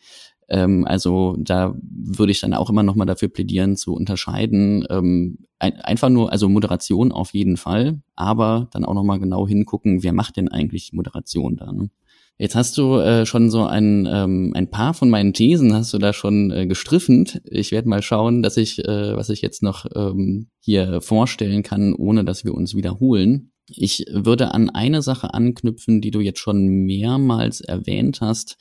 Ähm, 0.48 0.84
also 0.88 1.36
da 1.38 1.72
würde 1.80 2.32
ich 2.32 2.40
dann 2.40 2.52
auch 2.52 2.68
immer 2.68 2.82
noch 2.82 2.96
mal 2.96 3.04
dafür 3.04 3.28
plädieren 3.28 3.76
zu 3.76 3.94
unterscheiden. 3.94 4.84
Ähm, 4.90 5.38
ein, 5.60 5.76
einfach 5.82 6.08
nur, 6.08 6.32
also 6.32 6.48
Moderation 6.48 7.12
auf 7.12 7.32
jeden 7.32 7.56
Fall, 7.56 8.02
aber 8.16 8.66
dann 8.72 8.84
auch 8.84 8.94
noch 8.94 9.04
mal 9.04 9.20
genau 9.20 9.46
hingucken, 9.46 10.02
wer 10.02 10.12
macht 10.12 10.36
denn 10.36 10.48
eigentlich 10.48 10.92
Moderation 10.92 11.54
da. 11.54 11.70
Ne? 11.70 11.90
Jetzt 12.36 12.56
hast 12.56 12.76
du 12.78 12.96
äh, 12.96 13.26
schon 13.26 13.48
so 13.48 13.64
ein, 13.64 14.08
ähm, 14.10 14.52
ein 14.54 14.68
paar 14.68 14.92
von 14.92 15.08
meinen 15.08 15.32
Thesen 15.32 15.72
hast 15.72 15.94
du 15.94 15.98
da 15.98 16.12
schon 16.12 16.50
äh, 16.50 16.66
gestriffend. 16.66 17.40
Ich 17.44 17.70
werde 17.70 17.88
mal 17.88 18.02
schauen, 18.02 18.42
dass 18.42 18.56
ich, 18.56 18.84
äh, 18.84 19.16
was 19.16 19.28
ich 19.28 19.40
jetzt 19.40 19.62
noch 19.62 19.86
ähm, 19.94 20.48
hier 20.58 21.00
vorstellen 21.00 21.62
kann, 21.62 21.94
ohne 21.94 22.24
dass 22.24 22.44
wir 22.44 22.54
uns 22.54 22.74
wiederholen. 22.74 23.52
Ich 23.68 24.04
würde 24.10 24.52
an 24.52 24.68
eine 24.68 25.00
Sache 25.00 25.32
anknüpfen, 25.32 26.00
die 26.00 26.10
du 26.10 26.20
jetzt 26.20 26.40
schon 26.40 26.66
mehrmals 26.66 27.60
erwähnt 27.60 28.20
hast. 28.20 28.56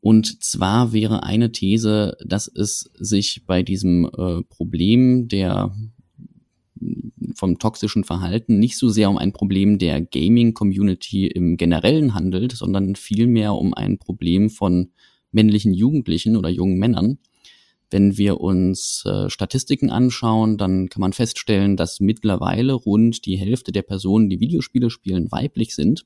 Und 0.00 0.42
zwar 0.42 0.94
wäre 0.94 1.22
eine 1.22 1.52
These, 1.52 2.16
dass 2.24 2.48
es 2.48 2.90
sich 2.98 3.44
bei 3.46 3.62
diesem 3.62 4.06
äh, 4.06 4.42
Problem 4.48 5.28
der 5.28 5.74
vom 7.40 7.58
toxischen 7.58 8.04
Verhalten 8.04 8.58
nicht 8.58 8.76
so 8.76 8.90
sehr 8.90 9.10
um 9.10 9.16
ein 9.16 9.32
Problem 9.32 9.78
der 9.78 10.00
Gaming-Community 10.00 11.26
im 11.26 11.56
Generellen 11.56 12.14
handelt, 12.14 12.52
sondern 12.52 12.94
vielmehr 12.94 13.54
um 13.54 13.74
ein 13.74 13.98
Problem 13.98 14.50
von 14.50 14.92
männlichen 15.32 15.72
Jugendlichen 15.72 16.36
oder 16.36 16.50
jungen 16.50 16.78
Männern. 16.78 17.18
Wenn 17.90 18.18
wir 18.18 18.40
uns 18.40 19.02
äh, 19.06 19.30
Statistiken 19.30 19.90
anschauen, 19.90 20.58
dann 20.58 20.88
kann 20.90 21.00
man 21.00 21.12
feststellen, 21.12 21.76
dass 21.76 21.98
mittlerweile 21.98 22.74
rund 22.74 23.24
die 23.24 23.36
Hälfte 23.36 23.72
der 23.72 23.82
Personen, 23.82 24.28
die 24.28 24.38
Videospiele 24.38 24.90
spielen, 24.90 25.32
weiblich 25.32 25.74
sind. 25.74 26.04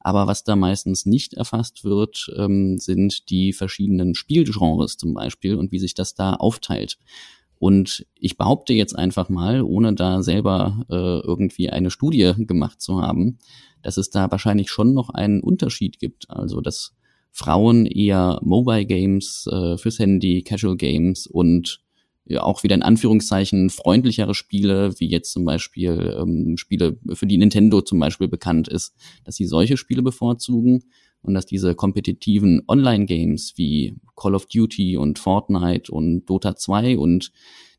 Aber 0.00 0.26
was 0.26 0.42
da 0.42 0.56
meistens 0.56 1.06
nicht 1.06 1.34
erfasst 1.34 1.84
wird, 1.84 2.28
ähm, 2.36 2.76
sind 2.78 3.30
die 3.30 3.52
verschiedenen 3.52 4.16
Spielgenres 4.16 4.96
zum 4.96 5.14
Beispiel 5.14 5.54
und 5.54 5.70
wie 5.70 5.78
sich 5.78 5.94
das 5.94 6.14
da 6.14 6.34
aufteilt. 6.34 6.98
Und 7.62 8.04
ich 8.18 8.36
behaupte 8.36 8.72
jetzt 8.72 8.98
einfach 8.98 9.28
mal, 9.28 9.62
ohne 9.62 9.94
da 9.94 10.24
selber 10.24 10.84
äh, 10.90 10.96
irgendwie 10.96 11.70
eine 11.70 11.92
Studie 11.92 12.32
gemacht 12.36 12.82
zu 12.82 13.00
haben, 13.00 13.38
dass 13.82 13.98
es 13.98 14.10
da 14.10 14.28
wahrscheinlich 14.32 14.68
schon 14.68 14.94
noch 14.94 15.10
einen 15.10 15.40
Unterschied 15.40 16.00
gibt. 16.00 16.28
Also 16.28 16.60
dass 16.60 16.92
Frauen 17.30 17.86
eher 17.86 18.40
Mobile 18.42 18.84
Games 18.84 19.46
äh, 19.48 19.78
fürs 19.78 20.00
Handy, 20.00 20.42
Casual 20.42 20.76
Games 20.76 21.28
und 21.28 21.84
ja, 22.24 22.42
auch 22.42 22.64
wieder 22.64 22.74
in 22.74 22.82
Anführungszeichen 22.82 23.70
freundlichere 23.70 24.34
Spiele, 24.34 24.98
wie 24.98 25.08
jetzt 25.08 25.30
zum 25.30 25.44
Beispiel 25.44 26.16
ähm, 26.20 26.56
Spiele, 26.56 26.98
für 27.12 27.26
die 27.26 27.38
Nintendo 27.38 27.80
zum 27.80 28.00
Beispiel 28.00 28.26
bekannt 28.26 28.66
ist, 28.66 28.92
dass 29.22 29.36
sie 29.36 29.46
solche 29.46 29.76
Spiele 29.76 30.02
bevorzugen 30.02 30.82
und 31.22 31.34
dass 31.34 31.46
diese 31.46 31.74
kompetitiven 31.74 32.62
Online-Games 32.68 33.54
wie 33.56 33.96
Call 34.16 34.34
of 34.34 34.46
Duty 34.46 34.96
und 34.96 35.18
Fortnite 35.18 35.90
und 35.92 36.26
Dota 36.26 36.56
2 36.56 36.98
und 36.98 37.32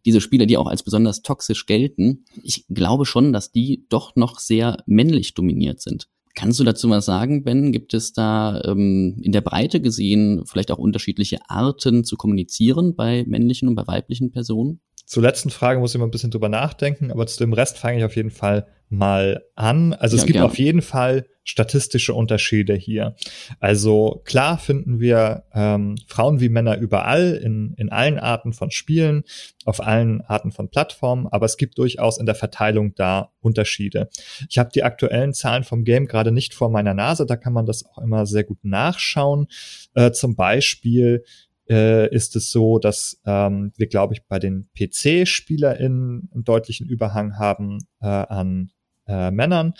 diese 0.06 0.22
Spiele, 0.22 0.48
die 0.48 0.58
auch 0.58 0.68
als 0.68 0.84
besonders 0.84 1.22
toxisch 1.22 1.66
gelten, 1.66 2.26
ich 2.42 2.66
glaube 2.68 3.06
schon, 3.06 3.32
dass 3.32 3.52
die 3.52 3.86
doch 3.90 4.16
noch 4.16 4.40
sehr 4.40 4.78
männlich 4.86 5.34
dominiert 5.34 5.82
sind. 5.82 6.08
Kannst 6.36 6.60
du 6.60 6.64
dazu 6.64 6.90
was 6.90 7.06
sagen, 7.06 7.44
Ben? 7.44 7.72
Gibt 7.72 7.94
es 7.94 8.12
da 8.12 8.60
ähm, 8.66 9.20
in 9.22 9.32
der 9.32 9.42
Breite 9.42 9.80
gesehen 9.80 10.44
vielleicht 10.46 10.72
auch 10.72 10.80
unterschiedliche 10.80 11.38
Arten 11.48 12.04
zu 12.04 12.18
kommunizieren 12.18 12.96
bei 12.96 13.24
männlichen 13.28 13.68
und 13.68 13.76
bei 13.76 13.86
weiblichen 13.86 14.32
Personen? 14.32 14.82
Zur 15.06 15.22
letzten 15.22 15.52
Frage 15.52 15.80
muss 15.80 15.94
ich 15.94 16.00
mal 16.00 16.06
ein 16.06 16.12
bisschen 16.12 16.32
drüber 16.32 16.50
nachdenken, 16.50 17.12
aber 17.12 17.28
zu 17.28 17.38
dem 17.38 17.54
Rest 17.54 17.78
fange 17.78 18.00
ich 18.00 18.04
auf 18.04 18.16
jeden 18.16 18.32
Fall 18.32 18.68
mal 18.90 19.44
an. 19.56 19.94
Also 19.94 20.16
ja, 20.16 20.22
es 20.22 20.26
gibt 20.26 20.38
gerne. 20.38 20.48
auf 20.48 20.58
jeden 20.58 20.82
Fall 20.82 21.28
statistische 21.44 22.14
Unterschiede 22.14 22.74
hier. 22.74 23.16
Also 23.60 24.22
klar 24.26 24.58
finden 24.58 25.00
wir 25.00 25.44
ähm, 25.54 25.96
Frauen 26.08 26.40
wie 26.40 26.50
Männer 26.50 26.78
überall 26.78 27.34
in, 27.34 27.74
in 27.78 27.90
allen 27.90 28.18
Arten 28.18 28.54
von 28.54 28.72
Spielen, 28.72 29.24
auf 29.66 29.82
allen 29.82 30.22
Arten 30.22 30.52
von 30.52 30.70
Plattformen, 30.70 31.28
aber 31.28 31.46
es 31.46 31.58
gibt 31.58 31.78
durchaus 31.78 32.18
in 32.18 32.26
der 32.26 32.36
Verteilung 32.36 32.96
da 32.96 33.32
Unterschiede. 33.42 34.10
Ich 34.50 34.58
habe 34.58 34.70
die 34.74 34.84
aktuellen 34.84 35.34
Zahlen 35.34 35.64
vom 35.64 35.84
Game 35.84 36.08
gerade 36.08 36.32
nicht 36.32 36.54
vor 36.54 36.70
meiner 36.70 36.94
Nase, 36.94 37.26
da 37.26 37.36
kann 37.36 37.54
man 37.54 37.66
das 37.66 37.86
auch 37.86 37.98
immer 37.98 38.26
sehr 38.26 38.44
gut 38.44 38.64
nachschauen. 38.64 39.48
Äh, 39.96 40.12
zum 40.12 40.36
Beispiel 40.36 41.24
äh, 41.70 42.14
ist 42.14 42.36
es 42.36 42.52
so, 42.52 42.80
dass 42.80 43.22
ähm, 43.26 43.72
wir, 43.78 43.88
glaube 43.88 44.14
ich, 44.14 44.26
bei 44.28 44.40
den 44.40 44.70
PC-SpielerInnen 44.78 46.30
einen 46.34 46.44
deutlichen 46.44 46.88
Überhang 46.88 47.38
haben 47.38 47.80
äh, 48.02 48.08
an 48.08 48.72
äh, 49.08 49.32
Männern 49.32 49.74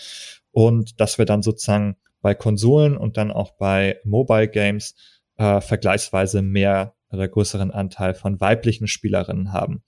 und 0.50 1.00
dass 1.00 1.18
wir 1.18 1.24
dann 1.24 1.42
sozusagen 1.42 1.96
bei 2.20 2.34
Konsolen 2.34 2.96
und 2.96 3.16
dann 3.16 3.30
auch 3.30 3.52
bei 3.52 4.00
Mobile 4.04 4.48
Games 4.48 4.94
äh, 5.36 5.60
vergleichsweise 5.60 6.42
mehr 6.42 6.94
oder 7.10 7.28
größeren 7.28 7.70
Anteil 7.70 8.14
von 8.14 8.40
weiblichen 8.40 8.86
Spielerinnen 8.86 9.52
haben. 9.52 9.82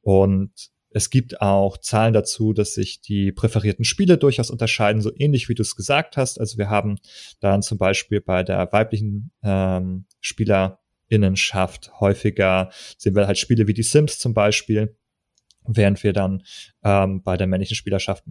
Und 0.00 0.52
es 0.90 1.10
gibt 1.10 1.42
auch 1.42 1.76
Zahlen 1.76 2.14
dazu, 2.14 2.54
dass 2.54 2.72
sich 2.72 3.02
die 3.02 3.30
präferierten 3.30 3.84
Spiele 3.84 4.16
durchaus 4.16 4.50
unterscheiden, 4.50 5.02
so 5.02 5.12
ähnlich 5.14 5.48
wie 5.50 5.54
du 5.54 5.60
es 5.60 5.76
gesagt 5.76 6.16
hast. 6.16 6.40
Also 6.40 6.56
wir 6.56 6.70
haben 6.70 6.96
dann 7.40 7.60
zum 7.60 7.76
Beispiel 7.76 8.22
bei 8.22 8.42
der 8.42 8.72
weiblichen 8.72 9.30
ähm, 9.42 10.06
Spielerinnenschaft 10.20 11.92
häufiger 12.00 12.70
sehen 12.96 13.14
wir 13.14 13.26
halt 13.26 13.36
Spiele 13.36 13.66
wie 13.66 13.74
die 13.74 13.82
Sims 13.82 14.18
zum 14.18 14.32
Beispiel, 14.32 14.96
während 15.66 16.02
wir 16.02 16.14
dann 16.14 16.42
ähm, 16.82 17.22
bei 17.22 17.36
der 17.36 17.46
männlichen 17.46 17.76
Spielerschaft 17.76 18.24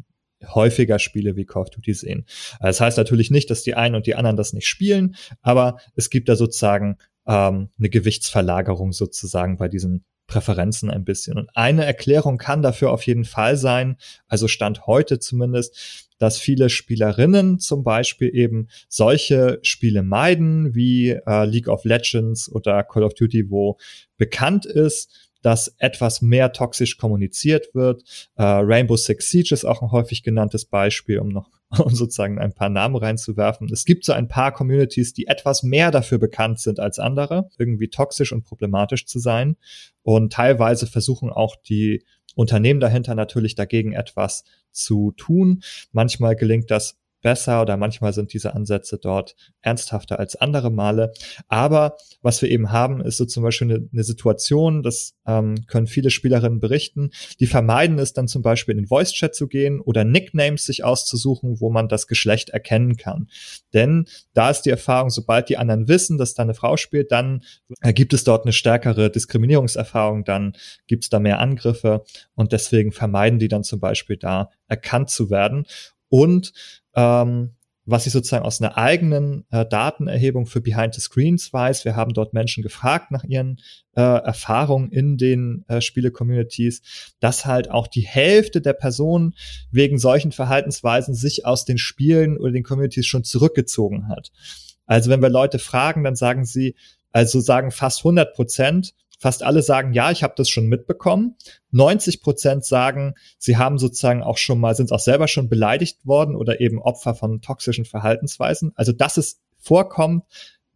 häufiger 0.53 0.99
Spiele 0.99 1.35
wie 1.35 1.45
Call 1.45 1.63
of 1.63 1.69
Duty 1.69 1.93
sehen. 1.93 2.25
Das 2.59 2.81
heißt 2.81 2.97
natürlich 2.97 3.31
nicht, 3.31 3.49
dass 3.49 3.63
die 3.63 3.75
einen 3.75 3.95
und 3.95 4.07
die 4.07 4.15
anderen 4.15 4.37
das 4.37 4.53
nicht 4.53 4.67
spielen, 4.67 5.15
aber 5.41 5.77
es 5.95 6.09
gibt 6.09 6.29
da 6.29 6.35
sozusagen 6.35 6.97
ähm, 7.27 7.69
eine 7.77 7.89
Gewichtsverlagerung 7.89 8.91
sozusagen 8.93 9.57
bei 9.57 9.67
diesen 9.67 10.05
Präferenzen 10.27 10.89
ein 10.89 11.05
bisschen. 11.05 11.37
Und 11.37 11.49
eine 11.55 11.85
Erklärung 11.85 12.37
kann 12.37 12.61
dafür 12.61 12.91
auf 12.91 13.05
jeden 13.05 13.25
Fall 13.25 13.57
sein, 13.57 13.97
also 14.27 14.47
Stand 14.47 14.87
heute 14.87 15.19
zumindest, 15.19 16.07
dass 16.17 16.39
viele 16.39 16.69
Spielerinnen 16.69 17.59
zum 17.59 17.83
Beispiel 17.83 18.33
eben 18.33 18.69
solche 18.87 19.59
Spiele 19.61 20.01
meiden 20.01 20.73
wie 20.73 21.09
äh, 21.09 21.45
League 21.45 21.67
of 21.67 21.83
Legends 21.83 22.51
oder 22.51 22.83
Call 22.83 23.03
of 23.03 23.13
Duty, 23.13 23.49
wo 23.49 23.77
bekannt 24.17 24.65
ist, 24.65 25.29
dass 25.45 25.75
etwas 25.77 26.23
mehr 26.23 26.53
toxisch 26.53 26.97
kommuniziert 26.97 27.75
wird. 27.75 28.01
Äh, 28.35 28.41
Rainbow 28.43 28.97
Six 28.97 29.29
Siege 29.29 29.53
ist 29.53 29.63
auch 29.63 29.83
ein 29.83 29.91
häufig 29.91 30.23
genanntes 30.23 30.65
Beispiel, 30.65 31.19
um 31.19 31.29
noch 31.29 31.51
um 31.77 31.93
sozusagen 31.93 32.39
ein 32.39 32.53
paar 32.53 32.69
Namen 32.69 32.95
reinzuwerfen. 32.95 33.69
Es 33.71 33.85
gibt 33.85 34.05
so 34.05 34.13
ein 34.13 34.27
paar 34.27 34.51
Communities, 34.51 35.13
die 35.13 35.27
etwas 35.27 35.61
mehr 35.61 35.91
dafür 35.91 36.17
bekannt 36.17 36.59
sind 36.59 36.79
als 36.79 36.97
andere, 36.97 37.47
irgendwie 37.59 37.89
toxisch 37.89 38.31
und 38.31 38.43
problematisch 38.43 39.05
zu 39.05 39.19
sein. 39.19 39.55
Und 40.01 40.33
teilweise 40.33 40.87
versuchen 40.87 41.29
auch 41.29 41.55
die 41.55 42.03
Unternehmen 42.33 42.79
dahinter 42.79 43.13
natürlich 43.13 43.53
dagegen 43.53 43.93
etwas 43.93 44.45
zu 44.71 45.11
tun. 45.11 45.61
Manchmal 45.91 46.35
gelingt 46.35 46.71
das 46.71 46.97
besser 47.25 47.63
oder 47.63 47.75
manchmal 47.75 48.13
sind 48.13 48.33
diese 48.33 48.53
Ansätze 48.53 48.99
dort 49.01 49.35
ernsthafter 49.63 50.19
als 50.19 50.35
andere 50.35 50.69
Male. 50.69 51.11
Aber 51.47 51.97
was 52.21 52.39
wir 52.43 52.51
eben 52.51 52.71
haben, 52.71 53.01
ist 53.01 53.17
so 53.17 53.25
zum 53.25 53.41
Beispiel 53.41 53.71
eine, 53.71 53.89
eine 53.91 54.03
Situation, 54.03 54.83
das 54.83 55.15
ähm, 55.25 55.65
können 55.65 55.87
viele 55.87 56.11
Spielerinnen 56.11 56.59
berichten, 56.59 57.09
die 57.39 57.47
vermeiden 57.47 57.97
es 57.97 58.13
dann 58.13 58.27
zum 58.27 58.43
Beispiel 58.43 58.73
in 58.73 58.83
den 58.83 58.87
Voice-Chat 58.87 59.33
zu 59.33 59.47
gehen 59.47 59.81
oder 59.81 60.03
Nicknames 60.03 60.65
sich 60.65 60.83
auszusuchen, 60.83 61.59
wo 61.59 61.71
man 61.71 61.89
das 61.89 62.05
Geschlecht 62.05 62.51
erkennen 62.51 62.95
kann. 62.95 63.27
Denn 63.73 64.05
da 64.35 64.51
ist 64.51 64.61
die 64.61 64.69
Erfahrung, 64.69 65.09
sobald 65.09 65.49
die 65.49 65.57
anderen 65.57 65.87
wissen, 65.87 66.19
dass 66.19 66.35
da 66.35 66.43
eine 66.43 66.53
Frau 66.53 66.77
spielt, 66.77 67.11
dann 67.11 67.41
gibt 67.81 68.13
es 68.13 68.23
dort 68.23 68.45
eine 68.45 68.53
stärkere 68.53 69.09
Diskriminierungserfahrung, 69.09 70.25
dann 70.25 70.53
gibt 70.85 71.05
es 71.05 71.09
da 71.09 71.17
mehr 71.17 71.39
Angriffe 71.39 72.03
und 72.35 72.51
deswegen 72.51 72.91
vermeiden 72.91 73.39
die 73.39 73.47
dann 73.47 73.63
zum 73.63 73.79
Beispiel 73.79 74.17
da 74.17 74.51
erkannt 74.67 75.09
zu 75.09 75.31
werden. 75.31 75.65
Und 76.09 76.53
ähm, 76.95 77.55
was 77.85 78.07
ich 78.07 78.13
sozusagen 78.13 78.45
aus 78.45 78.61
einer 78.61 78.77
eigenen 78.77 79.45
äh, 79.51 79.65
Datenerhebung 79.65 80.47
für 80.47 80.59
Behind 80.59 80.93
the 80.93 81.01
Screens 81.01 81.53
weiß. 81.53 81.85
Wir 81.85 81.95
haben 81.95 82.13
dort 82.13 82.33
Menschen 82.33 82.63
gefragt 82.63 83.11
nach 83.11 83.23
ihren 83.23 83.61
äh, 83.95 84.01
Erfahrungen 84.01 84.89
in 84.91 85.17
den 85.17 85.65
äh, 85.67 85.81
Spiele-Communities, 85.81 87.13
dass 87.19 87.45
halt 87.45 87.69
auch 87.69 87.87
die 87.87 88.01
Hälfte 88.01 88.59
der 88.59 88.73
Personen 88.73 89.35
wegen 89.71 89.99
solchen 89.99 90.31
Verhaltensweisen 90.31 91.13
sich 91.13 91.45
aus 91.45 91.65
den 91.65 91.77
Spielen 91.77 92.37
oder 92.37 92.51
den 92.51 92.63
Communities 92.63 93.05
schon 93.05 93.23
zurückgezogen 93.23 94.07
hat. 94.07 94.31
Also 94.87 95.11
wenn 95.11 95.21
wir 95.21 95.29
Leute 95.29 95.59
fragen, 95.59 96.03
dann 96.03 96.15
sagen 96.15 96.45
sie, 96.45 96.75
also 97.11 97.39
sagen 97.39 97.71
fast 97.71 97.99
100 97.99 98.33
Prozent, 98.33 98.93
Fast 99.19 99.43
alle 99.43 99.61
sagen, 99.61 99.93
ja, 99.93 100.11
ich 100.11 100.23
habe 100.23 100.33
das 100.37 100.49
schon 100.49 100.67
mitbekommen. 100.67 101.35
90 101.71 102.21
Prozent 102.21 102.65
sagen, 102.65 103.13
sie 103.37 103.57
haben 103.57 103.77
sozusagen 103.77 104.23
auch 104.23 104.37
schon 104.37 104.59
mal, 104.59 104.75
sind 104.75 104.91
auch 104.91 104.99
selber 104.99 105.27
schon 105.27 105.49
beleidigt 105.49 106.05
worden 106.05 106.35
oder 106.35 106.59
eben 106.61 106.81
Opfer 106.81 107.15
von 107.15 107.41
toxischen 107.41 107.85
Verhaltensweisen. 107.85 108.71
Also, 108.75 108.91
dass 108.91 109.17
es 109.17 109.41
vorkommt, 109.57 110.23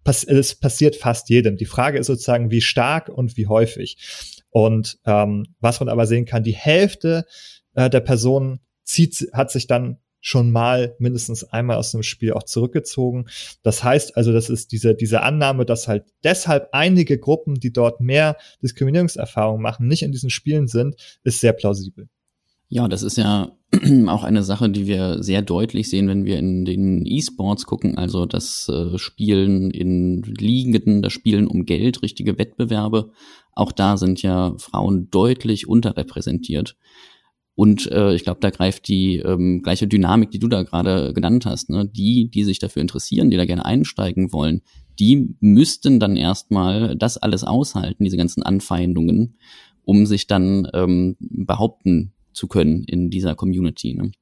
pass 0.04 0.24
es 0.24 0.56
passiert 0.56 0.96
fast 0.96 1.30
jedem. 1.30 1.58
Die 1.58 1.66
Frage 1.66 2.00
ist 2.00 2.08
sozusagen, 2.08 2.52
wie 2.52 2.62
stark 2.62 3.10
und 3.10 3.38
wie 3.38 3.48
häufig. 3.48 3.98
Und 4.50 4.98
ähm, 5.06 5.46
was 5.60 5.80
man 5.80 5.90
aber 5.90 6.08
sehen 6.08 6.26
kann, 6.26 6.44
die 6.44 6.56
Hälfte 6.56 7.26
äh, 7.76 7.90
der 7.90 8.00
Personen 8.00 8.62
zieht, 8.84 9.30
hat 9.34 9.52
sich 9.52 9.68
dann 9.68 10.00
schon 10.22 10.52
mal 10.52 10.96
mindestens 11.00 11.44
einmal 11.44 11.78
aus 11.78 11.94
einem 11.94 12.04
Spiel 12.04 12.34
auch 12.34 12.44
zurückgezogen. 12.44 13.28
Das 13.64 13.84
heißt 13.84 14.18
also, 14.18 14.34
das 14.34 14.50
ist 14.50 14.72
diese, 14.72 14.96
diese 14.96 15.22
Annahme, 15.22 15.66
dass 15.66 15.88
halt 15.88 16.06
deshalb 16.24 16.70
einige 16.72 17.18
Gruppen, 17.18 17.56
die 17.56 17.72
dort 17.72 18.02
mehr 18.02 18.38
Diskriminierungserfahrungen 18.62 19.62
machen, 19.62 19.88
nicht 19.88 20.04
in 20.04 20.12
diesen 20.12 20.30
Spielen 20.30 20.68
sind, 20.68 20.96
ist 21.24 21.40
sehr 21.40 21.54
plausibel. 21.54 22.10
Ja, 22.72 22.88
das 22.88 23.02
ist 23.02 23.18
ja 23.18 23.52
auch 24.08 24.24
eine 24.24 24.44
Sache, 24.44 24.70
die 24.70 24.86
wir 24.86 25.24
sehr 25.24 25.42
deutlich 25.42 25.90
sehen, 25.90 26.08
wenn 26.08 26.26
wir 26.26 26.38
in 26.38 26.66
den 26.66 27.04
E-Sports 27.06 27.66
gucken, 27.66 27.98
also 27.98 28.28
das 28.28 28.70
äh, 28.70 28.98
Spielen 29.00 29.72
in 29.72 30.22
Ligen, 30.22 31.02
das 31.02 31.14
Spielen 31.14 31.48
um 31.48 31.66
Geld, 31.66 32.04
richtige 32.04 32.38
Wettbewerbe. 32.38 33.12
Auch 33.54 33.72
da 33.72 33.98
sind 33.98 34.22
ja 34.22 34.54
Frauen 34.58 35.10
deutlich 35.10 35.68
unterrepräsentiert. 35.68 36.78
Und 37.60 37.92
äh, 37.92 38.16
ich 38.16 38.24
glaube, 38.24 38.40
da 38.40 38.52
greift 38.52 38.88
die 38.88 39.18
ähm, 39.18 39.62
gleiche 39.62 39.86
Dynamik, 39.86 40.32
die 40.32 40.40
du 40.40 40.48
da 40.48 40.64
gerade 40.64 41.12
genannt 41.12 41.46
hast. 41.46 41.70
Ne? 41.70 41.86
Die, 41.86 42.30
die 42.30 42.46
sich 42.46 42.58
dafür 42.58 42.82
interessieren, 42.82 43.30
die 43.30 43.36
da 43.36 43.44
gerne 43.44 43.66
einsteigen 43.66 44.32
wollen, 44.32 44.62
die 44.98 45.36
müssten 45.42 46.00
dann 46.00 46.16
erstmal 46.16 46.96
das 46.96 47.18
alles 47.18 47.44
aushalten, 47.44 48.06
diese 48.06 48.16
ganzen 48.16 48.44
Anfeindungen, 48.44 49.36
um 49.84 50.06
sich 50.06 50.26
dann 50.26 50.70
ähm, 50.74 51.18
behaupten 51.20 52.14
zu 52.32 52.48
können 52.48 52.86
in 52.86 53.10
dieser 53.10 53.36
Community. 53.36 53.94
Ne? 53.94 54.14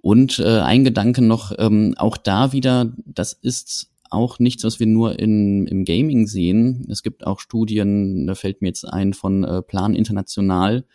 Und 0.00 0.38
äh, 0.38 0.60
ein 0.60 0.82
Gedanke 0.82 1.20
noch, 1.20 1.52
ähm, 1.58 1.92
auch 1.98 2.16
da 2.16 2.54
wieder, 2.54 2.94
das 3.04 3.34
ist 3.34 3.90
auch 4.08 4.38
nichts, 4.38 4.64
was 4.64 4.80
wir 4.80 4.86
nur 4.86 5.18
in, 5.18 5.66
im 5.66 5.84
Gaming 5.84 6.26
sehen. 6.26 6.86
Es 6.88 7.02
gibt 7.02 7.26
auch 7.26 7.38
Studien, 7.38 8.26
da 8.26 8.34
fällt 8.34 8.62
mir 8.62 8.68
jetzt 8.68 8.84
ein 8.84 9.12
von 9.12 9.44
äh, 9.44 9.60
Plan 9.60 9.94
International, 9.94 10.86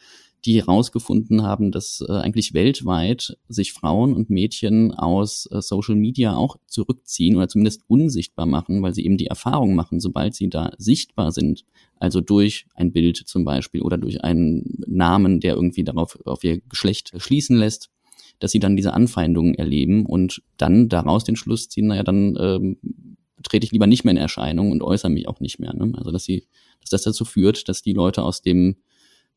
die 0.46 0.58
herausgefunden 0.58 1.44
haben, 1.44 1.72
dass 1.72 2.04
äh, 2.08 2.12
eigentlich 2.12 2.54
weltweit 2.54 3.38
sich 3.50 3.74
Frauen 3.74 4.14
und 4.14 4.30
Mädchen 4.30 4.94
aus 4.94 5.48
äh, 5.52 5.62
Social 5.62 5.96
Media 5.96 6.36
auch 6.36 6.58
zurückziehen 6.68 7.36
oder 7.36 7.48
zumindest 7.48 7.82
unsichtbar 7.88 8.46
machen, 8.46 8.82
weil 8.82 8.94
sie 8.94 9.06
eben 9.06 9.18
die 9.18 9.28
Erfahrung 9.28 9.76
machen, 9.76 10.00
sobald 10.00 10.36
sie 10.36 10.50
da 10.50 10.72
sichtbar 10.78 11.32
sind, 11.32 11.66
also 12.00 12.22
durch 12.22 12.66
ein 12.76 12.92
Bild 12.92 13.18
zum 13.18 13.44
Beispiel 13.44 13.82
oder 13.82 13.98
durch 13.98 14.24
einen 14.24 14.84
Namen, 14.88 15.40
der 15.40 15.56
irgendwie 15.56 15.84
darauf 15.84 16.18
auf 16.26 16.44
ihr 16.44 16.62
Geschlecht 16.62 17.14
schließen 17.18 17.58
lässt, 17.58 17.90
dass 18.40 18.52
sie 18.52 18.60
dann 18.60 18.76
diese 18.76 18.94
Anfeindungen 18.94 19.56
erleben 19.56 20.06
und 20.06 20.44
dann 20.58 20.90
daraus 20.90 21.24
den 21.24 21.36
Schluss 21.36 21.70
ziehen, 21.70 21.88
naja, 21.88 22.04
dann 22.04 22.38
ähm, 22.40 22.78
trete 23.44 23.66
ich 23.66 23.72
lieber 23.72 23.88
nicht 23.88 24.04
mehr 24.04 24.12
in 24.12 24.18
Erscheinung 24.18 24.72
und 24.72 24.84
äußere 24.84 25.12
mich 25.12 25.28
auch 25.28 25.40
nicht 25.40 25.60
mehr. 25.60 25.74
Ne? 25.74 25.94
Also 25.98 26.12
dass 26.12 26.24
sie, 26.24 26.46
dass 26.82 26.90
das 26.90 27.04
dazu 27.04 27.26
führt, 27.26 27.68
dass 27.70 27.82
die 27.82 27.94
Leute 27.94 28.24
aus 28.24 28.42
dem, 28.42 28.78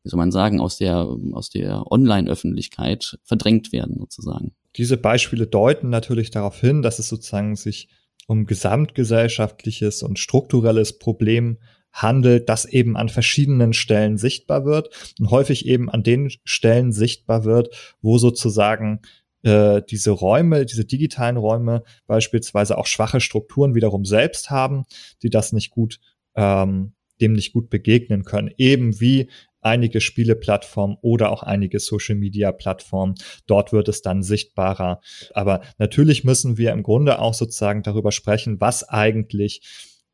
wie 0.03 0.09
soll 0.09 0.17
man 0.17 0.31
sagen, 0.31 0.59
aus 0.59 0.77
der, 0.77 1.07
aus 1.33 1.49
der 1.49 1.91
Online-Öffentlichkeit 1.91 3.19
verdrängt 3.23 3.71
werden, 3.71 3.97
sozusagen. 3.99 4.53
Diese 4.77 4.97
Beispiele 4.97 5.47
deuten 5.47 5.89
natürlich 5.89 6.31
darauf 6.31 6.59
hin, 6.59 6.81
dass 6.81 6.99
es 6.99 7.09
sozusagen 7.09 7.55
sich 7.55 7.89
um 8.27 8.45
gesamtgesellschaftliches 8.45 10.03
und 10.03 10.17
strukturelles 10.17 10.97
Problem 10.99 11.57
handelt, 11.91 12.47
das 12.47 12.65
eben 12.65 12.95
an 12.95 13.09
verschiedenen 13.09 13.73
Stellen 13.73 14.17
sichtbar 14.17 14.65
wird 14.65 15.13
und 15.19 15.29
häufig 15.29 15.65
eben 15.65 15.89
an 15.89 16.03
den 16.03 16.31
Stellen 16.45 16.93
sichtbar 16.93 17.43
wird, 17.43 17.95
wo 18.01 18.17
sozusagen 18.17 19.01
äh, 19.43 19.81
diese 19.89 20.11
Räume, 20.11 20.65
diese 20.65 20.85
digitalen 20.85 21.37
Räume 21.37 21.83
beispielsweise 22.07 22.77
auch 22.77 22.85
schwache 22.85 23.19
Strukturen 23.19 23.75
wiederum 23.75 24.05
selbst 24.05 24.49
haben, 24.49 24.85
die 25.23 25.29
das 25.29 25.51
nicht 25.51 25.71
gut, 25.71 25.99
ähm, 26.35 26.93
dem 27.19 27.33
nicht 27.33 27.53
gut 27.53 27.69
begegnen 27.69 28.23
können. 28.23 28.51
Eben 28.57 28.99
wie 29.01 29.29
einige 29.61 30.01
Spieleplattformen 30.01 30.97
oder 31.01 31.31
auch 31.31 31.43
einige 31.43 31.79
Social 31.79 32.15
Media 32.15 32.51
Plattformen. 32.51 33.15
Dort 33.47 33.71
wird 33.71 33.87
es 33.87 34.01
dann 34.01 34.23
sichtbarer. 34.23 35.01
Aber 35.33 35.61
natürlich 35.77 36.23
müssen 36.23 36.57
wir 36.57 36.71
im 36.71 36.83
Grunde 36.83 37.19
auch 37.19 37.33
sozusagen 37.33 37.83
darüber 37.83 38.11
sprechen, 38.11 38.59
was 38.59 38.87
eigentlich 38.87 39.61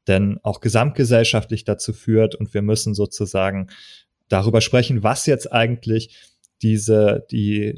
denn 0.08 0.40
auch 0.44 0.62
gesamtgesellschaftlich 0.62 1.64
dazu 1.64 1.94
führt. 1.94 2.36
Und 2.36 2.54
wir 2.54 2.62
müssen 2.62 2.94
sozusagen 2.94 3.68
darüber 4.30 4.62
sprechen, 4.62 5.04
was 5.04 5.26
jetzt 5.26 5.52
eigentlich 5.52 6.18
diese, 6.62 7.26
die 7.32 7.76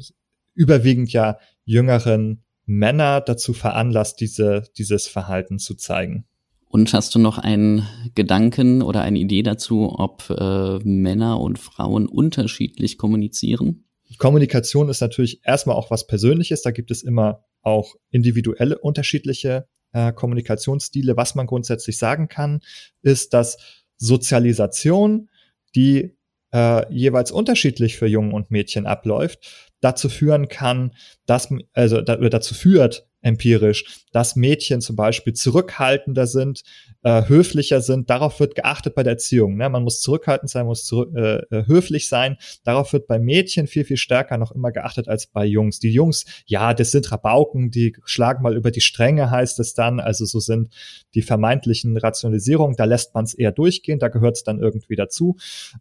überwiegend 0.54 1.12
ja 1.12 1.38
jüngeren 1.64 2.42
Männer 2.66 3.20
dazu 3.20 3.52
veranlasst, 3.52 4.20
diese, 4.20 4.64
dieses 4.76 5.08
Verhalten 5.08 5.58
zu 5.58 5.74
zeigen. 5.74 6.26
Und 6.72 6.94
hast 6.94 7.16
du 7.16 7.18
noch 7.18 7.36
einen 7.36 7.84
Gedanken 8.14 8.80
oder 8.80 9.02
eine 9.02 9.18
Idee 9.18 9.42
dazu, 9.42 9.92
ob 9.98 10.30
äh, 10.30 10.78
Männer 10.84 11.40
und 11.40 11.58
Frauen 11.58 12.06
unterschiedlich 12.06 12.96
kommunizieren? 12.96 13.86
Kommunikation 14.18 14.88
ist 14.88 15.00
natürlich 15.00 15.40
erstmal 15.44 15.74
auch 15.74 15.90
was 15.90 16.06
Persönliches. 16.06 16.62
Da 16.62 16.70
gibt 16.70 16.92
es 16.92 17.02
immer 17.02 17.44
auch 17.62 17.96
individuelle 18.10 18.78
unterschiedliche 18.78 19.66
äh, 19.92 20.12
Kommunikationsstile. 20.12 21.16
Was 21.16 21.34
man 21.34 21.48
grundsätzlich 21.48 21.98
sagen 21.98 22.28
kann, 22.28 22.60
ist, 23.02 23.34
dass 23.34 23.58
Sozialisation, 23.96 25.28
die 25.74 26.16
äh, 26.52 26.92
jeweils 26.94 27.32
unterschiedlich 27.32 27.96
für 27.96 28.06
Jungen 28.06 28.32
und 28.32 28.52
Mädchen 28.52 28.86
abläuft, 28.86 29.72
dazu 29.80 30.08
führen 30.08 30.46
kann, 30.46 30.92
dass, 31.26 31.52
also 31.72 32.00
da, 32.00 32.14
dazu 32.16 32.54
führt, 32.54 33.09
empirisch, 33.22 34.04
dass 34.12 34.36
Mädchen 34.36 34.80
zum 34.80 34.96
Beispiel 34.96 35.32
zurückhaltender 35.32 36.26
sind, 36.26 36.62
äh, 37.02 37.28
höflicher 37.28 37.80
sind. 37.80 38.10
Darauf 38.10 38.40
wird 38.40 38.54
geachtet 38.54 38.94
bei 38.94 39.02
der 39.02 39.12
Erziehung. 39.12 39.56
Ne? 39.56 39.68
Man 39.68 39.82
muss 39.82 40.00
zurückhaltend 40.00 40.50
sein, 40.50 40.66
muss 40.66 40.84
zurück, 40.84 41.14
äh, 41.14 41.38
äh, 41.50 41.66
höflich 41.66 42.08
sein. 42.08 42.36
Darauf 42.64 42.92
wird 42.92 43.06
bei 43.06 43.18
Mädchen 43.18 43.66
viel, 43.66 43.84
viel 43.84 43.96
stärker 43.96 44.38
noch 44.38 44.52
immer 44.52 44.72
geachtet 44.72 45.08
als 45.08 45.26
bei 45.26 45.44
Jungs. 45.44 45.78
Die 45.78 45.92
Jungs, 45.92 46.24
ja, 46.46 46.74
das 46.74 46.90
sind 46.90 47.10
Rabauken, 47.10 47.70
die 47.70 47.96
schlagen 48.04 48.42
mal 48.42 48.56
über 48.56 48.70
die 48.70 48.80
Stränge, 48.80 49.30
heißt 49.30 49.60
es 49.60 49.74
dann. 49.74 50.00
Also 50.00 50.24
so 50.24 50.40
sind 50.40 50.72
die 51.14 51.22
vermeintlichen 51.22 51.96
Rationalisierungen. 51.96 52.76
Da 52.76 52.84
lässt 52.84 53.14
man 53.14 53.24
es 53.24 53.34
eher 53.34 53.52
durchgehen, 53.52 53.98
da 53.98 54.08
gehört 54.08 54.36
es 54.36 54.44
dann 54.44 54.60
irgendwie 54.60 54.96
dazu. 54.96 55.36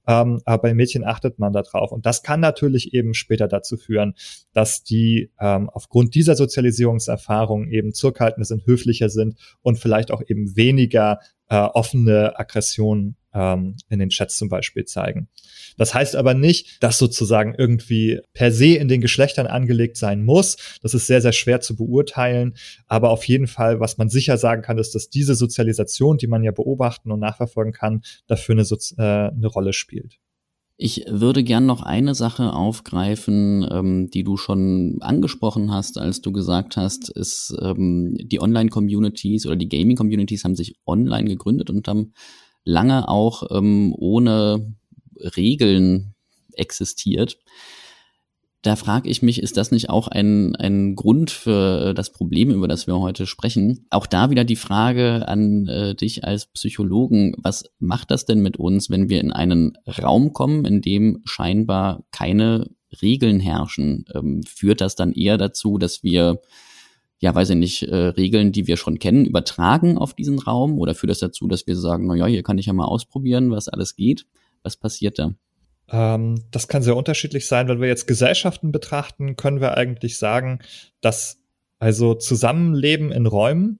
Ähm, 0.07 0.41
aber 0.45 0.61
bei 0.63 0.73
Mädchen 0.73 1.03
achtet 1.03 1.39
man 1.39 1.53
da 1.53 1.61
drauf. 1.61 1.91
Und 1.91 2.05
das 2.05 2.23
kann 2.23 2.39
natürlich 2.39 2.93
eben 2.93 3.13
später 3.13 3.47
dazu 3.47 3.77
führen, 3.77 4.13
dass 4.53 4.83
die 4.83 5.31
ähm, 5.39 5.69
aufgrund 5.69 6.15
dieser 6.15 6.35
Sozialisierungserfahrung 6.35 7.28
eben 7.69 7.93
zurückhaltender 7.93 8.45
sind, 8.45 8.65
höflicher 8.65 9.09
sind 9.09 9.37
und 9.61 9.77
vielleicht 9.77 10.11
auch 10.11 10.21
eben 10.27 10.55
weniger 10.55 11.19
äh, 11.49 11.57
offene 11.57 12.39
Aggressionen 12.39 13.15
ähm, 13.33 13.75
in 13.89 13.99
den 13.99 14.09
Chats 14.09 14.37
zum 14.37 14.49
Beispiel 14.49 14.85
zeigen. 14.85 15.27
Das 15.77 15.93
heißt 15.93 16.15
aber 16.15 16.33
nicht, 16.33 16.83
dass 16.83 16.97
sozusagen 16.97 17.55
irgendwie 17.57 18.19
per 18.33 18.51
se 18.51 18.75
in 18.75 18.87
den 18.87 19.01
Geschlechtern 19.01 19.47
angelegt 19.47 19.97
sein 19.97 20.23
muss. 20.23 20.57
Das 20.81 20.93
ist 20.93 21.07
sehr, 21.07 21.21
sehr 21.21 21.31
schwer 21.31 21.61
zu 21.61 21.75
beurteilen. 21.75 22.55
Aber 22.87 23.09
auf 23.11 23.23
jeden 23.25 23.47
Fall, 23.47 23.79
was 23.79 23.97
man 23.97 24.09
sicher 24.09 24.37
sagen 24.37 24.61
kann, 24.61 24.77
ist, 24.77 24.95
dass 24.95 25.09
diese 25.09 25.35
Sozialisation, 25.35 26.17
die 26.17 26.27
man 26.27 26.43
ja 26.43 26.51
beobachten 26.51 27.11
und 27.11 27.19
nachverfolgen 27.19 27.73
kann, 27.73 28.01
dafür 28.27 28.55
eine, 28.55 28.63
äh, 28.97 29.31
eine 29.31 29.47
Rolle 29.47 29.73
spielt. 29.73 30.19
Ich 30.81 31.03
würde 31.09 31.43
gern 31.43 31.65
noch 31.65 31.81
eine 31.81 32.15
Sache 32.15 32.53
aufgreifen, 32.53 33.67
ähm, 33.69 34.09
die 34.09 34.23
du 34.23 34.37
schon 34.37 34.99
angesprochen 35.01 35.73
hast, 35.73 35.97
als 35.97 36.21
du 36.21 36.31
gesagt 36.31 36.77
hast, 36.77 37.09
ist 37.09 37.53
ähm, 37.61 38.15
die 38.17 38.41
Online-Communities 38.41 39.45
oder 39.45 39.57
die 39.57 39.67
Gaming-Communities 39.67 40.45
haben 40.45 40.55
sich 40.55 40.79
online 40.85 41.27
gegründet 41.27 41.69
und 41.69 41.85
haben 41.89 42.13
lange 42.63 43.09
auch 43.09 43.43
ähm, 43.51 43.93
ohne 43.97 44.73
Regeln 45.35 46.15
existiert 46.53 47.37
da 48.61 48.75
frage 48.75 49.09
ich 49.09 49.21
mich, 49.21 49.41
ist 49.41 49.55
das 49.55 49.71
nicht 49.71 49.89
auch 49.89 50.09
ein, 50.09 50.55
ein 50.57 50.95
Grund 50.95 51.31
für 51.31 51.93
das 51.93 52.11
Problem, 52.11 52.51
über 52.51 52.67
das 52.67 52.87
wir 52.87 52.99
heute 52.99 53.25
sprechen? 53.25 53.85
Auch 53.89 54.05
da 54.05 54.29
wieder 54.29 54.43
die 54.43 54.57
Frage 54.57 55.27
an 55.27 55.67
äh, 55.67 55.95
dich 55.95 56.25
als 56.25 56.47
Psychologen, 56.47 57.35
was 57.37 57.71
macht 57.79 58.11
das 58.11 58.25
denn 58.25 58.41
mit 58.41 58.57
uns, 58.57 58.89
wenn 58.89 59.09
wir 59.09 59.21
in 59.21 59.31
einen 59.31 59.77
Raum 59.87 60.33
kommen, 60.33 60.65
in 60.65 60.81
dem 60.81 61.21
scheinbar 61.23 62.03
keine 62.11 62.69
Regeln 63.01 63.39
herrschen? 63.39 64.03
Ähm, 64.13 64.43
führt 64.43 64.81
das 64.81 64.95
dann 64.95 65.13
eher 65.13 65.37
dazu, 65.37 65.77
dass 65.77 66.03
wir 66.03 66.41
ja, 67.21 67.35
weiß 67.35 67.49
ich 67.49 67.57
nicht, 67.57 67.83
äh, 67.83 67.95
Regeln, 67.95 68.53
die 68.53 68.67
wir 68.67 68.77
schon 68.77 68.97
kennen, 68.97 69.25
übertragen 69.25 69.97
auf 69.97 70.13
diesen 70.13 70.39
Raum? 70.39 70.79
Oder 70.79 70.95
führt 70.95 71.11
das 71.11 71.19
dazu, 71.19 71.47
dass 71.47 71.67
wir 71.67 71.75
sagen, 71.75 72.07
na 72.07 72.15
ja, 72.15 72.25
hier 72.25 72.43
kann 72.43 72.57
ich 72.57 72.65
ja 72.65 72.73
mal 72.73 72.85
ausprobieren, 72.85 73.51
was 73.51 73.67
alles 73.67 73.95
geht? 73.95 74.25
Was 74.63 74.77
passiert 74.77 75.19
da? 75.19 75.33
Ähm, 75.91 76.43
das 76.51 76.67
kann 76.67 76.83
sehr 76.83 76.95
unterschiedlich 76.95 77.47
sein. 77.47 77.67
Wenn 77.67 77.81
wir 77.81 77.87
jetzt 77.87 78.07
Gesellschaften 78.07 78.71
betrachten, 78.71 79.35
können 79.35 79.61
wir 79.61 79.77
eigentlich 79.77 80.17
sagen, 80.17 80.59
dass 81.01 81.37
also 81.79 82.13
Zusammenleben 82.13 83.11
in 83.11 83.25
Räumen, 83.25 83.79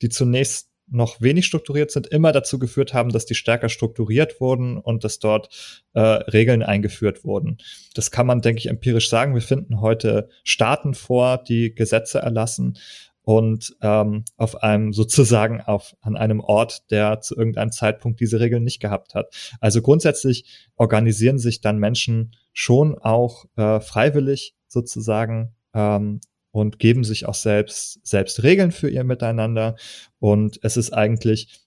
die 0.00 0.08
zunächst 0.08 0.68
noch 0.92 1.20
wenig 1.20 1.46
strukturiert 1.46 1.90
sind, 1.90 2.06
immer 2.06 2.32
dazu 2.32 2.58
geführt 2.58 2.92
haben, 2.92 3.10
dass 3.10 3.24
die 3.24 3.34
stärker 3.34 3.68
strukturiert 3.68 4.40
wurden 4.40 4.76
und 4.76 5.04
dass 5.04 5.18
dort 5.18 5.84
äh, 5.94 6.00
Regeln 6.00 6.62
eingeführt 6.62 7.24
wurden. 7.24 7.58
Das 7.94 8.10
kann 8.10 8.26
man, 8.26 8.42
denke 8.42 8.58
ich, 8.58 8.68
empirisch 8.68 9.08
sagen. 9.08 9.34
Wir 9.34 9.42
finden 9.42 9.80
heute 9.80 10.28
Staaten 10.44 10.94
vor, 10.94 11.38
die 11.38 11.74
Gesetze 11.74 12.18
erlassen 12.18 12.78
und 13.22 13.76
ähm, 13.80 14.24
auf 14.36 14.62
einem 14.62 14.92
sozusagen 14.92 15.60
auf 15.60 15.94
an 16.00 16.16
einem 16.16 16.40
Ort, 16.40 16.90
der 16.90 17.20
zu 17.20 17.36
irgendeinem 17.36 17.72
Zeitpunkt 17.72 18.20
diese 18.20 18.40
Regeln 18.40 18.64
nicht 18.64 18.80
gehabt 18.80 19.14
hat. 19.14 19.32
Also 19.60 19.80
grundsätzlich 19.82 20.68
organisieren 20.76 21.38
sich 21.38 21.60
dann 21.60 21.78
Menschen 21.78 22.34
schon 22.52 22.98
auch 22.98 23.44
äh, 23.56 23.80
freiwillig 23.80 24.54
sozusagen 24.66 25.54
ähm, 25.74 26.20
und 26.50 26.78
geben 26.78 27.04
sich 27.04 27.26
auch 27.26 27.34
selbst 27.34 28.04
selbst 28.06 28.42
Regeln 28.42 28.72
für 28.72 28.90
ihr 28.90 29.04
Miteinander. 29.04 29.76
Und 30.18 30.58
es 30.62 30.76
ist 30.76 30.92
eigentlich 30.92 31.61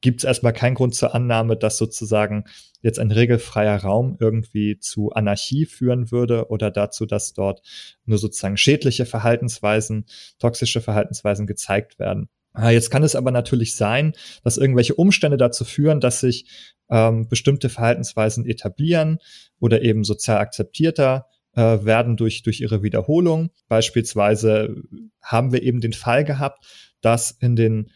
gibt 0.00 0.20
es 0.20 0.24
erstmal 0.24 0.52
keinen 0.52 0.74
Grund 0.74 0.94
zur 0.94 1.14
Annahme, 1.14 1.56
dass 1.56 1.78
sozusagen 1.78 2.44
jetzt 2.82 2.98
ein 2.98 3.10
regelfreier 3.10 3.82
Raum 3.82 4.16
irgendwie 4.20 4.78
zu 4.78 5.10
Anarchie 5.10 5.66
führen 5.66 6.10
würde 6.10 6.48
oder 6.48 6.70
dazu, 6.70 7.06
dass 7.06 7.32
dort 7.32 7.62
nur 8.04 8.18
sozusagen 8.18 8.56
schädliche 8.56 9.06
Verhaltensweisen, 9.06 10.06
toxische 10.38 10.80
Verhaltensweisen 10.80 11.46
gezeigt 11.46 11.98
werden. 11.98 12.28
Ah, 12.52 12.70
jetzt 12.70 12.90
kann 12.90 13.04
es 13.04 13.14
aber 13.14 13.30
natürlich 13.30 13.76
sein, 13.76 14.12
dass 14.42 14.58
irgendwelche 14.58 14.94
Umstände 14.94 15.36
dazu 15.36 15.64
führen, 15.64 16.00
dass 16.00 16.20
sich 16.20 16.46
ähm, 16.90 17.28
bestimmte 17.28 17.68
Verhaltensweisen 17.68 18.44
etablieren 18.44 19.18
oder 19.60 19.82
eben 19.82 20.02
sozial 20.02 20.38
akzeptierter 20.38 21.26
äh, 21.54 21.60
werden 21.84 22.16
durch, 22.16 22.42
durch 22.42 22.60
ihre 22.60 22.82
Wiederholung. 22.82 23.50
Beispielsweise 23.68 24.82
haben 25.22 25.52
wir 25.52 25.62
eben 25.62 25.80
den 25.80 25.92
Fall 25.92 26.24
gehabt, 26.24 26.66
dass 27.00 27.30
in 27.30 27.54
den 27.54 27.90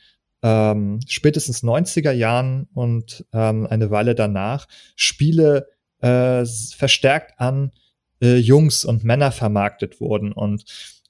ähm, 0.44 1.00
spätestens 1.08 1.64
90er 1.64 2.12
Jahren 2.12 2.68
und 2.74 3.24
ähm, 3.32 3.66
eine 3.66 3.90
Weile 3.90 4.14
danach 4.14 4.68
Spiele 4.94 5.68
äh, 6.00 6.44
verstärkt 6.44 7.40
an 7.40 7.72
äh, 8.20 8.36
Jungs 8.36 8.84
und 8.84 9.04
Männer 9.04 9.32
vermarktet 9.32 10.00
wurden 10.02 10.32
und 10.32 10.64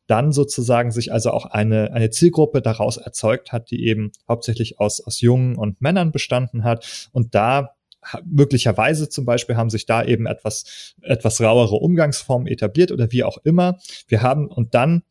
dann 0.06 0.32
sozusagen 0.32 0.92
sich 0.92 1.12
also 1.12 1.32
auch 1.32 1.46
eine, 1.46 1.92
eine 1.92 2.10
Zielgruppe 2.10 2.62
daraus 2.62 2.96
erzeugt 2.96 3.50
hat, 3.50 3.72
die 3.72 3.86
eben 3.86 4.12
hauptsächlich 4.28 4.78
aus, 4.78 5.00
aus 5.00 5.20
Jungen 5.20 5.56
und 5.56 5.80
Männern 5.80 6.12
bestanden 6.12 6.62
hat. 6.62 7.08
Und 7.10 7.34
da 7.34 7.74
möglicherweise 8.24 9.08
zum 9.08 9.24
Beispiel 9.24 9.56
haben 9.56 9.70
sich 9.70 9.86
da 9.86 10.04
eben 10.04 10.26
etwas, 10.26 10.94
etwas 11.02 11.40
rauere 11.40 11.76
Umgangsformen 11.76 12.46
etabliert 12.46 12.92
oder 12.92 13.10
wie 13.10 13.24
auch 13.24 13.38
immer. 13.38 13.78
Wir 14.06 14.22
haben 14.22 14.46
und 14.46 14.74
dann 14.74 15.02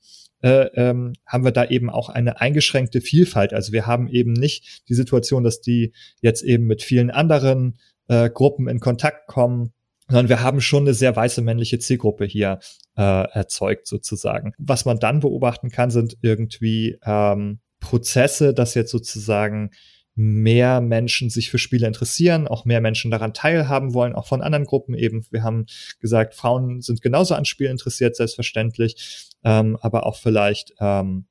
äh, 0.44 0.68
ähm, 0.76 1.14
haben 1.26 1.46
wir 1.46 1.52
da 1.52 1.66
eben 1.66 1.90
auch 1.90 2.10
eine 2.10 2.42
eingeschränkte 2.42 3.02
Vielfalt. 3.02 3.54
Also 3.54 3.72
wir 3.72 3.88
haben 3.88 4.08
eben 4.08 4.34
nicht 4.34 4.88
die 4.90 4.94
Situation, 4.94 5.44
dass 5.44 5.62
die 5.62 5.94
jetzt 6.22 6.44
eben 6.44 6.66
mit 6.66 6.84
vielen 6.84 7.10
anderen 7.10 7.80
äh, 8.10 8.30
Gruppen 8.30 8.68
in 8.68 8.80
Kontakt 8.80 9.28
kommen, 9.28 9.74
sondern 10.10 10.28
wir 10.28 10.42
haben 10.42 10.60
schon 10.60 10.84
eine 10.84 10.94
sehr 10.94 11.16
weiße 11.16 11.42
männliche 11.42 11.80
Zielgruppe 11.80 12.26
hier 12.26 12.60
äh, 12.98 13.02
erzeugt 13.02 13.88
sozusagen. 13.88 14.52
Was 14.58 14.84
man 14.84 15.00
dann 15.00 15.22
beobachten 15.22 15.70
kann, 15.70 15.92
sind 15.92 16.18
irgendwie 16.22 16.98
ähm, 17.06 17.60
Prozesse, 17.80 18.54
dass 18.54 18.76
jetzt 18.76 18.92
sozusagen 18.92 19.72
mehr 20.16 20.82
Menschen 20.82 21.30
sich 21.30 21.50
für 21.50 21.58
Spiele 21.58 21.88
interessieren, 21.88 22.48
auch 22.48 22.66
mehr 22.66 22.82
Menschen 22.82 23.12
daran 23.12 23.34
teilhaben 23.34 23.94
wollen, 23.94 24.14
auch 24.14 24.28
von 24.28 24.42
anderen 24.42 24.66
Gruppen 24.66 24.94
eben. 24.94 25.26
Wir 25.32 25.44
haben 25.44 25.66
gesagt, 26.00 26.36
Frauen 26.36 26.82
sind 26.82 27.02
genauso 27.02 27.36
an 27.36 27.46
Spielen 27.46 27.72
interessiert, 27.72 28.16
selbstverständlich, 28.16 29.30
ähm, 29.44 29.78
aber 29.82 30.06
auch 30.06 30.18
vielleicht 30.18 30.74
ähm, 30.80 31.26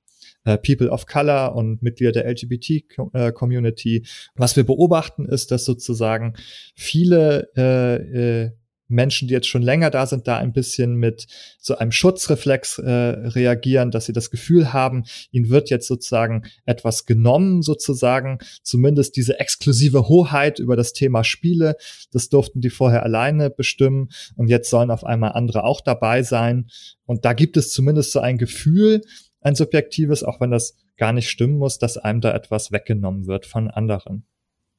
äh, 0.44 0.58
People 0.58 0.90
of 0.90 1.06
Color 1.06 1.54
und 1.54 1.82
Mitglieder 1.82 2.12
der 2.12 2.28
LGBT-Community. 2.28 4.04
Was 4.34 4.56
wir 4.56 4.64
beobachten, 4.64 5.26
ist, 5.26 5.50
dass 5.50 5.64
sozusagen 5.64 6.34
viele 6.74 7.50
äh, 7.56 8.44
äh, 8.44 8.50
Menschen, 8.92 9.28
die 9.28 9.34
jetzt 9.34 9.48
schon 9.48 9.62
länger 9.62 9.90
da 9.90 10.06
sind, 10.06 10.28
da 10.28 10.38
ein 10.38 10.52
bisschen 10.52 10.94
mit 10.94 11.26
so 11.58 11.76
einem 11.76 11.92
Schutzreflex 11.92 12.78
äh, 12.78 12.90
reagieren, 12.90 13.90
dass 13.90 14.06
sie 14.06 14.12
das 14.12 14.30
Gefühl 14.30 14.72
haben, 14.72 15.04
ihnen 15.30 15.48
wird 15.48 15.70
jetzt 15.70 15.88
sozusagen 15.88 16.44
etwas 16.64 17.06
genommen, 17.06 17.62
sozusagen, 17.62 18.38
zumindest 18.62 19.16
diese 19.16 19.40
exklusive 19.40 20.08
Hoheit 20.08 20.58
über 20.58 20.76
das 20.76 20.92
Thema 20.92 21.24
Spiele, 21.24 21.76
das 22.12 22.28
durften 22.28 22.60
die 22.60 22.70
vorher 22.70 23.02
alleine 23.02 23.50
bestimmen 23.50 24.08
und 24.36 24.48
jetzt 24.48 24.70
sollen 24.70 24.90
auf 24.90 25.04
einmal 25.04 25.32
andere 25.32 25.64
auch 25.64 25.80
dabei 25.80 26.22
sein. 26.22 26.68
Und 27.06 27.24
da 27.24 27.32
gibt 27.32 27.56
es 27.56 27.70
zumindest 27.70 28.12
so 28.12 28.20
ein 28.20 28.38
Gefühl, 28.38 29.02
ein 29.40 29.54
subjektives, 29.54 30.22
auch 30.22 30.40
wenn 30.40 30.50
das 30.50 30.76
gar 30.96 31.12
nicht 31.12 31.28
stimmen 31.28 31.58
muss, 31.58 31.78
dass 31.78 31.98
einem 31.98 32.20
da 32.20 32.32
etwas 32.32 32.72
weggenommen 32.72 33.26
wird 33.26 33.46
von 33.46 33.70
anderen. 33.70 34.24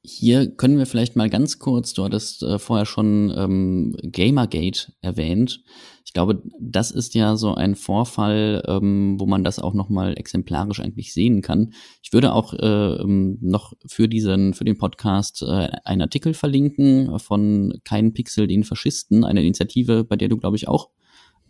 Hier 0.06 0.54
können 0.54 0.76
wir 0.76 0.84
vielleicht 0.84 1.16
mal 1.16 1.30
ganz 1.30 1.58
kurz, 1.58 1.94
du 1.94 2.04
hattest 2.04 2.42
äh, 2.42 2.58
vorher 2.58 2.84
schon 2.84 3.32
ähm, 3.34 3.96
Gamergate 4.02 4.92
erwähnt. 5.00 5.62
Ich 6.04 6.12
glaube, 6.12 6.42
das 6.60 6.90
ist 6.90 7.14
ja 7.14 7.36
so 7.36 7.54
ein 7.54 7.74
Vorfall, 7.74 8.62
ähm, 8.68 9.18
wo 9.18 9.24
man 9.24 9.44
das 9.44 9.58
auch 9.58 9.72
nochmal 9.72 10.18
exemplarisch 10.18 10.80
eigentlich 10.80 11.14
sehen 11.14 11.40
kann. 11.40 11.72
Ich 12.02 12.12
würde 12.12 12.34
auch 12.34 12.52
äh, 12.52 12.96
ähm, 13.00 13.38
noch 13.40 13.72
für 13.86 14.06
diesen, 14.06 14.52
für 14.52 14.64
den 14.64 14.76
Podcast 14.76 15.40
äh, 15.40 15.70
einen 15.84 16.02
Artikel 16.02 16.34
verlinken 16.34 17.18
von 17.18 17.72
Kein 17.84 18.12
Pixel 18.12 18.46
den 18.46 18.64
Faschisten, 18.64 19.24
eine 19.24 19.40
Initiative, 19.40 20.04
bei 20.04 20.16
der 20.16 20.28
du, 20.28 20.36
glaube 20.36 20.56
ich, 20.56 20.68
auch 20.68 20.90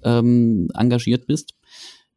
ähm, 0.04 0.68
engagiert 0.74 1.26
bist. 1.26 1.54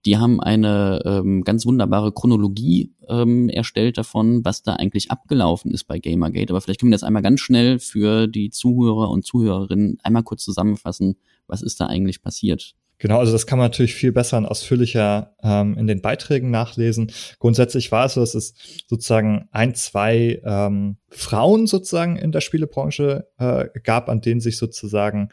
Die 0.08 0.16
haben 0.16 0.40
eine 0.40 1.02
ähm, 1.04 1.44
ganz 1.44 1.66
wunderbare 1.66 2.14
Chronologie 2.14 2.94
ähm, 3.10 3.50
erstellt 3.50 3.98
davon, 3.98 4.46
was 4.46 4.64
da 4.64 4.76
eigentlich 4.76 5.12
abgelaufen 5.12 5.70
ist 5.72 5.84
bei 5.84 6.00
Gamergate. 6.00 6.50
Aber 6.50 6.62
vielleicht 6.62 6.80
können 6.80 6.94
wir 6.94 6.96
das 6.96 7.04
einmal 7.04 7.24
ganz 7.24 7.42
schnell 7.42 7.78
für 7.78 8.28
die 8.28 8.50
Zuhörer 8.50 9.10
und 9.10 9.26
Zuhörerinnen 9.26 9.98
einmal 10.04 10.24
kurz 10.24 10.46
zusammenfassen. 10.46 11.18
Was 11.46 11.62
ist 11.62 11.82
da 11.82 11.88
eigentlich 11.88 12.22
passiert? 12.22 12.74
Genau, 13.00 13.20
also 13.20 13.34
das 13.34 13.48
kann 13.48 13.60
man 13.60 13.66
natürlich 13.66 13.96
viel 13.96 14.14
besser 14.14 14.38
und 14.38 14.46
ausführlicher 14.46 15.36
ähm, 15.44 15.78
in 15.78 15.88
den 15.88 16.02
Beiträgen 16.02 16.52
nachlesen. 16.52 17.12
Grundsätzlich 17.40 17.92
war 17.92 18.06
es 18.06 18.14
so, 18.14 18.22
dass 18.22 18.34
es 18.34 18.54
sozusagen 18.88 19.50
ein, 19.52 19.76
zwei 19.76 20.42
ähm, 20.46 20.96
Frauen 21.10 21.68
sozusagen 21.68 22.16
in 22.16 22.32
der 22.32 22.40
Spielebranche 22.40 23.28
äh, 23.40 23.66
gab, 23.84 24.08
an 24.08 24.22
denen 24.22 24.40
sich 24.40 24.58
sozusagen 24.58 25.32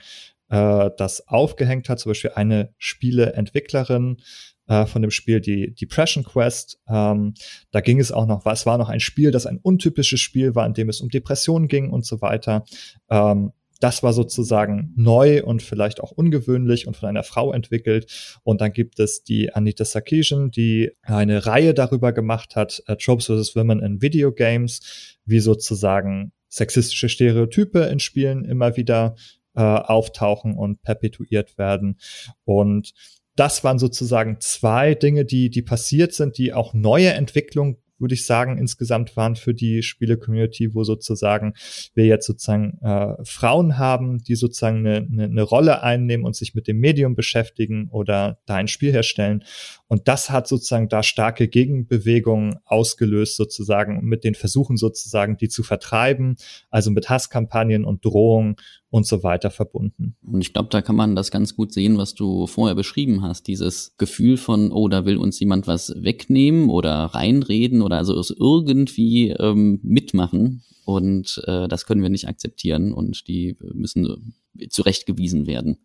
äh, 0.48 0.90
das 0.96 1.28
aufgehängt 1.28 1.88
hat. 1.88 2.00
Zum 2.00 2.10
Beispiel 2.10 2.32
eine 2.34 2.74
Spieleentwicklerin, 2.78 4.18
äh, 4.66 4.86
von 4.86 5.02
dem 5.02 5.10
Spiel, 5.10 5.40
die 5.40 5.74
Depression 5.74 6.24
Quest. 6.24 6.78
Ähm, 6.88 7.34
da 7.70 7.80
ging 7.80 8.00
es 8.00 8.12
auch 8.12 8.26
noch, 8.26 8.46
es 8.46 8.66
war 8.66 8.78
noch 8.78 8.88
ein 8.88 9.00
Spiel, 9.00 9.30
das 9.30 9.46
ein 9.46 9.58
untypisches 9.58 10.20
Spiel 10.20 10.54
war, 10.54 10.66
in 10.66 10.74
dem 10.74 10.88
es 10.88 11.00
um 11.00 11.08
Depressionen 11.08 11.68
ging 11.68 11.90
und 11.90 12.04
so 12.04 12.20
weiter. 12.20 12.64
Ähm, 13.10 13.52
das 13.80 14.02
war 14.02 14.12
sozusagen 14.12 14.94
neu 14.96 15.44
und 15.44 15.62
vielleicht 15.62 16.00
auch 16.00 16.10
ungewöhnlich 16.10 16.86
und 16.86 16.96
von 16.96 17.08
einer 17.08 17.22
Frau 17.22 17.52
entwickelt. 17.52 18.38
Und 18.42 18.60
dann 18.60 18.72
gibt 18.72 18.98
es 18.98 19.24
die 19.24 19.52
Anita 19.52 19.84
Sarkeesian, 19.84 20.50
die 20.50 20.92
eine 21.02 21.44
Reihe 21.44 21.74
darüber 21.74 22.12
gemacht 22.12 22.56
hat, 22.56 22.82
uh, 22.88 22.94
Tropes 22.94 23.26
vs. 23.26 23.54
Women 23.56 23.80
in 23.80 24.00
Video 24.00 24.32
Games, 24.32 25.18
wie 25.26 25.40
sozusagen 25.40 26.32
sexistische 26.48 27.08
Stereotype 27.08 27.80
in 27.80 27.98
Spielen 27.98 28.44
immer 28.44 28.76
wieder 28.76 29.16
äh, 29.54 29.60
auftauchen 29.60 30.54
und 30.54 30.80
perpetuiert 30.82 31.58
werden. 31.58 31.98
Und 32.44 32.94
das 33.36 33.64
waren 33.64 33.78
sozusagen 33.78 34.36
zwei 34.40 34.94
Dinge, 34.94 35.24
die, 35.24 35.50
die 35.50 35.62
passiert 35.62 36.12
sind, 36.12 36.38
die 36.38 36.52
auch 36.52 36.74
neue 36.74 37.10
Entwicklungen 37.12 37.78
würde 37.98 38.14
ich 38.14 38.26
sagen, 38.26 38.58
insgesamt 38.58 39.16
waren 39.16 39.36
für 39.36 39.54
die 39.54 39.82
Spiele-Community, 39.82 40.74
wo 40.74 40.84
sozusagen 40.84 41.54
wir 41.94 42.06
jetzt 42.06 42.26
sozusagen 42.26 42.78
äh, 42.82 43.14
Frauen 43.24 43.78
haben, 43.78 44.18
die 44.18 44.34
sozusagen 44.34 44.78
eine, 44.78 44.96
eine, 44.96 45.24
eine 45.24 45.42
Rolle 45.42 45.82
einnehmen 45.82 46.26
und 46.26 46.34
sich 46.34 46.54
mit 46.54 46.66
dem 46.66 46.78
Medium 46.78 47.14
beschäftigen 47.14 47.88
oder 47.90 48.38
da 48.46 48.56
ein 48.56 48.68
Spiel 48.68 48.92
herstellen. 48.92 49.44
Und 49.86 50.08
das 50.08 50.30
hat 50.30 50.48
sozusagen 50.48 50.88
da 50.88 51.02
starke 51.02 51.46
Gegenbewegungen 51.48 52.56
ausgelöst, 52.64 53.36
sozusagen 53.36 54.04
mit 54.04 54.24
den 54.24 54.34
Versuchen 54.34 54.76
sozusagen, 54.76 55.36
die 55.36 55.48
zu 55.48 55.62
vertreiben, 55.62 56.36
also 56.70 56.90
mit 56.90 57.08
Hasskampagnen 57.08 57.84
und 57.84 58.04
Drohungen 58.04 58.56
und 58.94 59.08
so 59.08 59.24
weiter 59.24 59.50
verbunden. 59.50 60.14
Und 60.22 60.40
ich 60.40 60.52
glaube, 60.52 60.68
da 60.70 60.80
kann 60.80 60.94
man 60.94 61.16
das 61.16 61.32
ganz 61.32 61.56
gut 61.56 61.72
sehen, 61.72 61.98
was 61.98 62.14
du 62.14 62.46
vorher 62.46 62.76
beschrieben 62.76 63.22
hast. 63.22 63.48
Dieses 63.48 63.96
Gefühl 63.98 64.36
von, 64.36 64.70
oh, 64.70 64.86
da 64.86 65.04
will 65.04 65.16
uns 65.16 65.40
jemand 65.40 65.66
was 65.66 65.92
wegnehmen 65.96 66.70
oder 66.70 67.06
reinreden 67.06 67.82
oder 67.82 67.96
also 67.96 68.22
irgendwie 68.38 69.30
ähm, 69.30 69.80
mitmachen. 69.82 70.62
Und 70.84 71.42
äh, 71.48 71.66
das 71.66 71.86
können 71.86 72.02
wir 72.02 72.08
nicht 72.08 72.28
akzeptieren 72.28 72.92
und 72.92 73.26
die 73.26 73.56
müssen 73.72 74.36
zurechtgewiesen 74.70 75.48
werden. 75.48 75.78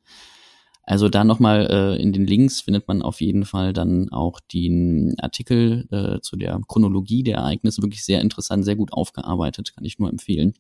Also 0.84 1.10
da 1.10 1.24
nochmal 1.24 1.66
äh, 1.66 2.00
in 2.00 2.14
den 2.14 2.28
Links 2.28 2.62
findet 2.62 2.88
man 2.88 3.02
auf 3.02 3.22
jeden 3.22 3.46
Fall 3.46 3.74
dann 3.74 4.10
auch 4.10 4.40
den 4.40 5.16
Artikel 5.18 5.88
äh, 5.90 6.20
zu 6.22 6.36
der 6.36 6.62
Chronologie 6.68 7.24
der 7.24 7.38
Ereignisse. 7.38 7.82
Wirklich 7.82 8.06
sehr 8.06 8.22
interessant, 8.22 8.66
sehr 8.66 8.76
gut 8.76 8.94
aufgearbeitet, 8.94 9.74
kann 9.74 9.84
ich 9.84 9.98
nur 9.98 10.12
empfehlen. 10.12 10.54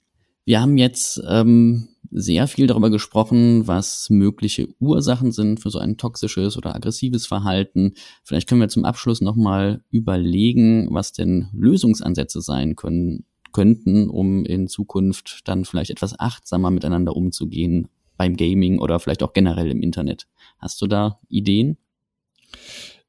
Wir 0.46 0.62
haben 0.62 0.80
jetzt 0.80 1.22
ähm, 1.30 1.90
sehr 2.12 2.48
viel 2.48 2.68
darüber 2.68 2.90
gesprochen, 2.90 3.68
was 3.68 4.10
mögliche 4.10 4.68
Ursachen 4.80 5.32
sind 5.32 5.60
für 5.60 5.70
so 5.70 5.80
ein 5.80 5.98
toxisches 5.98 6.58
oder 6.58 6.76
aggressives 6.76 7.28
Verhalten. 7.28 7.94
Vielleicht 8.24 8.48
können 8.48 8.62
wir 8.62 8.70
zum 8.70 8.86
Abschluss 8.86 9.22
nochmal 9.22 9.84
überlegen, 9.92 10.88
was 10.92 11.14
denn 11.14 11.50
Lösungsansätze 11.54 12.42
sein 12.42 12.76
können, 12.76 13.26
könnten, 13.52 14.10
um 14.10 14.46
in 14.46 14.68
Zukunft 14.68 15.42
dann 15.46 15.66
vielleicht 15.66 15.92
etwas 15.92 16.20
achtsamer 16.20 16.72
miteinander 16.72 17.16
umzugehen 17.16 17.88
beim 18.18 18.36
Gaming 18.36 18.80
oder 18.80 19.00
vielleicht 19.00 19.24
auch 19.24 19.34
generell 19.34 19.72
im 19.72 19.82
Internet. 19.82 20.28
Hast 20.60 20.82
du 20.82 20.88
da 20.88 21.20
Ideen? 21.30 21.78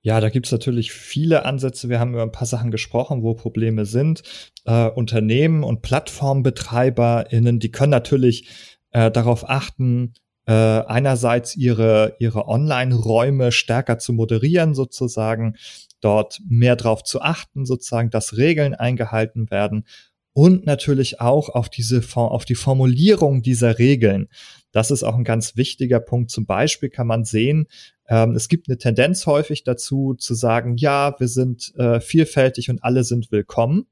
Ja, 0.02 0.20
da 0.20 0.30
gibt's 0.30 0.50
natürlich 0.50 0.92
viele 0.92 1.44
Ansätze. 1.44 1.90
Wir 1.90 2.00
haben 2.00 2.12
über 2.12 2.22
ein 2.22 2.32
paar 2.32 2.46
Sachen 2.46 2.70
gesprochen, 2.70 3.22
wo 3.22 3.34
Probleme 3.34 3.84
sind. 3.84 4.22
Äh, 4.64 4.88
Unternehmen 4.88 5.62
und 5.62 5.82
PlattformbetreiberInnen, 5.82 7.60
die 7.60 7.70
können 7.70 7.90
natürlich 7.90 8.48
äh, 8.92 9.10
darauf 9.10 9.48
achten, 9.48 10.14
äh, 10.46 10.52
einerseits 10.52 11.56
ihre, 11.56 12.16
ihre 12.18 12.48
Online-Räume 12.48 13.52
stärker 13.52 13.98
zu 13.98 14.12
moderieren, 14.12 14.74
sozusagen, 14.74 15.56
dort 16.00 16.40
mehr 16.48 16.76
drauf 16.76 17.04
zu 17.04 17.20
achten, 17.20 17.66
sozusagen, 17.66 18.10
dass 18.10 18.36
Regeln 18.36 18.74
eingehalten 18.74 19.50
werden 19.50 19.84
und 20.32 20.64
natürlich 20.64 21.20
auch 21.20 21.48
auf 21.48 21.68
diese, 21.68 22.02
auf 22.14 22.44
die 22.44 22.54
Formulierung 22.54 23.42
dieser 23.42 23.78
Regeln. 23.78 24.28
Das 24.72 24.90
ist 24.90 25.02
auch 25.02 25.16
ein 25.16 25.24
ganz 25.24 25.56
wichtiger 25.56 26.00
Punkt. 26.00 26.30
Zum 26.30 26.46
Beispiel 26.46 26.88
kann 26.88 27.06
man 27.06 27.24
sehen, 27.24 27.66
ähm, 28.08 28.34
es 28.34 28.48
gibt 28.48 28.68
eine 28.68 28.78
Tendenz 28.78 29.26
häufig 29.26 29.64
dazu 29.64 30.14
zu 30.14 30.34
sagen, 30.34 30.76
ja, 30.76 31.14
wir 31.18 31.28
sind 31.28 31.74
äh, 31.76 32.00
vielfältig 32.00 32.70
und 32.70 32.82
alle 32.82 33.04
sind 33.04 33.30
willkommen, 33.32 33.86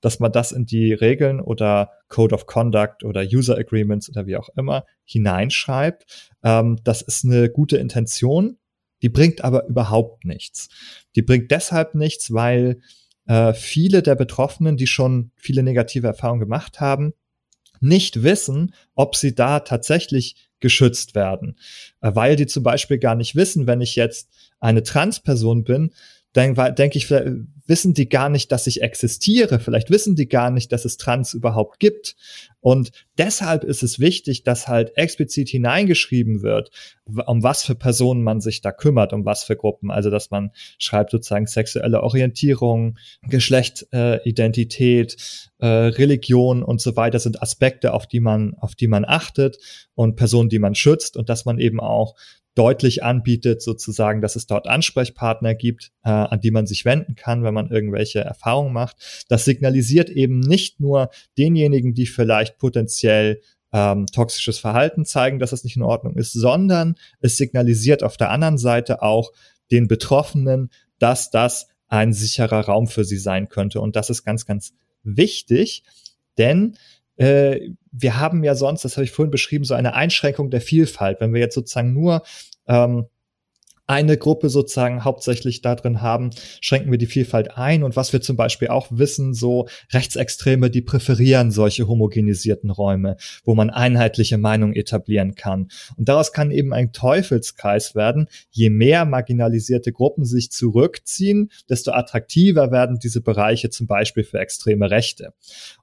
dass 0.00 0.20
man 0.20 0.32
das 0.32 0.52
in 0.52 0.66
die 0.66 0.92
Regeln 0.92 1.40
oder 1.40 1.90
Code 2.08 2.34
of 2.34 2.46
Conduct 2.46 3.04
oder 3.04 3.22
User 3.22 3.56
Agreements 3.56 4.08
oder 4.08 4.26
wie 4.26 4.36
auch 4.36 4.48
immer 4.56 4.84
hineinschreibt. 5.04 6.30
Ähm, 6.42 6.78
das 6.84 7.02
ist 7.02 7.24
eine 7.24 7.50
gute 7.50 7.78
Intention, 7.78 8.58
die 9.02 9.08
bringt 9.08 9.42
aber 9.42 9.66
überhaupt 9.66 10.24
nichts. 10.24 10.68
Die 11.16 11.22
bringt 11.22 11.50
deshalb 11.50 11.94
nichts, 11.94 12.32
weil 12.32 12.80
äh, 13.26 13.52
viele 13.52 14.02
der 14.02 14.14
Betroffenen, 14.14 14.76
die 14.76 14.86
schon 14.86 15.30
viele 15.36 15.62
negative 15.62 16.06
Erfahrungen 16.06 16.40
gemacht 16.40 16.80
haben, 16.80 17.12
nicht 17.80 18.22
wissen, 18.22 18.74
ob 18.94 19.14
sie 19.14 19.34
da 19.34 19.60
tatsächlich 19.60 20.48
geschützt 20.60 21.14
werden, 21.14 21.56
äh, 22.00 22.10
weil 22.14 22.36
die 22.36 22.46
zum 22.46 22.62
Beispiel 22.62 22.98
gar 22.98 23.14
nicht 23.14 23.36
wissen, 23.36 23.66
wenn 23.66 23.80
ich 23.80 23.96
jetzt 23.96 24.28
eine 24.60 24.82
Transperson 24.82 25.64
bin, 25.64 25.90
dann 26.32 26.54
denke 26.74 26.98
ich, 26.98 27.10
wissen 27.10 27.94
die 27.94 28.08
gar 28.08 28.28
nicht, 28.28 28.50
dass 28.50 28.66
ich 28.66 28.82
existiere. 28.82 29.60
Vielleicht 29.60 29.90
wissen 29.90 30.16
die 30.16 30.28
gar 30.28 30.50
nicht, 30.50 30.72
dass 30.72 30.84
es 30.84 30.96
Trans 30.96 31.34
überhaupt 31.34 31.78
gibt. 31.78 32.16
Und 32.60 32.90
deshalb 33.18 33.62
ist 33.62 33.82
es 33.82 34.00
wichtig, 34.00 34.42
dass 34.42 34.68
halt 34.68 34.96
explizit 34.96 35.48
hineingeschrieben 35.48 36.42
wird, 36.42 36.70
um 37.04 37.42
was 37.42 37.62
für 37.62 37.74
Personen 37.74 38.22
man 38.22 38.40
sich 38.40 38.62
da 38.62 38.72
kümmert, 38.72 39.12
um 39.12 39.24
was 39.24 39.44
für 39.44 39.56
Gruppen. 39.56 39.90
Also, 39.90 40.10
dass 40.10 40.30
man 40.30 40.50
schreibt 40.78 41.10
sozusagen 41.10 41.46
sexuelle 41.46 42.02
Orientierung, 42.02 42.98
Geschlechtsidentität, 43.22 45.16
äh, 45.60 45.66
äh, 45.66 45.66
Religion 45.66 46.62
und 46.62 46.80
so 46.80 46.96
weiter 46.96 47.18
sind 47.18 47.42
Aspekte, 47.42 47.92
auf 47.92 48.06
die 48.06 48.20
man, 48.20 48.54
auf 48.54 48.74
die 48.74 48.88
man 48.88 49.04
achtet 49.04 49.58
und 49.94 50.16
Personen, 50.16 50.48
die 50.48 50.58
man 50.58 50.74
schützt 50.74 51.16
und 51.16 51.28
dass 51.28 51.44
man 51.44 51.58
eben 51.58 51.80
auch 51.80 52.14
deutlich 52.58 53.04
anbietet, 53.04 53.62
sozusagen, 53.62 54.20
dass 54.20 54.34
es 54.34 54.46
dort 54.46 54.66
Ansprechpartner 54.66 55.54
gibt, 55.54 55.92
äh, 56.02 56.10
an 56.10 56.40
die 56.40 56.50
man 56.50 56.66
sich 56.66 56.84
wenden 56.84 57.14
kann, 57.14 57.44
wenn 57.44 57.54
man 57.54 57.70
irgendwelche 57.70 58.18
Erfahrungen 58.18 58.72
macht. 58.72 59.24
Das 59.28 59.44
signalisiert 59.44 60.10
eben 60.10 60.40
nicht 60.40 60.80
nur 60.80 61.10
denjenigen, 61.38 61.94
die 61.94 62.06
vielleicht 62.06 62.58
potenziell 62.58 63.40
ähm, 63.72 64.06
toxisches 64.06 64.58
Verhalten 64.58 65.04
zeigen, 65.04 65.38
dass 65.38 65.52
es 65.52 65.62
nicht 65.62 65.76
in 65.76 65.82
Ordnung 65.82 66.16
ist, 66.16 66.32
sondern 66.32 66.96
es 67.20 67.36
signalisiert 67.36 68.02
auf 68.02 68.16
der 68.16 68.30
anderen 68.30 68.58
Seite 68.58 69.02
auch 69.02 69.30
den 69.70 69.86
Betroffenen, 69.86 70.70
dass 70.98 71.30
das 71.30 71.68
ein 71.86 72.12
sicherer 72.12 72.62
Raum 72.62 72.88
für 72.88 73.04
sie 73.04 73.18
sein 73.18 73.48
könnte. 73.48 73.80
Und 73.80 73.94
das 73.94 74.10
ist 74.10 74.24
ganz, 74.24 74.46
ganz 74.46 74.72
wichtig, 75.04 75.84
denn 76.38 76.76
äh, 77.18 77.72
wir 77.92 78.18
haben 78.18 78.44
ja 78.44 78.54
sonst, 78.54 78.84
das 78.84 78.96
habe 78.96 79.04
ich 79.04 79.10
vorhin 79.10 79.30
beschrieben, 79.30 79.64
so 79.64 79.74
eine 79.74 79.94
Einschränkung 79.94 80.50
der 80.50 80.60
Vielfalt. 80.60 81.20
Wenn 81.20 81.34
wir 81.34 81.40
jetzt 81.40 81.54
sozusagen 81.54 81.92
nur 81.92 82.22
ähm, 82.66 83.06
eine 83.88 84.18
Gruppe 84.18 84.50
sozusagen 84.50 85.02
hauptsächlich 85.02 85.62
da 85.62 85.74
drin 85.74 86.02
haben, 86.02 86.30
schränken 86.60 86.90
wir 86.90 86.98
die 86.98 87.06
Vielfalt 87.06 87.56
ein. 87.56 87.82
Und 87.82 87.96
was 87.96 88.12
wir 88.12 88.20
zum 88.20 88.36
Beispiel 88.36 88.68
auch 88.68 88.86
wissen, 88.90 89.32
so 89.32 89.66
Rechtsextreme, 89.92 90.70
die 90.70 90.82
präferieren 90.82 91.50
solche 91.50 91.88
homogenisierten 91.88 92.70
Räume, 92.70 93.16
wo 93.44 93.54
man 93.54 93.70
einheitliche 93.70 94.36
Meinung 94.36 94.74
etablieren 94.74 95.34
kann. 95.34 95.68
Und 95.96 96.08
daraus 96.08 96.32
kann 96.32 96.50
eben 96.50 96.74
ein 96.74 96.92
Teufelskreis 96.92 97.94
werden. 97.94 98.28
Je 98.50 98.68
mehr 98.68 99.06
marginalisierte 99.06 99.90
Gruppen 99.90 100.26
sich 100.26 100.52
zurückziehen, 100.52 101.50
desto 101.70 101.92
attraktiver 101.92 102.70
werden 102.70 102.98
diese 103.02 103.22
Bereiche 103.22 103.70
zum 103.70 103.86
Beispiel 103.86 104.22
für 104.22 104.38
extreme 104.38 104.90
Rechte. 104.90 105.32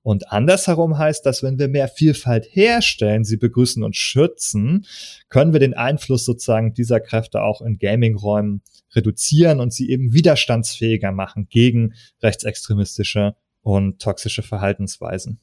Und 0.04 0.32
andersherum 0.32 1.00
heißt 1.00 1.26
das, 1.26 1.42
wenn 1.42 1.58
wir 1.58 1.70
mehr 1.70 1.88
Vielfalt 1.88 2.46
herstellen, 2.52 3.24
sie 3.24 3.38
begrüßen 3.38 3.82
und 3.82 3.96
schützen, 3.96 4.86
können 5.30 5.54
wir 5.54 5.60
den 5.60 5.74
Einfluss 5.74 6.24
sozusagen 6.26 6.76
dieser 6.76 7.00
Kräfte 7.00 7.42
auch 7.42 7.64
in 7.64 7.80
Gaming-Räumen 7.96 8.62
reduzieren 8.94 9.60
und 9.60 9.74
sie 9.74 9.90
eben 9.90 10.14
widerstandsfähiger 10.14 11.12
machen 11.12 11.48
gegen 11.50 11.94
rechtsextremistische 12.22 13.36
und 13.62 14.02
toxische 14.02 14.44
Verhaltensweisen. 14.44 15.40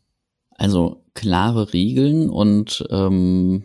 Also 0.51 1.05
klare 1.15 1.73
Regeln 1.73 2.29
und 2.29 2.85
ähm, 2.91 3.65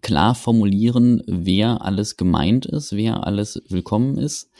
klar 0.00 0.34
formulieren, 0.34 1.22
wer 1.26 1.82
alles 1.82 2.16
gemeint 2.16 2.66
ist, 2.66 2.92
wer 2.92 3.26
alles 3.26 3.62
willkommen 3.68 4.18
ist. 4.18 4.50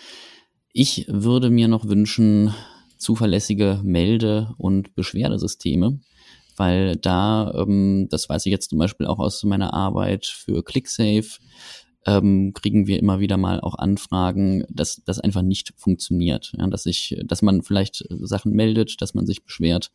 Ich 0.72 1.06
würde 1.08 1.50
mir 1.50 1.66
noch 1.66 1.88
wünschen, 1.88 2.54
zuverlässige 2.98 3.80
Melde- 3.82 4.54
und 4.58 4.94
Beschwerdesysteme, 4.94 6.00
weil 6.56 6.96
da, 6.96 7.52
ähm, 7.56 8.08
das 8.10 8.28
weiß 8.28 8.46
ich 8.46 8.52
jetzt 8.52 8.70
zum 8.70 8.78
Beispiel 8.78 9.06
auch 9.06 9.18
aus 9.18 9.42
meiner 9.44 9.72
Arbeit 9.72 10.26
für 10.26 10.62
ClickSafe, 10.62 11.40
ähm, 12.08 12.54
kriegen 12.54 12.86
wir 12.86 12.98
immer 12.98 13.20
wieder 13.20 13.36
mal 13.36 13.60
auch 13.60 13.74
Anfragen, 13.74 14.64
dass 14.70 15.02
das 15.04 15.20
einfach 15.20 15.42
nicht 15.42 15.74
funktioniert. 15.76 16.52
Ja, 16.56 16.66
dass 16.66 16.86
ich, 16.86 17.20
dass 17.24 17.42
man 17.42 17.62
vielleicht 17.62 18.04
Sachen 18.08 18.52
meldet, 18.52 19.02
dass 19.02 19.12
man 19.12 19.26
sich 19.26 19.44
beschwert 19.44 19.92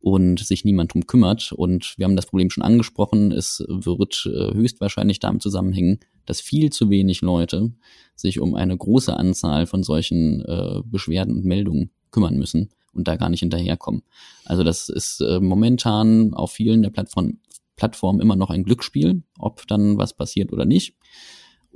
und 0.00 0.38
sich 0.38 0.64
niemand 0.64 0.94
drum 0.94 1.06
kümmert. 1.06 1.50
Und 1.50 1.98
wir 1.98 2.04
haben 2.04 2.14
das 2.14 2.26
Problem 2.26 2.50
schon 2.50 2.62
angesprochen. 2.62 3.32
Es 3.32 3.64
wird 3.66 4.30
äh, 4.32 4.54
höchstwahrscheinlich 4.54 5.18
damit 5.18 5.42
zusammenhängen, 5.42 5.98
dass 6.26 6.40
viel 6.40 6.70
zu 6.70 6.90
wenig 6.90 7.22
Leute 7.22 7.72
sich 8.14 8.38
um 8.38 8.54
eine 8.54 8.76
große 8.76 9.16
Anzahl 9.16 9.66
von 9.66 9.82
solchen 9.82 10.44
äh, 10.44 10.82
Beschwerden 10.84 11.34
und 11.34 11.44
Meldungen 11.44 11.90
kümmern 12.12 12.36
müssen 12.36 12.68
und 12.92 13.08
da 13.08 13.16
gar 13.16 13.30
nicht 13.30 13.40
hinterherkommen. 13.40 14.02
Also 14.44 14.62
das 14.62 14.88
ist 14.88 15.20
äh, 15.22 15.40
momentan 15.40 16.34
auf 16.34 16.52
vielen 16.52 16.82
der 16.82 16.90
Plattformen 16.90 17.40
Plattform 17.74 18.20
immer 18.20 18.34
noch 18.34 18.50
ein 18.50 18.64
Glücksspiel, 18.64 19.22
ob 19.38 19.66
dann 19.68 19.98
was 19.98 20.12
passiert 20.12 20.52
oder 20.52 20.64
nicht. 20.64 20.96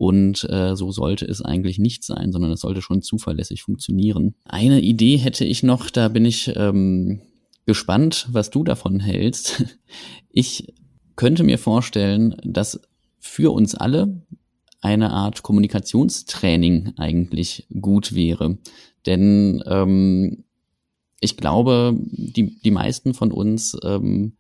Und 0.03 0.51
äh, 0.51 0.75
so 0.75 0.91
sollte 0.91 1.27
es 1.27 1.43
eigentlich 1.43 1.79
nicht 1.79 2.03
sein, 2.03 2.33
sondern 2.33 2.51
es 2.51 2.63
sollte 2.63 2.83
schon 2.83 3.03
zuverlässig 3.03 3.63
funktionieren. 3.63 4.35
Eine 4.45 4.81
Idee 4.81 5.17
hätte 5.17 5.45
ich 5.45 5.63
noch, 5.63 5.91
da 5.91 6.09
bin 6.09 6.25
ich 6.25 6.51
ähm, 6.57 7.21
gespannt, 7.67 8.27
was 8.33 8.51
du 8.51 8.65
davon 8.65 8.99
hältst. 8.99 9.65
Ich 10.35 10.73
könnte 11.15 11.45
mir 11.45 11.59
vorstellen, 11.59 12.35
dass 12.43 12.81
für 13.21 13.53
uns 13.53 13.75
alle 13.75 14.23
eine 14.81 15.11
Art 15.11 15.43
Kommunikationstraining 15.43 16.95
eigentlich 16.97 17.69
gut 17.81 18.15
wäre. 18.15 18.57
Denn 19.05 19.63
ähm, 19.67 20.45
ich 21.21 21.37
glaube, 21.37 21.95
die, 22.01 22.59
die 22.61 22.71
meisten 22.71 23.13
von 23.13 23.31
uns, 23.31 23.77
ähm, 23.85 24.39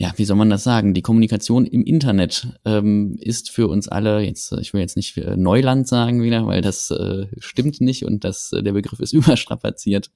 ja, 0.00 0.12
wie 0.14 0.24
soll 0.24 0.36
man 0.36 0.48
das 0.48 0.62
sagen? 0.62 0.94
Die 0.94 1.02
Kommunikation 1.02 1.66
im 1.66 1.82
Internet 1.82 2.56
ähm, 2.64 3.16
ist 3.20 3.50
für 3.50 3.66
uns 3.66 3.88
alle, 3.88 4.20
jetzt, 4.20 4.52
ich 4.52 4.72
will 4.72 4.80
jetzt 4.80 4.94
nicht 4.94 5.16
Neuland 5.16 5.88
sagen 5.88 6.22
wieder, 6.22 6.46
weil 6.46 6.62
das 6.62 6.92
äh, 6.92 7.26
stimmt 7.38 7.80
nicht 7.80 8.04
und 8.04 8.22
das, 8.22 8.52
äh, 8.52 8.62
der 8.62 8.74
Begriff 8.74 9.00
ist 9.00 9.12
überstrapaziert. 9.12 10.12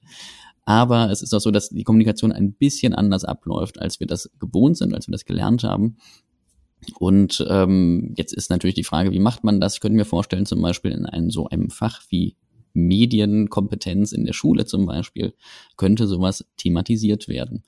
Aber 0.63 1.11
es 1.11 1.21
ist 1.21 1.33
auch 1.33 1.41
so, 1.41 1.51
dass 1.51 1.67
die 1.67 1.83
Kommunikation 1.83 2.31
ein 2.31 2.53
bisschen 2.53 2.95
anders 2.95 3.25
abläuft, 3.25 3.81
als 3.81 3.99
wir 3.99 4.07
das 4.07 4.31
gewohnt 4.39 4.77
sind, 4.77 4.93
als 4.93 5.09
wir 5.09 5.11
das 5.11 5.25
gelernt 5.25 5.65
haben. 5.65 5.97
Und 6.97 7.45
ähm, 7.49 8.13
jetzt 8.15 8.31
ist 8.31 8.49
natürlich 8.49 8.75
die 8.75 8.85
Frage, 8.85 9.11
wie 9.11 9.19
macht 9.19 9.43
man 9.43 9.59
das? 9.59 9.75
Ich 9.75 9.79
könnte 9.81 9.97
mir 9.97 10.05
vorstellen, 10.05 10.45
zum 10.45 10.61
Beispiel 10.61 10.91
in 10.91 11.05
einem 11.05 11.29
so 11.29 11.49
einem 11.49 11.69
Fach 11.69 12.01
wie 12.07 12.37
Medienkompetenz 12.71 14.13
in 14.13 14.23
der 14.23 14.33
Schule 14.33 14.65
zum 14.65 14.85
Beispiel, 14.85 15.33
könnte 15.75 16.07
sowas 16.07 16.45
thematisiert 16.55 17.27
werden. 17.27 17.63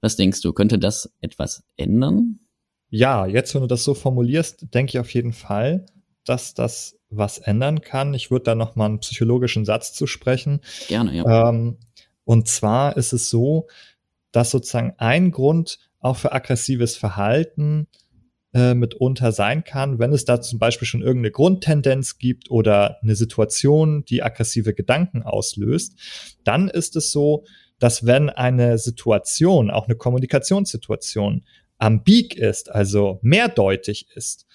Was 0.00 0.16
denkst 0.16 0.40
du, 0.40 0.52
könnte 0.52 0.78
das 0.78 1.12
etwas 1.20 1.62
ändern? 1.76 2.40
Ja, 2.88 3.26
jetzt, 3.26 3.54
wenn 3.54 3.62
du 3.62 3.66
das 3.68 3.84
so 3.84 3.94
formulierst, 3.94 4.74
denke 4.74 4.90
ich 4.90 4.98
auf 4.98 5.12
jeden 5.14 5.32
Fall, 5.32 5.86
dass 6.24 6.54
das 6.54 6.98
was 7.08 7.38
ändern 7.38 7.80
kann. 7.80 8.14
Ich 8.14 8.30
würde 8.30 8.44
da 8.44 8.54
noch 8.54 8.76
mal 8.76 8.86
einen 8.86 9.00
psychologischen 9.00 9.64
Satz 9.64 9.92
zu 9.92 10.06
sprechen. 10.06 10.60
Gerne, 10.88 11.16
ja. 11.16 11.48
Ähm, 11.48 11.78
und 12.24 12.48
zwar 12.48 12.96
ist 12.96 13.12
es 13.12 13.30
so, 13.30 13.68
dass 14.32 14.50
sozusagen 14.50 14.94
ein 14.98 15.30
Grund 15.30 15.78
auch 15.98 16.16
für 16.16 16.32
aggressives 16.32 16.96
Verhalten 16.96 17.88
äh, 18.52 18.74
mitunter 18.74 19.32
sein 19.32 19.64
kann, 19.64 19.98
wenn 19.98 20.12
es 20.12 20.24
da 20.24 20.40
zum 20.40 20.58
Beispiel 20.58 20.86
schon 20.86 21.02
irgendeine 21.02 21.30
Grundtendenz 21.30 22.18
gibt 22.18 22.50
oder 22.50 22.98
eine 23.02 23.14
Situation, 23.14 24.04
die 24.04 24.22
aggressive 24.22 24.74
Gedanken 24.74 25.22
auslöst, 25.22 25.98
dann 26.44 26.68
ist 26.68 26.96
es 26.96 27.12
so, 27.12 27.44
dass 27.80 28.06
wenn 28.06 28.30
eine 28.30 28.78
Situation, 28.78 29.70
auch 29.70 29.86
eine 29.86 29.96
Kommunikationssituation, 29.96 31.44
ambig 31.78 32.36
ist, 32.36 32.70
also 32.70 33.18
mehrdeutig 33.22 34.06
ist, 34.14 34.46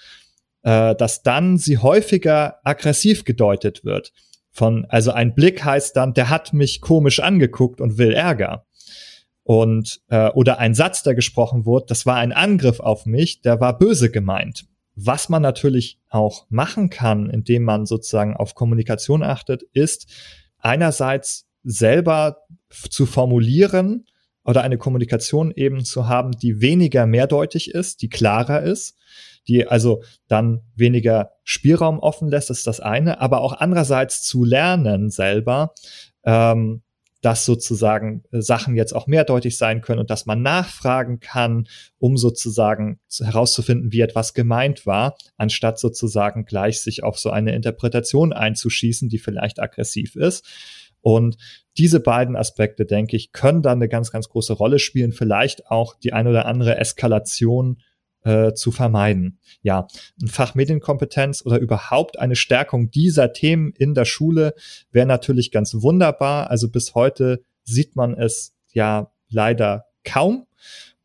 äh, 0.63 0.95
dass 0.95 1.23
dann 1.23 1.57
sie 1.57 1.77
häufiger 1.77 2.59
aggressiv 2.63 3.25
gedeutet 3.25 3.83
wird. 3.83 4.13
Von, 4.51 4.85
also 4.85 5.11
ein 5.11 5.35
Blick 5.35 5.65
heißt 5.65 5.97
dann, 5.97 6.13
der 6.13 6.29
hat 6.29 6.53
mich 6.53 6.79
komisch 6.79 7.19
angeguckt 7.19 7.81
und 7.81 7.97
will 7.97 8.13
Ärger 8.13 8.65
und 9.45 10.01
äh, 10.07 10.29
oder 10.29 10.57
ein 10.57 10.73
Satz, 10.73 11.03
der 11.03 11.13
gesprochen 11.13 11.65
wurde, 11.65 11.85
das 11.87 12.07
war 12.07 12.15
ein 12.15 12.33
Angriff 12.33 12.79
auf 12.79 13.05
mich, 13.05 13.41
der 13.41 13.59
war 13.59 13.77
böse 13.77 14.09
gemeint. 14.09 14.65
Was 14.95 15.29
man 15.29 15.43
natürlich 15.43 15.99
auch 16.09 16.47
machen 16.49 16.89
kann, 16.89 17.29
indem 17.29 17.63
man 17.63 17.85
sozusagen 17.85 18.35
auf 18.35 18.55
Kommunikation 18.55 19.21
achtet, 19.21 19.61
ist 19.73 20.07
einerseits 20.57 21.47
selber 21.65 22.37
zu 22.69 23.05
formulieren 23.05 24.05
oder 24.45 24.61
eine 24.61 24.77
Kommunikation 24.77 25.51
eben 25.51 25.83
zu 25.83 26.07
haben, 26.07 26.31
die 26.31 26.61
weniger 26.61 27.05
mehrdeutig 27.05 27.71
ist, 27.71 28.01
die 28.01 28.09
klarer 28.09 28.61
ist, 28.61 28.97
die 29.47 29.67
also 29.67 30.03
dann 30.27 30.61
weniger 30.75 31.31
Spielraum 31.43 31.99
offen 31.99 32.29
lässt, 32.29 32.49
ist 32.49 32.67
das 32.67 32.79
eine, 32.79 33.19
aber 33.19 33.41
auch 33.41 33.53
andererseits 33.53 34.23
zu 34.23 34.43
lernen 34.43 35.09
selber, 35.09 35.73
ähm, 36.23 36.81
dass 37.25 37.43
sozusagen 37.43 38.23
äh, 38.31 38.41
Sachen 38.41 38.75
jetzt 38.75 38.93
auch 38.93 39.07
mehrdeutig 39.07 39.57
sein 39.57 39.81
können 39.81 39.99
und 39.99 40.11
dass 40.11 40.27
man 40.27 40.43
nachfragen 40.43 41.19
kann, 41.19 41.67
um 41.97 42.17
sozusagen 42.17 42.99
herauszufinden, 43.19 43.91
wie 43.91 44.01
etwas 44.01 44.35
gemeint 44.35 44.85
war, 44.85 45.17
anstatt 45.35 45.79
sozusagen 45.79 46.45
gleich 46.45 46.81
sich 46.81 47.03
auf 47.03 47.17
so 47.17 47.31
eine 47.31 47.55
Interpretation 47.55 48.31
einzuschießen, 48.31 49.09
die 49.09 49.17
vielleicht 49.17 49.59
aggressiv 49.59 50.15
ist. 50.15 50.45
Und 51.05 51.37
diese 51.77 51.99
beiden 51.99 52.35
Aspekte, 52.35 52.83
denke 52.83 53.15
ich, 53.15 53.31
können 53.31 53.61
dann 53.61 53.77
eine 53.77 53.87
ganz, 53.87 54.11
ganz 54.11 54.27
große 54.27 54.53
Rolle 54.53 54.79
spielen, 54.79 55.11
vielleicht 55.11 55.67
auch 55.67 55.93
die 55.93 56.13
ein 56.13 56.25
oder 56.25 56.47
andere 56.47 56.79
Eskalation 56.79 57.79
äh, 58.23 58.53
zu 58.53 58.71
vermeiden. 58.71 59.37
Ja, 59.61 59.85
ein 60.19 60.27
Fach 60.27 60.55
Medienkompetenz 60.55 61.45
oder 61.45 61.59
überhaupt 61.59 62.17
eine 62.17 62.35
Stärkung 62.35 62.89
dieser 62.89 63.33
Themen 63.33 63.71
in 63.77 63.93
der 63.93 64.05
Schule 64.05 64.55
wäre 64.91 65.05
natürlich 65.05 65.51
ganz 65.51 65.75
wunderbar. 65.75 66.49
Also 66.49 66.71
bis 66.71 66.95
heute 66.95 67.43
sieht 67.61 67.95
man 67.95 68.15
es 68.15 68.55
ja 68.73 69.11
leider 69.29 69.85
kaum. 70.03 70.47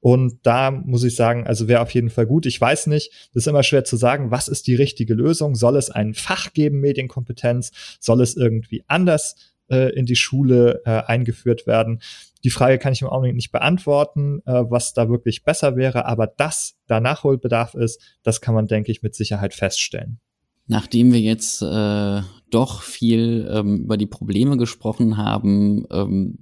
Und 0.03 0.38
da 0.46 0.70
muss 0.70 1.05
ich 1.05 1.14
sagen, 1.14 1.46
also 1.46 1.68
wäre 1.68 1.82
auf 1.82 1.90
jeden 1.90 2.09
Fall 2.09 2.24
gut. 2.24 2.46
Ich 2.46 2.59
weiß 2.59 2.86
nicht, 2.86 3.12
das 3.34 3.42
ist 3.42 3.48
immer 3.48 3.62
schwer 3.62 3.84
zu 3.84 3.98
sagen, 3.98 4.30
was 4.30 4.48
ist 4.48 4.66
die 4.66 4.76
richtige 4.76 5.12
Lösung? 5.12 5.55
Soll 5.57 5.76
es 5.76 5.90
ein 5.90 6.14
Fach 6.14 6.55
geben, 6.55 6.80
Medienkompetenz? 6.80 7.70
Soll 8.01 8.22
es 8.22 8.34
irgendwie 8.34 8.82
anders 8.86 9.36
äh, 9.71 9.91
in 9.91 10.07
die 10.07 10.16
Schule 10.16 10.83
äh, 10.85 11.03
eingeführt 11.07 11.66
werden? 11.66 12.01
Die 12.45 12.51
Frage 12.51 12.79
kann 12.79 12.93
ich 12.93 13.03
im 13.03 13.09
Augenblick 13.09 13.35
nicht 13.35 13.53
beantworten, 13.53 14.41
äh, 14.47 14.64
was 14.68 14.95
da 14.95 15.09
wirklich 15.09 15.45
besser 15.45 15.77
wäre, 15.77 16.07
aber 16.07 16.27
dass 16.27 16.77
da 16.87 17.01
Nachholbedarf 17.01 17.75
ist, 17.75 18.01
das 18.23 18.41
kann 18.41 18.55
man, 18.55 18.66
denke 18.66 18.91
ich, 18.91 19.03
mit 19.03 19.14
Sicherheit 19.14 19.55
feststellen. 19.55 20.21
Nachdem 20.66 21.12
wir 21.12 21.21
jetzt 21.21 21.62
äh, 21.62 22.23
doch 22.51 22.83
viel 22.83 23.49
ähm, 23.53 23.85
über 23.85 23.97
die 23.97 24.07
Probleme 24.07 24.57
gesprochen 24.57 25.16
haben, 25.16 25.85
ähm, 25.91 26.39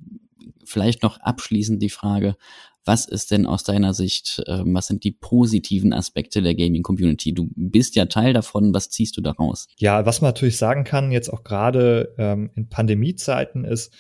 vielleicht 0.64 1.03
noch 1.03 1.18
abschließend 1.20 1.83
die 1.83 1.89
Frage, 1.89 2.37
was 2.85 3.07
ist 3.07 3.31
denn 3.31 3.47
aus 3.47 3.64
deiner 3.64 3.93
Sicht, 3.95 4.43
ähm, 4.47 4.74
was 4.74 4.87
sind 4.87 5.05
die 5.05 5.12
positiven 5.12 5.93
Aspekte 5.93 6.43
der 6.43 6.55
Gaming-Community? 6.55 7.35
Du 7.35 7.49
bist 7.55 7.97
ja 7.97 8.07
Teil 8.07 8.33
davon, 8.33 8.72
was 8.72 8.91
ziehst 8.91 9.16
du 9.16 9.20
daraus? 9.20 9.68
Ja, 9.76 10.07
was 10.07 10.20
man 10.20 10.31
natürlich 10.31 10.57
sagen 10.57 10.85
kann, 10.85 11.12
jetzt 11.12 11.29
auch 11.29 11.45
gerade 11.45 12.14
ähm, 12.18 12.51
in 12.55 12.68
Pandemiezeiten 12.68 13.64
ist, 13.64 13.93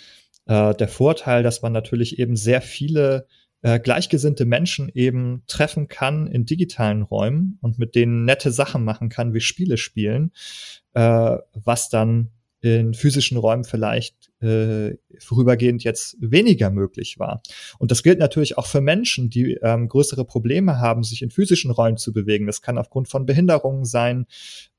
äh, 0.46 0.74
der 0.74 0.88
Vorteil, 0.88 1.42
dass 1.42 1.62
man 1.62 1.72
natürlich 1.72 2.18
eben 2.18 2.36
sehr 2.36 2.62
viele 2.62 3.26
äh, 3.62 3.80
gleichgesinnte 3.80 4.44
Menschen 4.44 4.90
eben 4.94 5.42
treffen 5.46 5.88
kann 5.88 6.26
in 6.26 6.46
digitalen 6.46 7.02
Räumen 7.02 7.58
und 7.60 7.78
mit 7.78 7.94
denen 7.94 8.24
nette 8.24 8.52
Sachen 8.52 8.84
machen 8.84 9.08
kann, 9.08 9.34
wie 9.34 9.40
Spiele 9.40 9.76
spielen, 9.76 10.32
äh, 10.94 11.36
was 11.54 11.88
dann 11.88 12.30
in 12.60 12.92
physischen 12.94 13.38
Räumen 13.38 13.64
vielleicht 13.64 14.30
äh, 14.40 14.96
vorübergehend 15.18 15.84
jetzt 15.84 16.16
weniger 16.20 16.70
möglich 16.70 17.18
war. 17.18 17.40
Und 17.78 17.90
das 17.90 18.02
gilt 18.02 18.18
natürlich 18.18 18.58
auch 18.58 18.66
für 18.66 18.80
Menschen, 18.80 19.30
die 19.30 19.58
ähm, 19.62 19.88
größere 19.88 20.24
Probleme 20.24 20.78
haben, 20.78 21.04
sich 21.04 21.22
in 21.22 21.30
physischen 21.30 21.70
Räumen 21.70 21.96
zu 21.96 22.12
bewegen. 22.12 22.46
Das 22.46 22.60
kann 22.60 22.78
aufgrund 22.78 23.08
von 23.08 23.26
Behinderungen 23.26 23.84
sein, 23.84 24.26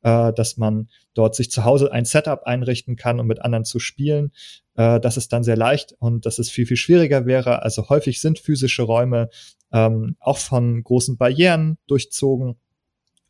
äh, 0.02 0.34
dass 0.34 0.58
man 0.58 0.90
dort 1.14 1.36
sich 1.36 1.52
zu 1.52 1.64
Hause 1.64 1.92
ein 1.92 2.06
Setup 2.06 2.44
einrichten 2.44 2.98
kann, 2.98 3.20
um 3.20 3.28
mit 3.28 3.42
anderen 3.42 3.66
zu 3.66 3.80
spielen. 3.80 4.32
Äh, 4.76 5.00
das 5.00 5.16
ist 5.16 5.32
dann 5.32 5.44
sehr 5.44 5.58
leicht 5.58 5.94
und 6.00 6.26
dass 6.26 6.38
es 6.40 6.50
viel, 6.50 6.66
viel 6.66 6.78
schwieriger 6.78 7.26
wäre. 7.26 7.62
Also 7.64 7.88
häufig 7.88 8.20
sind 8.20 8.40
physische 8.40 8.84
Räume 8.84 9.30
ähm, 9.72 10.16
auch 10.20 10.38
von 10.38 10.84
großen 10.84 11.18
Barrieren 11.18 11.78
durchzogen. 11.88 12.56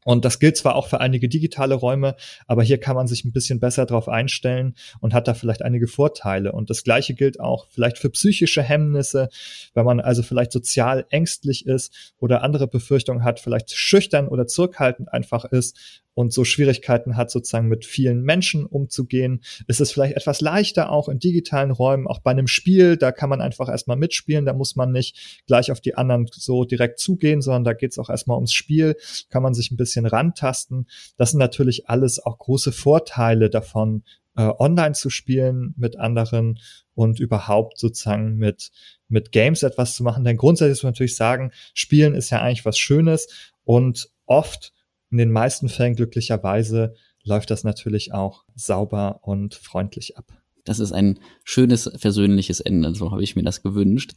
Und 0.09 0.25
das 0.25 0.39
gilt 0.39 0.57
zwar 0.57 0.75
auch 0.75 0.87
für 0.87 1.01
einige 1.01 1.29
digitale 1.29 1.75
Räume, 1.75 2.15
aber 2.47 2.63
hier 2.63 2.79
kann 2.79 2.95
man 2.95 3.05
sich 3.05 3.25
ein 3.25 3.31
bisschen 3.31 3.59
besser 3.59 3.85
drauf 3.85 4.09
einstellen 4.09 4.73
und 5.01 5.13
hat 5.13 5.27
da 5.27 5.35
vielleicht 5.35 5.61
einige 5.61 5.87
Vorteile. 5.87 6.51
Und 6.51 6.71
das 6.71 6.83
Gleiche 6.83 7.13
gilt 7.13 7.39
auch 7.39 7.67
vielleicht 7.69 7.99
für 7.99 8.09
psychische 8.09 8.63
Hemmnisse, 8.63 9.29
wenn 9.75 9.85
man 9.85 9.99
also 9.99 10.23
vielleicht 10.23 10.51
sozial 10.51 11.05
ängstlich 11.11 11.67
ist 11.67 12.13
oder 12.17 12.41
andere 12.41 12.67
Befürchtungen 12.67 13.23
hat, 13.23 13.39
vielleicht 13.39 13.69
schüchtern 13.69 14.27
oder 14.27 14.47
zurückhaltend 14.47 15.13
einfach 15.13 15.45
ist 15.45 15.77
und 16.19 16.33
so 16.33 16.43
Schwierigkeiten 16.43 17.15
hat, 17.15 17.31
sozusagen 17.31 17.69
mit 17.69 17.85
vielen 17.85 18.23
Menschen 18.23 18.65
umzugehen, 18.65 19.39
ist 19.67 19.79
es 19.79 19.93
vielleicht 19.93 20.17
etwas 20.17 20.41
leichter 20.41 20.91
auch 20.91 21.07
in 21.07 21.17
digitalen 21.17 21.71
Räumen, 21.71 22.07
auch 22.07 22.19
bei 22.19 22.31
einem 22.31 22.47
Spiel, 22.47 22.97
da 22.97 23.13
kann 23.13 23.29
man 23.29 23.39
einfach 23.39 23.69
erstmal 23.69 23.95
mitspielen, 23.95 24.45
da 24.45 24.51
muss 24.51 24.75
man 24.75 24.91
nicht 24.91 25.41
gleich 25.47 25.71
auf 25.71 25.79
die 25.79 25.95
anderen 25.95 26.27
so 26.29 26.65
direkt 26.65 26.99
zugehen, 26.99 27.41
sondern 27.41 27.63
da 27.63 27.71
geht 27.71 27.91
es 27.91 27.99
auch 27.99 28.09
erstmal 28.09 28.35
ums 28.35 28.51
Spiel, 28.51 28.97
kann 29.29 29.41
man 29.41 29.53
sich 29.53 29.71
ein 29.71 29.77
bisschen 29.77 30.05
rantasten. 30.05 30.87
Das 31.15 31.31
sind 31.31 31.39
natürlich 31.39 31.87
alles 31.87 32.19
auch 32.19 32.37
große 32.37 32.73
Vorteile 32.73 33.49
davon, 33.49 34.03
äh, 34.35 34.51
online 34.59 34.95
zu 34.95 35.09
spielen 35.09 35.73
mit 35.77 35.97
anderen 35.97 36.59
und 36.95 37.21
überhaupt 37.21 37.79
sozusagen 37.79 38.35
mit, 38.35 38.71
mit 39.07 39.31
Games 39.31 39.63
etwas 39.63 39.95
zu 39.95 40.03
machen. 40.03 40.25
Denn 40.25 40.35
grundsätzlich 40.35 40.79
muss 40.79 40.83
man 40.83 40.91
natürlich 40.91 41.15
sagen, 41.15 41.51
Spielen 41.73 42.13
ist 42.13 42.29
ja 42.29 42.41
eigentlich 42.41 42.65
was 42.65 42.77
Schönes 42.77 43.53
und 43.63 44.09
oft 44.25 44.73
in 45.11 45.17
den 45.17 45.31
meisten 45.31 45.69
Fällen 45.69 45.95
glücklicherweise 45.95 46.93
läuft 47.23 47.51
das 47.51 47.63
natürlich 47.63 48.13
auch 48.13 48.45
sauber 48.55 49.19
und 49.23 49.55
freundlich 49.55 50.17
ab. 50.17 50.39
Das 50.65 50.79
ist 50.79 50.91
ein 50.91 51.19
schönes, 51.43 51.89
versöhnliches 51.95 52.59
Ende, 52.59 52.93
so 52.93 53.11
habe 53.11 53.23
ich 53.23 53.35
mir 53.35 53.43
das 53.43 53.63
gewünscht. 53.63 54.13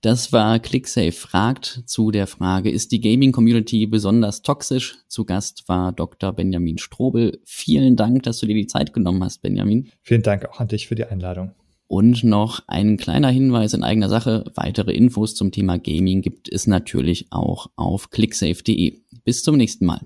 Das 0.00 0.32
war 0.32 0.60
ClickSafe 0.60 1.12
fragt 1.12 1.82
zu 1.86 2.10
der 2.10 2.26
Frage, 2.26 2.70
ist 2.70 2.92
die 2.92 3.00
Gaming-Community 3.00 3.86
besonders 3.86 4.42
toxisch? 4.42 4.98
Zu 5.08 5.24
Gast 5.24 5.64
war 5.66 5.92
Dr. 5.92 6.32
Benjamin 6.32 6.78
Strobel. 6.78 7.40
Vielen 7.44 7.96
Dank, 7.96 8.22
dass 8.22 8.38
du 8.38 8.46
dir 8.46 8.54
die 8.54 8.66
Zeit 8.66 8.92
genommen 8.92 9.24
hast, 9.24 9.42
Benjamin. 9.42 9.90
Vielen 10.02 10.22
Dank 10.22 10.46
auch 10.46 10.60
an 10.60 10.68
dich 10.68 10.86
für 10.86 10.94
die 10.94 11.04
Einladung. 11.04 11.52
Und 11.88 12.22
noch 12.22 12.60
ein 12.66 12.98
kleiner 12.98 13.30
Hinweis 13.30 13.72
in 13.72 13.82
eigener 13.82 14.10
Sache. 14.10 14.44
Weitere 14.54 14.92
Infos 14.92 15.34
zum 15.34 15.52
Thema 15.52 15.78
Gaming 15.78 16.20
gibt 16.20 16.52
es 16.52 16.66
natürlich 16.66 17.28
auch 17.30 17.70
auf 17.76 18.10
clicksafe.de. 18.10 19.00
Bis 19.24 19.42
zum 19.42 19.56
nächsten 19.56 19.86
Mal. 19.86 20.00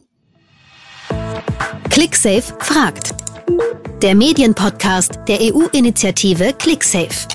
ClickSafe 1.92 2.54
fragt. 2.58 3.14
Der 4.00 4.14
Medienpodcast 4.14 5.18
der 5.28 5.40
EU-Initiative 5.42 6.54
ClickSafe. 6.54 7.28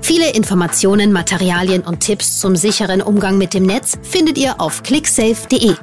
Viele 0.00 0.30
Informationen, 0.32 1.12
Materialien 1.12 1.82
und 1.82 2.00
Tipps 2.00 2.40
zum 2.40 2.56
sicheren 2.56 3.02
Umgang 3.02 3.36
mit 3.36 3.52
dem 3.52 3.64
Netz 3.64 3.98
findet 4.00 4.38
ihr 4.38 4.58
auf 4.58 4.82
clicksafe.de. 4.82 5.74